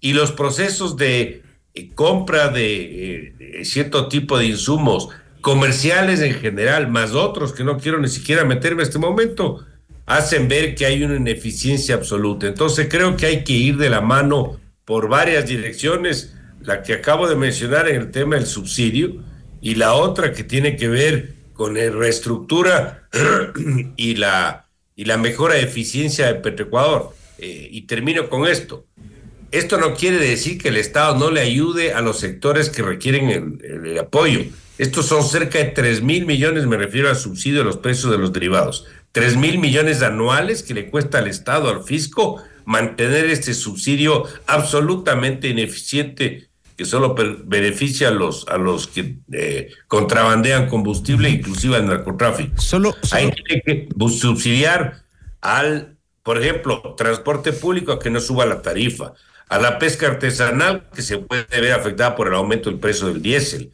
Y 0.00 0.12
los 0.12 0.32
procesos 0.32 0.96
de 0.96 1.42
compra 1.94 2.48
de 2.48 3.34
eh, 3.38 3.64
cierto 3.64 4.08
tipo 4.08 4.38
de 4.38 4.46
insumos 4.46 5.08
comerciales 5.40 6.20
en 6.20 6.34
general, 6.34 6.88
más 6.88 7.12
otros 7.12 7.52
que 7.52 7.64
no 7.64 7.78
quiero 7.78 7.98
ni 7.98 8.08
siquiera 8.08 8.44
meterme 8.44 8.82
en 8.82 8.88
este 8.88 8.98
momento, 8.98 9.64
hacen 10.06 10.48
ver 10.48 10.74
que 10.74 10.86
hay 10.86 11.02
una 11.02 11.16
ineficiencia 11.16 11.94
absoluta. 11.94 12.46
Entonces 12.46 12.88
creo 12.90 13.16
que 13.16 13.26
hay 13.26 13.44
que 13.44 13.52
ir 13.52 13.76
de 13.76 13.90
la 13.90 14.00
mano 14.00 14.60
por 14.84 15.08
varias 15.08 15.46
direcciones, 15.46 16.34
la 16.62 16.82
que 16.82 16.94
acabo 16.94 17.28
de 17.28 17.36
mencionar 17.36 17.88
en 17.88 17.96
el 17.96 18.10
tema 18.10 18.36
del 18.36 18.46
subsidio, 18.46 19.22
y 19.60 19.74
la 19.74 19.94
otra 19.94 20.32
que 20.32 20.42
tiene 20.42 20.76
que 20.76 20.88
ver 20.88 21.34
con 21.52 21.74
la 21.74 21.90
reestructura 21.90 23.08
y 23.96 24.16
la, 24.16 24.66
y 24.96 25.04
la 25.04 25.18
mejora 25.18 25.54
de 25.54 25.62
eficiencia 25.62 26.26
de 26.26 26.36
Petroecuador. 26.36 27.14
Eh, 27.38 27.68
y 27.70 27.82
termino 27.82 28.28
con 28.28 28.46
esto. 28.46 28.86
Esto 29.50 29.78
no 29.78 29.94
quiere 29.94 30.18
decir 30.18 30.58
que 30.58 30.68
el 30.68 30.76
Estado 30.76 31.16
no 31.16 31.30
le 31.30 31.40
ayude 31.40 31.94
a 31.94 32.02
los 32.02 32.20
sectores 32.20 32.70
que 32.70 32.82
requieren 32.82 33.58
el, 33.62 33.98
apoyo. 33.98 34.40
Estos 34.80 35.04
son 35.04 35.22
cerca 35.22 35.58
de 35.58 35.66
3 35.66 36.00
mil 36.00 36.24
millones, 36.24 36.64
me 36.64 36.78
refiero 36.78 37.10
al 37.10 37.16
subsidio 37.16 37.58
de 37.58 37.64
los 37.64 37.76
precios 37.76 38.10
de 38.10 38.16
los 38.16 38.32
derivados. 38.32 38.86
3 39.12 39.36
mil 39.36 39.58
millones 39.58 40.00
anuales 40.00 40.62
que 40.62 40.72
le 40.72 40.88
cuesta 40.88 41.18
al 41.18 41.26
Estado, 41.26 41.68
al 41.68 41.84
fisco, 41.84 42.42
mantener 42.64 43.26
este 43.26 43.52
subsidio 43.52 44.24
absolutamente 44.46 45.48
ineficiente 45.48 46.48
que 46.78 46.86
solo 46.86 47.14
beneficia 47.44 48.08
a 48.08 48.10
los, 48.10 48.48
a 48.48 48.56
los 48.56 48.86
que 48.86 49.16
eh, 49.30 49.68
contrabandean 49.86 50.66
combustible, 50.66 51.28
inclusive 51.28 51.76
al 51.76 51.86
narcotráfico. 51.86 52.58
Solo, 52.58 52.96
Hay 53.12 53.30
que 53.66 53.86
subsidiar 54.08 55.02
al, 55.42 55.98
por 56.22 56.38
ejemplo, 56.38 56.94
transporte 56.96 57.52
público 57.52 57.92
a 57.92 57.98
que 57.98 58.08
no 58.08 58.18
suba 58.18 58.46
la 58.46 58.62
tarifa, 58.62 59.12
a 59.50 59.58
la 59.58 59.78
pesca 59.78 60.06
artesanal 60.06 60.88
que 60.94 61.02
se 61.02 61.18
puede 61.18 61.44
ver 61.50 61.72
afectada 61.72 62.16
por 62.16 62.28
el 62.28 62.34
aumento 62.34 62.70
del 62.70 62.78
precio 62.78 63.08
del 63.08 63.20
diésel, 63.20 63.70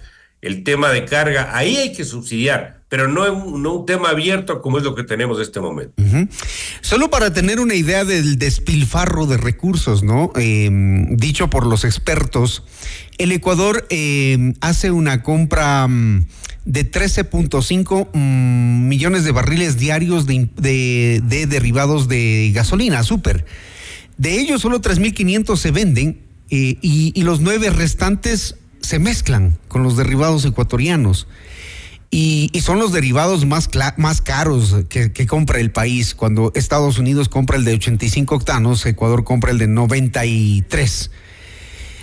el 0.46 0.62
tema 0.62 0.90
de 0.90 1.04
carga, 1.04 1.50
ahí 1.56 1.76
hay 1.76 1.92
que 1.92 2.04
subsidiar, 2.04 2.80
pero 2.88 3.08
no 3.08 3.30
un, 3.32 3.62
no 3.64 3.74
un 3.74 3.86
tema 3.86 4.10
abierto 4.10 4.62
como 4.62 4.78
es 4.78 4.84
lo 4.84 4.94
que 4.94 5.02
tenemos 5.02 5.38
en 5.38 5.42
este 5.42 5.60
momento. 5.60 6.00
Solo 6.82 7.10
para 7.10 7.32
tener 7.32 7.58
una 7.58 7.74
idea 7.74 8.04
del 8.04 8.38
despilfarro 8.38 9.26
de 9.26 9.38
recursos, 9.38 10.04
¿no? 10.04 10.30
Eh, 10.36 10.70
dicho 11.10 11.50
por 11.50 11.66
los 11.66 11.84
expertos, 11.84 12.62
el 13.18 13.32
Ecuador 13.32 13.86
eh, 13.90 14.54
hace 14.60 14.92
una 14.92 15.24
compra 15.24 15.88
mm, 15.88 16.26
de 16.64 16.92
13.5 16.92 18.10
mm, 18.12 18.88
millones 18.88 19.24
de 19.24 19.32
barriles 19.32 19.78
diarios 19.78 20.26
de, 20.26 20.48
de, 20.54 21.22
de 21.24 21.46
derivados 21.46 22.06
de 22.06 22.52
gasolina, 22.54 23.02
súper. 23.02 23.46
De 24.16 24.38
ellos 24.38 24.62
solo 24.62 24.80
3.500 24.80 25.56
se 25.56 25.72
venden 25.72 26.20
eh, 26.50 26.78
y 26.80 27.20
los 27.22 27.40
nueve 27.40 27.70
restantes 27.70 28.54
se 28.80 28.98
mezclan 28.98 29.58
con 29.68 29.82
los 29.82 29.96
derivados 29.96 30.44
ecuatorianos. 30.44 31.26
Y, 32.10 32.50
son 32.64 32.78
los 32.78 32.92
derivados 32.92 33.44
más, 33.44 33.68
más 33.96 34.20
caros 34.20 34.76
que, 34.88 35.12
que, 35.12 35.26
compra 35.26 35.60
el 35.60 35.70
país. 35.70 36.14
Cuando 36.14 36.52
Estados 36.54 36.98
Unidos 36.98 37.28
compra 37.28 37.56
el 37.56 37.64
de 37.64 37.74
85 37.74 38.34
octanos, 38.36 38.86
Ecuador 38.86 39.24
compra 39.24 39.50
el 39.50 39.58
de 39.58 39.66
93. 39.66 41.10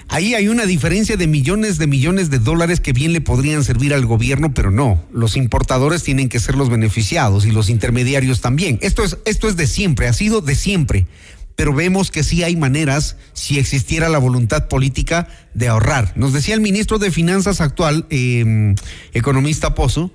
Ahí 0.09 0.35
hay 0.35 0.47
una 0.47 0.65
diferencia 0.65 1.17
de 1.17 1.25
millones 1.25 1.77
de 1.79 1.87
millones 1.87 2.29
de 2.29 2.37
dólares 2.37 2.79
que 2.79 2.93
bien 2.93 3.13
le 3.13 3.21
podrían 3.21 3.63
servir 3.63 3.93
al 3.93 4.05
gobierno, 4.05 4.53
pero 4.53 4.69
no. 4.69 5.03
Los 5.11 5.35
importadores 5.37 6.03
tienen 6.03 6.29
que 6.29 6.39
ser 6.39 6.55
los 6.55 6.69
beneficiados 6.69 7.45
y 7.45 7.51
los 7.51 7.69
intermediarios 7.69 8.41
también. 8.41 8.77
Esto 8.81 9.03
es, 9.03 9.17
esto 9.25 9.47
es 9.47 9.55
de 9.55 9.65
siempre, 9.65 10.07
ha 10.07 10.13
sido 10.13 10.41
de 10.41 10.53
siempre 10.53 11.07
pero 11.55 11.73
vemos 11.73 12.11
que 12.11 12.23
sí 12.23 12.43
hay 12.43 12.55
maneras, 12.55 13.17
si 13.33 13.59
existiera 13.59 14.09
la 14.09 14.17
voluntad 14.17 14.67
política, 14.67 15.27
de 15.53 15.67
ahorrar. 15.67 16.13
Nos 16.15 16.33
decía 16.33 16.55
el 16.55 16.61
ministro 16.61 16.99
de 16.99 17.11
Finanzas 17.11 17.61
actual, 17.61 18.07
eh, 18.09 18.75
economista 19.13 19.75
Pozo, 19.75 20.11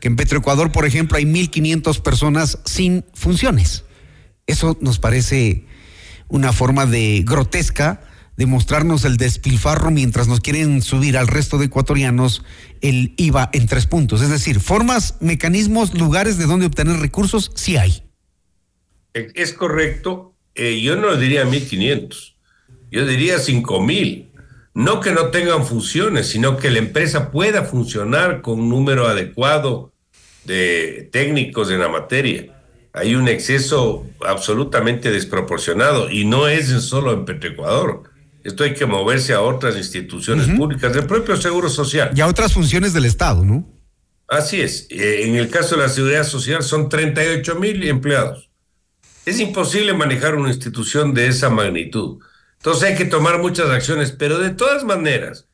que 0.00 0.08
en 0.08 0.16
Petroecuador, 0.16 0.72
por 0.72 0.84
ejemplo, 0.84 1.16
hay 1.16 1.24
1.500 1.24 2.02
personas 2.02 2.58
sin 2.64 3.04
funciones. 3.14 3.84
Eso 4.46 4.76
nos 4.80 4.98
parece 4.98 5.66
una 6.28 6.52
forma 6.52 6.86
de 6.86 7.22
grotesca 7.24 8.00
de 8.36 8.46
mostrarnos 8.46 9.04
el 9.04 9.16
despilfarro 9.16 9.90
mientras 9.90 10.26
nos 10.26 10.40
quieren 10.40 10.82
subir 10.82 11.18
al 11.18 11.28
resto 11.28 11.58
de 11.58 11.66
ecuatorianos 11.66 12.42
el 12.80 13.14
IVA 13.16 13.50
en 13.52 13.66
tres 13.66 13.86
puntos. 13.86 14.22
Es 14.22 14.30
decir, 14.30 14.58
formas, 14.60 15.16
mecanismos, 15.20 15.94
lugares 15.94 16.38
de 16.38 16.46
donde 16.46 16.66
obtener 16.66 16.96
recursos, 16.96 17.52
sí 17.54 17.76
hay. 17.76 18.02
Es 19.12 19.52
correcto, 19.52 20.31
eh, 20.54 20.80
yo 20.80 20.96
no 20.96 21.16
diría 21.16 21.44
1.500, 21.44 22.34
yo 22.90 23.06
diría 23.06 23.36
5.000. 23.36 24.28
No 24.74 25.00
que 25.00 25.12
no 25.12 25.26
tengan 25.26 25.66
funciones, 25.66 26.28
sino 26.28 26.56
que 26.56 26.70
la 26.70 26.78
empresa 26.78 27.30
pueda 27.30 27.64
funcionar 27.64 28.40
con 28.40 28.58
un 28.58 28.70
número 28.70 29.06
adecuado 29.06 29.92
de 30.44 31.10
técnicos 31.12 31.70
en 31.70 31.80
la 31.80 31.88
materia. 31.88 32.46
Hay 32.94 33.14
un 33.14 33.28
exceso 33.28 34.06
absolutamente 34.26 35.10
desproporcionado 35.10 36.10
y 36.10 36.24
no 36.24 36.48
es 36.48 36.68
solo 36.68 37.12
en 37.12 37.24
Petroecuador. 37.24 38.04
Esto 38.44 38.64
hay 38.64 38.74
que 38.74 38.86
moverse 38.86 39.34
a 39.34 39.40
otras 39.40 39.76
instituciones 39.76 40.48
uh 40.48 40.50
-huh. 40.50 40.56
públicas, 40.56 40.92
del 40.92 41.06
propio 41.06 41.36
Seguro 41.36 41.68
Social. 41.68 42.10
Y 42.14 42.20
a 42.20 42.26
otras 42.26 42.52
funciones 42.52 42.92
del 42.92 43.04
Estado, 43.04 43.44
¿no? 43.44 43.68
Así 44.26 44.60
es. 44.60 44.86
Eh, 44.90 45.28
en 45.28 45.36
el 45.36 45.48
caso 45.48 45.76
de 45.76 45.82
la 45.82 45.88
Seguridad 45.88 46.24
Social 46.24 46.62
son 46.62 46.88
38 46.88 47.54
mil 47.56 47.86
empleados. 47.86 48.50
Es 49.24 49.38
imposible 49.40 49.94
manejar 49.94 50.34
una 50.34 50.48
institución 50.48 51.14
de 51.14 51.28
esa 51.28 51.48
magnitud. 51.48 52.18
Entonces 52.58 52.90
hay 52.90 52.96
que 52.96 53.04
tomar 53.04 53.38
muchas 53.38 53.70
acciones, 53.70 54.12
pero 54.12 54.38
de 54.38 54.50
todas 54.50 54.84
maneras, 54.84 55.48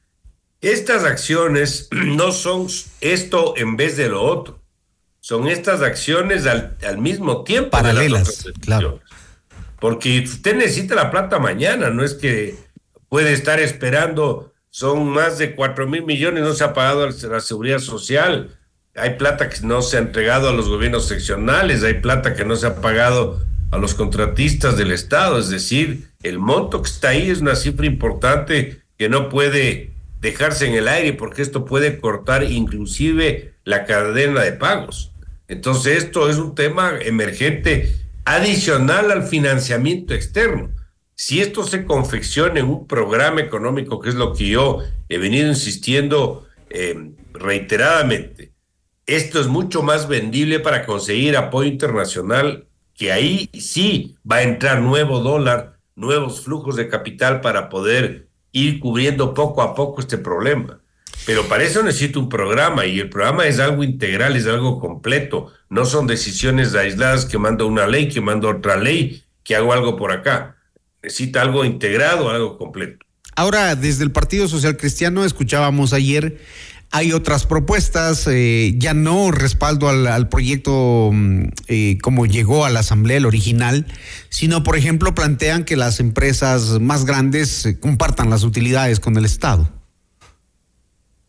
estas 0.61 1.05
acciones 1.05 1.89
no 1.93 2.33
son 2.33 2.69
esto 3.01 3.55
en 3.57 3.77
vez 3.77 3.97
de 3.97 4.09
lo 4.09 4.23
otro. 4.23 4.63
Son 5.21 5.49
estas 5.49 5.83
acciones 5.83 6.47
al, 6.47 6.77
al 6.87 6.99
mismo 6.99 7.45
tiempo. 7.45 7.71
Paralelas, 7.71 8.47
claro. 8.61 9.01
Porque 9.81 10.21
usted 10.21 10.57
necesita 10.57 10.95
la 10.95 11.11
plata 11.11 11.39
mañana, 11.39 11.91
no 11.91 12.03
es 12.03 12.15
que 12.15 12.57
puede 13.09 13.33
estar 13.33 13.61
esperando, 13.61 14.53
son 14.71 15.09
más 15.09 15.39
de 15.39 15.55
4 15.55 15.87
mil 15.87 16.05
millones, 16.05 16.43
no 16.43 16.55
se 16.55 16.65
ha 16.65 16.73
pagado 16.73 17.09
la 17.09 17.41
seguridad 17.41 17.79
social, 17.79 18.57
hay 18.95 19.17
plata 19.17 19.49
que 19.49 19.61
no 19.63 19.83
se 19.83 19.97
ha 19.97 20.01
entregado 20.01 20.49
a 20.49 20.53
los 20.53 20.69
gobiernos 20.69 21.07
seccionales, 21.07 21.85
hay 21.85 21.95
plata 21.95 22.35
que 22.35 22.45
no 22.45 22.57
se 22.57 22.67
ha 22.67 22.81
pagado 22.81 23.41
a 23.71 23.79
los 23.79 23.95
contratistas 23.95 24.77
del 24.77 24.93
Estado, 24.93 25.39
es 25.39 25.51
decir, 25.51 26.11
el 26.23 26.39
monto 26.39 26.83
que 26.83 26.91
está 26.91 27.11
ahí 27.11 27.31
es 27.31 27.41
una 27.41 27.55
cifra 27.55 27.87
importante 27.87 28.83
que 28.97 29.09
no 29.09 29.29
puede 29.29 29.93
dejarse 30.21 30.67
en 30.67 30.75
el 30.75 30.89
aire 30.89 31.13
porque 31.13 31.43
esto 31.43 31.65
puede 31.65 31.99
cortar 31.99 32.45
inclusive 32.45 33.55
la 33.65 33.85
cadena 33.85 34.43
de 34.43 34.53
pagos. 34.53 35.13
Entonces 35.47 36.05
esto 36.05 36.29
es 36.29 36.37
un 36.37 36.55
tema 36.55 36.95
emergente 37.01 37.95
adicional 38.25 39.11
al 39.11 39.23
financiamiento 39.23 40.15
externo. 40.15 40.71
Si 41.15 41.41
esto 41.41 41.65
se 41.65 41.85
confecciona 41.85 42.61
en 42.61 42.67
un 42.67 42.87
programa 42.87 43.41
económico, 43.41 44.01
que 44.01 44.11
es 44.11 44.15
lo 44.15 44.35
que 44.35 44.49
yo 44.49 44.79
he 45.09 45.19
venido 45.19 45.49
insistiendo 45.49 46.47
eh, 46.71 47.13
reiteradamente, 47.33 48.53
esto 49.07 49.41
es 49.41 49.47
mucho 49.47 49.83
más 49.83 50.07
vendible 50.07 50.61
para 50.61 50.85
conseguir 50.85 51.37
apoyo 51.37 51.69
internacional 51.69 52.68
que 52.99 53.13
ahí 53.13 53.49
sí 53.55 54.17
va 54.31 54.37
a 54.37 54.43
entrar 54.43 54.83
nuevo 54.83 55.21
dólar, 55.21 55.79
nuevos 55.95 56.43
flujos 56.43 56.75
de 56.75 56.89
capital 56.89 57.41
para 57.41 57.69
poder 57.69 58.27
ir 58.51 58.81
cubriendo 58.81 59.35
poco 59.35 59.63
a 59.63 59.75
poco 59.75 60.01
este 60.01 60.19
problema. 60.19 60.81
Pero 61.25 61.47
para 61.47 61.63
eso 61.63 61.83
necesito 61.83 62.19
un 62.19 62.29
programa 62.29 62.87
y 62.87 62.99
el 62.99 63.09
programa 63.09 63.47
es 63.47 63.61
algo 63.61 63.85
integral, 63.85 64.35
es 64.35 64.47
algo 64.47 64.81
completo. 64.81 65.53
No 65.71 65.85
son 65.85 66.09
decisiones 66.09 66.75
aisladas 66.75 67.25
que 67.25 67.39
mando 67.39 67.69
una 67.69 67.87
ley, 67.87 68.09
que 68.09 68.21
mando 68.21 68.49
otra 68.49 68.77
ley, 68.77 69.23
que 69.45 69.55
hago 69.55 69.73
algo 69.73 69.97
por 69.97 70.11
acá. 70.11 70.57
Necesita 71.01 71.43
algo 71.43 71.65
integrado, 71.65 72.31
algo 72.31 72.59
completo. 72.59 73.07
Ahora, 73.37 73.77
desde 73.77 74.03
el 74.03 74.11
Partido 74.11 74.49
Social 74.49 74.77
Cristiano 74.77 75.25
escuchábamos 75.25 75.93
ayer 75.93 76.39
hay 76.91 77.13
otras 77.13 77.45
propuestas, 77.45 78.27
eh, 78.27 78.75
ya 78.77 78.95
no 78.95 79.31
respaldo 79.31 79.89
al, 79.89 80.29
proyecto 80.29 81.11
eh, 81.67 81.99
como 82.03 82.27
llegó 82.27 82.65
a 82.65 82.71
la 82.71 82.81
Asamblea, 82.81 83.19
el 83.19 83.27
original, 83.27 83.87
sino, 84.31 84.63
por 84.63 84.77
ejemplo, 84.77 85.15
plantean 85.15 85.65
que 85.65 85.77
las 85.77 86.01
empresas 86.01 86.81
más 86.81 87.05
grandes 87.05 87.67
eh, 87.67 87.79
compartan 87.79 88.31
las 88.31 88.43
utilidades 88.43 89.01
con 89.01 89.17
el 89.17 89.27
Estado. 89.27 89.71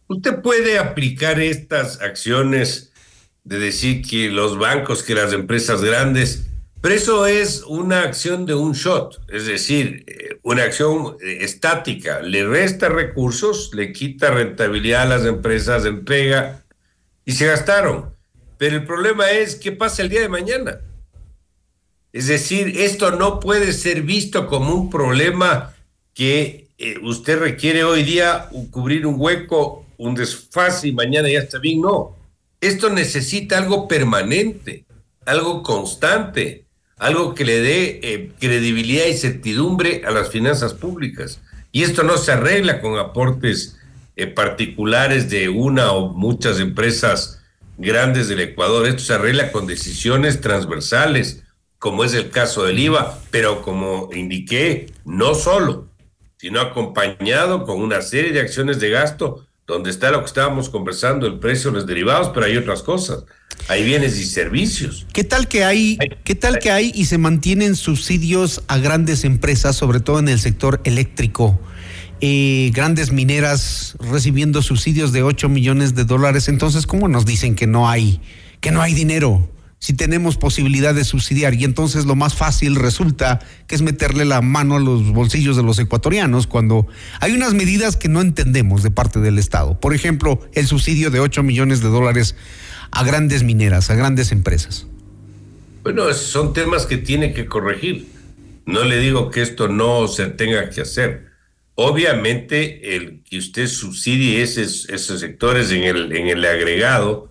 Usted 0.07 0.41
puede 0.41 0.79
aplicar 0.79 1.39
estas 1.39 2.01
acciones 2.01 2.91
de 3.43 3.59
decir 3.59 4.01
que 4.01 4.29
los 4.29 4.57
bancos, 4.57 5.03
que 5.03 5.13
las 5.13 5.33
empresas 5.33 5.81
grandes, 5.81 6.48
pero 6.81 6.95
eso 6.95 7.25
es 7.25 7.63
una 7.67 8.03
acción 8.03 8.45
de 8.45 8.55
un 8.55 8.71
shot, 8.71 9.19
es 9.27 9.45
decir, 9.45 10.05
una 10.43 10.63
acción 10.63 11.17
estática. 11.21 12.21
Le 12.21 12.45
resta 12.45 12.87
recursos, 12.87 13.71
le 13.73 13.91
quita 13.91 14.31
rentabilidad 14.31 15.01
a 15.01 15.17
las 15.17 15.25
empresas, 15.25 15.85
entrega 15.85 16.63
y 17.25 17.33
se 17.33 17.47
gastaron. 17.47 18.15
Pero 18.57 18.77
el 18.77 18.85
problema 18.85 19.29
es 19.29 19.55
qué 19.55 19.73
pasa 19.73 20.01
el 20.01 20.09
día 20.09 20.21
de 20.21 20.29
mañana. 20.29 20.79
Es 22.13 22.27
decir, 22.27 22.79
esto 22.79 23.11
no 23.11 23.41
puede 23.41 23.73
ser 23.73 24.01
visto 24.01 24.47
como 24.47 24.73
un 24.73 24.89
problema 24.89 25.75
que 26.13 26.69
eh, 26.77 26.97
usted 27.03 27.39
requiere 27.39 27.83
hoy 27.83 28.03
día 28.03 28.49
cubrir 28.71 29.05
un 29.05 29.15
hueco, 29.17 29.85
un 29.97 30.15
desfase 30.15 30.87
y 30.87 30.91
mañana 30.93 31.29
ya 31.29 31.39
está 31.39 31.59
bien. 31.59 31.81
No, 31.81 32.15
esto 32.61 32.89
necesita 32.89 33.57
algo 33.57 33.85
permanente, 33.87 34.85
algo 35.25 35.61
constante 35.61 36.68
algo 36.99 37.33
que 37.33 37.45
le 37.45 37.61
dé 37.61 37.99
eh, 38.03 38.31
credibilidad 38.39 39.05
y 39.05 39.13
certidumbre 39.13 40.03
a 40.05 40.11
las 40.11 40.29
finanzas 40.29 40.73
públicas. 40.73 41.41
Y 41.71 41.83
esto 41.83 42.03
no 42.03 42.17
se 42.17 42.33
arregla 42.33 42.81
con 42.81 42.99
aportes 42.99 43.77
eh, 44.15 44.27
particulares 44.27 45.29
de 45.29 45.49
una 45.49 45.93
o 45.93 46.13
muchas 46.13 46.59
empresas 46.59 47.41
grandes 47.77 48.27
del 48.27 48.41
Ecuador, 48.41 48.85
esto 48.85 49.01
se 49.01 49.13
arregla 49.13 49.53
con 49.53 49.65
decisiones 49.65 50.41
transversales, 50.41 51.43
como 51.77 52.03
es 52.03 52.13
el 52.13 52.29
caso 52.29 52.65
del 52.65 52.77
IVA, 52.77 53.17
pero 53.31 53.61
como 53.61 54.09
indiqué, 54.13 54.91
no 55.05 55.33
solo, 55.33 55.87
sino 56.35 56.59
acompañado 56.59 57.63
con 57.63 57.81
una 57.81 58.01
serie 58.01 58.33
de 58.33 58.41
acciones 58.41 58.81
de 58.81 58.89
gasto 58.89 59.45
donde 59.69 59.91
está 59.91 60.11
lo 60.11 60.19
que 60.19 60.25
estábamos 60.25 60.69
conversando, 60.69 61.27
el 61.27 61.39
precio 61.39 61.69
de 61.71 61.77
los 61.77 61.87
derivados, 61.87 62.31
pero 62.33 62.45
hay 62.45 62.57
otras 62.57 62.81
cosas. 62.81 63.23
Hay 63.67 63.83
bienes 63.83 64.19
y 64.19 64.25
servicios. 64.25 65.05
¿Qué 65.13 65.23
tal 65.23 65.47
que 65.47 65.63
hay, 65.63 65.97
qué 66.23 66.33
tal 66.33 66.59
que 66.59 66.71
hay 66.71 66.91
y 66.95 67.05
se 67.05 67.17
mantienen 67.17 67.75
subsidios 67.75 68.63
a 68.67 68.79
grandes 68.79 69.23
empresas, 69.25 69.75
sobre 69.75 69.99
todo 69.99 70.19
en 70.19 70.27
el 70.27 70.39
sector 70.39 70.81
eléctrico? 70.85 71.59
Eh, 72.19 72.71
grandes 72.73 73.11
mineras 73.11 73.95
recibiendo 73.99 74.61
subsidios 74.61 75.11
de 75.11 75.23
8 75.23 75.49
millones 75.49 75.93
de 75.93 76.03
dólares. 76.03 76.47
Entonces, 76.47 76.87
¿cómo 76.87 77.07
nos 77.07 77.25
dicen 77.25 77.55
que 77.55 77.67
no 77.67 77.87
hay, 77.87 78.21
que 78.61 78.71
no 78.71 78.81
hay 78.81 78.93
dinero? 78.93 79.49
Si 79.79 79.93
tenemos 79.93 80.37
posibilidad 80.37 80.93
de 80.93 81.05
subsidiar 81.05 81.53
y 81.53 81.63
entonces 81.63 82.05
lo 82.05 82.15
más 82.15 82.35
fácil 82.35 82.75
resulta 82.75 83.39
que 83.65 83.75
es 83.75 83.81
meterle 83.81 84.25
la 84.25 84.41
mano 84.41 84.75
a 84.75 84.79
los 84.79 85.11
bolsillos 85.11 85.55
de 85.55 85.63
los 85.63 85.79
ecuatorianos 85.79 86.47
cuando 86.47 86.85
hay 87.21 87.31
unas 87.31 87.53
medidas 87.53 87.95
que 87.95 88.09
no 88.09 88.19
entendemos 88.19 88.83
de 88.83 88.91
parte 88.91 89.21
del 89.21 89.39
Estado. 89.39 89.79
Por 89.79 89.95
ejemplo, 89.95 90.41
el 90.53 90.67
subsidio 90.67 91.11
de 91.11 91.21
8 91.21 91.43
millones 91.43 91.81
de 91.81 91.87
dólares 91.87 92.35
a 92.91 93.03
grandes 93.03 93.43
mineras, 93.43 93.89
a 93.89 93.95
grandes 93.95 94.33
empresas. 94.33 94.85
Bueno, 95.83 96.13
son 96.13 96.53
temas 96.53 96.85
que 96.85 96.97
tiene 96.97 97.33
que 97.33 97.45
corregir. 97.45 98.07
No 98.65 98.83
le 98.83 98.99
digo 98.99 99.31
que 99.31 99.41
esto 99.41 99.69
no 99.69 100.07
se 100.09 100.27
tenga 100.27 100.69
que 100.69 100.81
hacer. 100.81 101.29
Obviamente, 101.75 102.97
el 102.97 103.23
que 103.23 103.37
usted 103.37 103.67
subsidie 103.67 104.41
esos, 104.41 104.87
sectores 105.19 105.71
en 105.71 105.83
el, 105.83 106.11
en 106.11 106.27
el 106.27 106.43
agregado, 106.43 107.28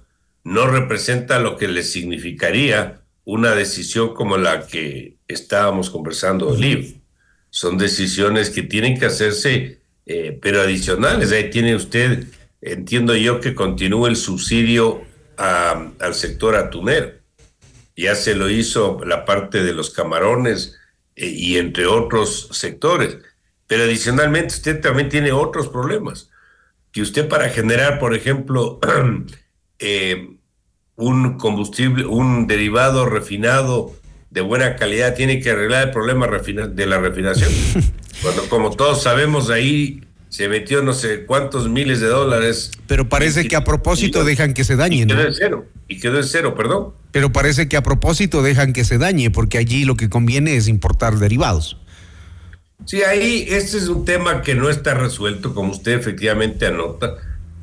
no 0.48 0.66
representa 0.66 1.38
lo 1.40 1.58
que 1.58 1.68
le 1.68 1.82
significaría 1.82 3.02
una 3.24 3.54
decisión 3.54 4.14
como 4.14 4.38
la 4.38 4.66
que 4.66 5.18
estábamos 5.28 5.90
conversando, 5.90 6.48
Oliv. 6.48 7.02
Son 7.50 7.76
decisiones 7.76 8.48
que 8.48 8.62
tienen 8.62 8.98
que 8.98 9.04
hacerse, 9.04 9.80
eh, 10.06 10.38
pero 10.40 10.62
adicionales. 10.62 11.32
Ahí 11.32 11.50
tiene 11.50 11.76
usted, 11.76 12.24
entiendo 12.62 13.14
yo, 13.14 13.40
que 13.40 13.54
continúe 13.54 14.06
el 14.06 14.16
subsidio 14.16 15.02
al 15.36 16.14
sector 16.14 16.56
atunero. 16.56 17.12
Ya 17.94 18.14
se 18.14 18.34
lo 18.34 18.48
hizo 18.48 19.00
la 19.04 19.26
parte 19.26 19.62
de 19.62 19.74
los 19.74 19.90
camarones 19.90 20.78
eh, 21.14 21.26
y 21.28 21.58
entre 21.58 21.84
otros 21.84 22.48
sectores. 22.52 23.18
Pero 23.66 23.84
adicionalmente 23.84 24.54
usted 24.54 24.80
también 24.80 25.10
tiene 25.10 25.32
otros 25.32 25.68
problemas. 25.68 26.30
Que 26.90 27.02
usted 27.02 27.28
para 27.28 27.50
generar, 27.50 27.98
por 27.98 28.14
ejemplo, 28.14 28.80
eh, 29.78 30.37
un 30.98 31.38
combustible, 31.38 32.04
un 32.04 32.46
derivado 32.46 33.06
refinado 33.06 33.94
de 34.30 34.40
buena 34.42 34.76
calidad, 34.76 35.14
tiene 35.14 35.40
que 35.40 35.50
arreglar 35.50 35.86
el 35.86 35.90
problema 35.92 36.26
de 36.26 36.86
la 36.86 36.98
refinación. 36.98 37.50
Cuando, 38.22 38.48
como 38.48 38.70
todos 38.72 39.02
sabemos, 39.02 39.48
ahí 39.48 40.02
se 40.28 40.48
metió 40.48 40.82
no 40.82 40.92
sé 40.92 41.24
cuántos 41.24 41.68
miles 41.68 42.00
de 42.00 42.08
dólares. 42.08 42.72
Pero 42.88 43.08
parece 43.08 43.46
que 43.46 43.54
a 43.54 43.62
propósito 43.62 44.24
dejan 44.24 44.52
que 44.54 44.64
se 44.64 44.74
dañe, 44.74 45.02
y 45.02 45.06
quedó 45.06 45.22
en 45.22 45.34
cero, 45.34 45.66
y 45.86 46.00
quedó 46.00 46.18
en 46.18 46.24
cero, 46.24 46.54
perdón. 46.56 46.92
Pero 47.12 47.32
parece 47.32 47.68
que 47.68 47.76
a 47.76 47.82
propósito 47.82 48.42
dejan 48.42 48.72
que 48.72 48.84
se 48.84 48.98
dañe, 48.98 49.30
porque 49.30 49.56
allí 49.56 49.84
lo 49.84 49.94
que 49.94 50.10
conviene 50.10 50.56
es 50.56 50.66
importar 50.66 51.18
derivados. 51.18 51.78
Sí, 52.86 53.02
ahí 53.02 53.46
este 53.48 53.78
es 53.78 53.88
un 53.88 54.04
tema 54.04 54.42
que 54.42 54.56
no 54.56 54.68
está 54.68 54.94
resuelto, 54.94 55.54
como 55.54 55.70
usted 55.70 55.92
efectivamente 55.92 56.66
anota 56.66 57.16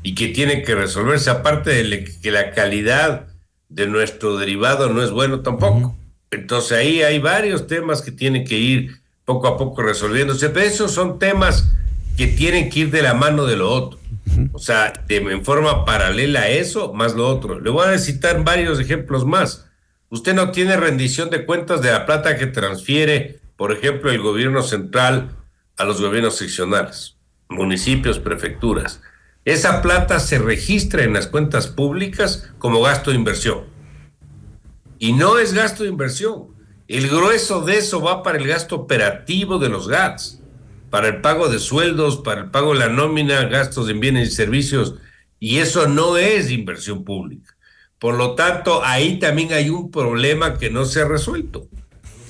y 0.05 0.13
que 0.13 0.27
tiene 0.27 0.61
que 0.61 0.75
resolverse, 0.75 1.31
aparte 1.31 1.71
de 1.71 2.05
que 2.21 2.29
la 2.29 2.51
calidad 2.51 3.25
de 3.69 3.87
nuestro 3.87 4.37
derivado 4.37 4.87
no 4.93 5.01
es 5.01 5.09
bueno 5.09 5.39
tampoco. 5.39 5.97
Entonces 6.29 6.77
ahí 6.77 7.01
hay 7.01 7.17
varios 7.17 7.65
temas 7.65 8.03
que 8.03 8.11
tienen 8.11 8.45
que 8.45 8.55
ir 8.55 9.01
poco 9.25 9.47
a 9.47 9.57
poco 9.57 9.81
resolviéndose, 9.81 10.49
pero 10.49 10.67
esos 10.67 10.91
son 10.91 11.17
temas 11.17 11.71
que 12.17 12.27
tienen 12.27 12.69
que 12.69 12.81
ir 12.81 12.91
de 12.91 13.01
la 13.01 13.15
mano 13.15 13.47
de 13.47 13.57
lo 13.57 13.71
otro. 13.71 13.99
O 14.53 14.59
sea, 14.59 14.93
en 15.09 15.43
forma 15.43 15.85
paralela 15.85 16.41
a 16.41 16.49
eso, 16.49 16.93
más 16.93 17.15
lo 17.15 17.27
otro. 17.27 17.59
Le 17.59 17.71
voy 17.71 17.87
a 17.87 17.97
citar 17.97 18.43
varios 18.43 18.79
ejemplos 18.79 19.25
más. 19.25 19.65
Usted 20.09 20.35
no 20.35 20.51
tiene 20.51 20.77
rendición 20.77 21.31
de 21.31 21.47
cuentas 21.47 21.81
de 21.81 21.89
la 21.89 22.05
plata 22.05 22.37
que 22.37 22.45
transfiere, 22.45 23.39
por 23.57 23.71
ejemplo, 23.71 24.11
el 24.11 24.21
gobierno 24.21 24.61
central 24.61 25.31
a 25.77 25.83
los 25.83 25.99
gobiernos 25.99 26.35
seccionales, 26.35 27.15
municipios, 27.49 28.19
prefecturas 28.19 29.01
esa 29.45 29.83
plata 29.83 30.19
se 30.19 30.39
registra 30.39 31.03
en 31.03 31.13
las 31.13 31.27
cuentas 31.27 31.67
públicas 31.67 32.51
como 32.57 32.81
gasto 32.81 33.11
de 33.11 33.17
inversión. 33.17 33.65
Y 34.97 35.13
no 35.13 35.37
es 35.37 35.53
gasto 35.53 35.83
de 35.83 35.89
inversión. 35.89 36.47
El 36.87 37.07
grueso 37.07 37.61
de 37.61 37.77
eso 37.77 38.01
va 38.01 38.23
para 38.23 38.39
el 38.39 38.47
gasto 38.47 38.75
operativo 38.75 39.59
de 39.59 39.69
los 39.69 39.87
GATS, 39.87 40.41
para 40.89 41.09
el 41.09 41.21
pago 41.21 41.47
de 41.47 41.59
sueldos, 41.59 42.17
para 42.17 42.41
el 42.41 42.51
pago 42.51 42.73
de 42.73 42.79
la 42.79 42.89
nómina, 42.89 43.45
gastos 43.45 43.87
en 43.89 43.99
bienes 43.99 44.29
y 44.29 44.31
servicios. 44.31 44.95
Y 45.39 45.59
eso 45.59 45.87
no 45.87 46.17
es 46.17 46.49
inversión 46.49 47.03
pública. 47.03 47.55
Por 47.99 48.15
lo 48.15 48.33
tanto, 48.33 48.83
ahí 48.83 49.19
también 49.19 49.53
hay 49.53 49.69
un 49.69 49.91
problema 49.91 50.57
que 50.57 50.71
no 50.71 50.85
se 50.85 51.01
ha 51.01 51.05
resuelto. 51.05 51.67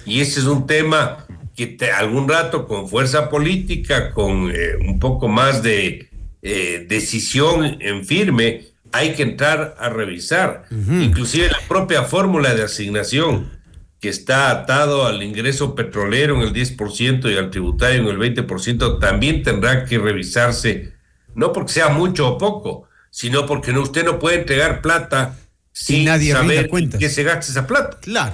Y 0.06 0.20
ese 0.20 0.42
es 0.42 0.46
un 0.48 0.68
tema 0.68 1.26
que 1.56 1.78
algún 1.98 2.28
rato 2.28 2.68
con 2.68 2.90
fuerza 2.90 3.30
política, 3.30 4.12
con 4.12 4.52
eh, 4.52 4.76
un 4.86 5.00
poco 5.00 5.30
más 5.30 5.64
de 5.64 6.10
eh, 6.48 6.86
decisión 6.88 7.78
en 7.82 8.06
firme, 8.06 8.68
hay 8.92 9.14
que 9.14 9.24
entrar 9.24 9.76
a 9.80 9.90
revisar. 9.90 10.66
Inclusive 10.70 11.50
la 11.50 11.60
propia 11.68 12.04
fórmula 12.04 12.54
de 12.54 12.62
asignación 12.62 13.50
que 14.00 14.10
está 14.10 14.52
atado 14.52 15.08
al 15.08 15.24
ingreso 15.24 15.74
petrolero 15.74 16.36
en 16.36 16.42
el 16.42 16.54
10% 16.54 17.34
y 17.34 17.38
al 17.40 17.50
tributario 17.50 18.02
en 18.02 18.08
el 18.10 18.20
20%, 18.20 19.00
también 19.00 19.42
tendrá 19.42 19.86
que 19.86 19.98
revisarse, 19.98 20.94
no 21.34 21.52
porque 21.52 21.74
sea 21.74 21.90
mucho 21.90 22.28
o 22.30 22.38
poco, 22.38 22.88
sino 23.10 23.48
porque 23.48 23.74
no, 23.74 23.82
usted 23.82 24.06
no 24.06 24.20
puede 24.20 24.42
entregar 24.42 24.84
plata 24.84 25.40
sin 25.78 26.06
nadie 26.06 26.32
saber 26.32 26.70
que 26.98 27.10
se 27.10 27.24
gaste 27.24 27.52
esa 27.52 27.68
plata. 27.68 27.98
Claro. 28.00 28.34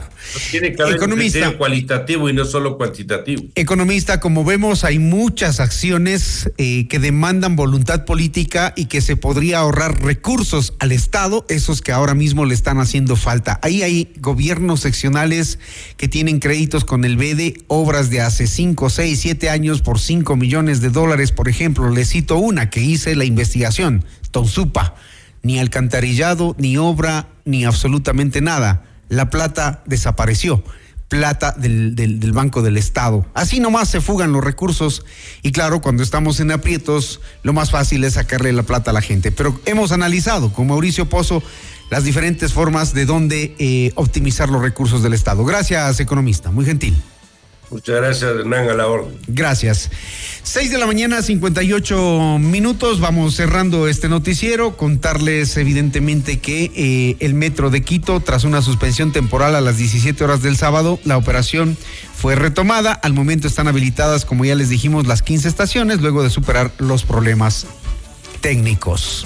tiene 0.52 0.76
que 0.76 0.84
haber 0.84 0.96
Economista, 0.96 1.50
un 1.50 1.56
cualitativo 1.56 2.30
y 2.30 2.34
no 2.34 2.46
solo 2.46 2.78
cuantitativo. 2.78 3.46
Economista, 3.56 4.20
como 4.20 4.46
vemos, 4.46 4.84
hay 4.84 5.00
muchas 5.00 5.60
acciones 5.60 6.52
eh, 6.60 6.88
que 6.88 7.00
demandan 7.00 7.56
voluntad 7.56 8.06
política 8.06 8.74
y 8.76 8.86
que 8.86 9.02
se 9.02 9.16
podría 9.16 9.58
ahorrar 9.58 10.04
recursos 10.04 10.76
al 10.78 10.92
Estado, 10.92 11.44
esos 11.50 11.82
que 11.82 11.92
ahora 11.92 12.14
mismo 12.14 12.46
le 12.46 12.54
están 12.54 12.78
haciendo 12.78 13.16
falta. 13.16 13.60
Ahí 13.64 13.82
hay 13.82 14.14
gobiernos 14.20 14.82
seccionales 14.82 15.58
que 15.98 16.08
tienen 16.08 16.40
créditos 16.40 16.86
con 16.86 17.06
el 17.06 17.18
BD, 17.18 17.64
obras 17.66 18.12
de 18.12 18.22
hace 18.22 18.46
5, 18.46 18.88
6, 18.92 19.20
7 19.20 19.50
años 19.50 19.82
por 19.82 20.00
5 20.00 20.36
millones 20.36 20.80
de 20.80 20.90
dólares, 20.90 21.32
por 21.32 21.50
ejemplo. 21.50 21.90
Le 21.90 22.06
cito 22.06 22.38
una 22.38 22.70
que 22.70 22.82
hice 22.82 23.16
la 23.16 23.26
investigación, 23.26 24.06
Tonsupa 24.30 24.94
ni 25.44 25.60
alcantarillado, 25.60 26.56
ni 26.58 26.78
obra, 26.78 27.28
ni 27.46 27.66
absolutamente 27.66 28.42
nada. 28.42 28.84
La 29.10 29.30
plata 29.30 29.84
desapareció, 29.86 30.64
plata 31.08 31.54
del, 31.58 31.96
del, 31.96 32.32
Banco 32.32 32.62
del 32.62 32.78
Estado. 32.78 33.26
Así 33.34 33.60
nomás 33.60 33.90
se 33.90 34.02
fugan 34.02 34.32
los 34.32 34.44
recursos 34.44 35.06
y 35.42 35.52
claro, 35.52 35.82
cuando 35.82 36.04
estamos 36.04 36.40
en 36.40 36.52
aprietos, 36.52 37.20
lo 37.44 37.54
más 37.54 37.72
fácil 37.72 38.04
es 38.04 38.14
sacarle 38.14 38.54
la 38.54 38.64
plata 38.64 38.92
a 38.92 38.94
la 38.94 39.02
gente. 39.02 39.32
Pero 39.32 39.60
hemos 39.66 39.92
analizado 39.92 40.54
con 40.54 40.68
Mauricio 40.68 41.10
Pozo 41.10 41.44
las 41.90 42.06
diferentes 42.06 42.54
formas 42.54 42.94
de 42.94 43.06
dónde 43.06 43.54
eh, 43.60 43.92
optimizar 43.96 44.50
los 44.50 44.62
recursos 44.62 45.04
del 45.04 45.14
Estado. 45.14 45.44
Gracias, 45.44 46.00
economista, 46.00 46.50
muy 46.50 46.66
gentil. 46.66 46.96
Muchas 47.72 47.96
gracias, 47.96 48.24
Hernán, 48.24 48.68
a. 48.70 48.86
Gracias. 49.28 49.90
Seis 50.44 50.72
de 50.72 50.78
la 50.78 50.88
mañana, 50.88 51.22
58 51.22 52.38
minutos. 52.38 53.00
Vamos 53.00 53.36
cerrando 53.36 53.88
este 53.88 54.10
noticiero. 54.10 54.76
Contarles, 54.76 55.56
evidentemente, 55.56 56.40
que 56.40 56.70
eh, 56.76 57.16
el 57.22 57.34
metro 57.34 57.70
de 57.70 57.82
Quito, 57.82 58.20
tras 58.20 58.44
una 58.44 58.62
suspensión 58.62 59.14
temporal 59.14 59.56
a 59.56 59.62
las 59.62 59.78
17 59.78 60.22
horas 60.22 60.42
del 60.42 60.58
sábado, 60.58 61.00
la 61.06 61.16
operación 61.16 61.78
fue 62.14 62.36
retomada. 62.36 62.92
Al 62.92 63.14
momento 63.14 63.48
están 63.48 63.70
habilitadas, 63.70 64.26
como 64.26 64.44
ya 64.44 64.56
les 64.56 64.68
dijimos, 64.68 65.08
las 65.08 65.22
15 65.22 65.48
estaciones, 65.48 66.02
luego 66.02 66.24
de 66.24 66.30
superar 66.30 66.74
los 66.78 67.04
problemas 67.04 67.68
técnicos. 68.42 69.26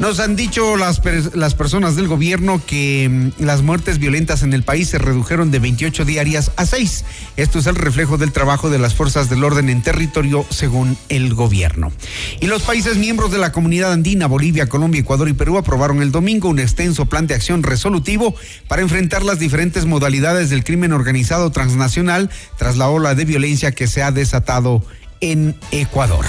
Nos 0.00 0.18
han 0.18 0.34
dicho 0.34 0.78
las, 0.78 1.02
las 1.34 1.54
personas 1.54 1.94
del 1.94 2.08
gobierno 2.08 2.62
que 2.66 3.06
mm, 3.38 3.44
las 3.44 3.60
muertes 3.60 3.98
violentas 3.98 4.42
en 4.42 4.54
el 4.54 4.62
país 4.62 4.88
se 4.88 4.96
redujeron 4.96 5.50
de 5.50 5.58
28 5.58 6.06
diarias 6.06 6.52
a 6.56 6.64
6. 6.64 7.04
Esto 7.36 7.58
es 7.58 7.66
el 7.66 7.74
reflejo 7.74 8.16
del 8.16 8.32
trabajo 8.32 8.70
de 8.70 8.78
las 8.78 8.94
fuerzas 8.94 9.28
del 9.28 9.44
orden 9.44 9.68
en 9.68 9.82
territorio 9.82 10.46
según 10.48 10.96
el 11.10 11.34
gobierno. 11.34 11.92
Y 12.40 12.46
los 12.46 12.62
países 12.62 12.96
miembros 12.96 13.30
de 13.30 13.36
la 13.36 13.52
comunidad 13.52 13.92
andina, 13.92 14.26
Bolivia, 14.26 14.70
Colombia, 14.70 15.02
Ecuador 15.02 15.28
y 15.28 15.34
Perú 15.34 15.58
aprobaron 15.58 16.00
el 16.00 16.12
domingo 16.12 16.48
un 16.48 16.60
extenso 16.60 17.04
plan 17.04 17.26
de 17.26 17.34
acción 17.34 17.62
resolutivo 17.62 18.34
para 18.68 18.80
enfrentar 18.80 19.22
las 19.22 19.38
diferentes 19.38 19.84
modalidades 19.84 20.48
del 20.48 20.64
crimen 20.64 20.94
organizado 20.94 21.52
transnacional 21.52 22.30
tras 22.56 22.78
la 22.78 22.88
ola 22.88 23.14
de 23.14 23.26
violencia 23.26 23.72
que 23.72 23.86
se 23.86 24.02
ha 24.02 24.12
desatado 24.12 24.82
en 25.20 25.54
Ecuador. 25.72 26.24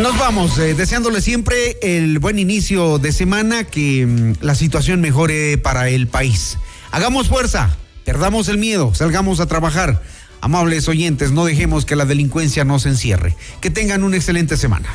Nos 0.00 0.18
vamos, 0.18 0.58
eh, 0.58 0.74
deseándole 0.74 1.22
siempre 1.22 1.78
el 1.80 2.18
buen 2.18 2.38
inicio 2.38 2.98
de 2.98 3.12
semana, 3.12 3.64
que 3.64 4.04
mm, 4.04 4.44
la 4.44 4.54
situación 4.54 5.00
mejore 5.00 5.56
para 5.56 5.88
el 5.88 6.06
país. 6.06 6.58
Hagamos 6.90 7.28
fuerza, 7.28 7.74
perdamos 8.04 8.48
el 8.48 8.58
miedo, 8.58 8.94
salgamos 8.94 9.40
a 9.40 9.46
trabajar. 9.46 10.02
Amables 10.42 10.86
oyentes, 10.88 11.32
no 11.32 11.46
dejemos 11.46 11.86
que 11.86 11.96
la 11.96 12.04
delincuencia 12.04 12.62
nos 12.64 12.84
encierre. 12.84 13.34
Que 13.62 13.70
tengan 13.70 14.04
una 14.04 14.16
excelente 14.16 14.58
semana. 14.58 14.88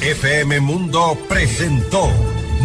FM 0.00 0.60
Mundo 0.60 1.18
presentó 1.28 2.10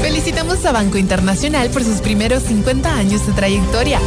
Felicitamos 0.00 0.64
a 0.64 0.72
Banco 0.72 0.98
Internacional 0.98 1.70
por 1.70 1.82
sus 1.82 2.00
primeros 2.00 2.42
50 2.44 2.94
años 2.94 3.26
de 3.26 3.32
trayectoria. 3.32 4.00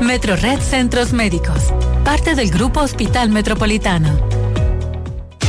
Metrored 0.00 0.60
Centros 0.60 1.12
Médicos, 1.12 1.72
parte 2.04 2.34
del 2.34 2.50
Grupo 2.50 2.80
Hospital 2.80 3.30
Metropolitano. 3.30 4.10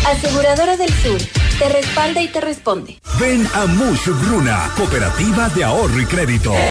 Aseguradora 0.07 0.77
del 0.77 0.93
Sur, 0.93 1.21
te 1.59 1.69
respalda 1.69 2.21
y 2.21 2.27
te 2.27 2.39
responde. 2.39 2.99
Ven 3.19 3.47
a 3.53 3.65
Mush 3.65 4.09
Bruna, 4.25 4.71
Cooperativa 4.77 5.49
de 5.49 5.63
Ahorro 5.63 5.99
y 5.99 6.05
Crédito. 6.05 6.53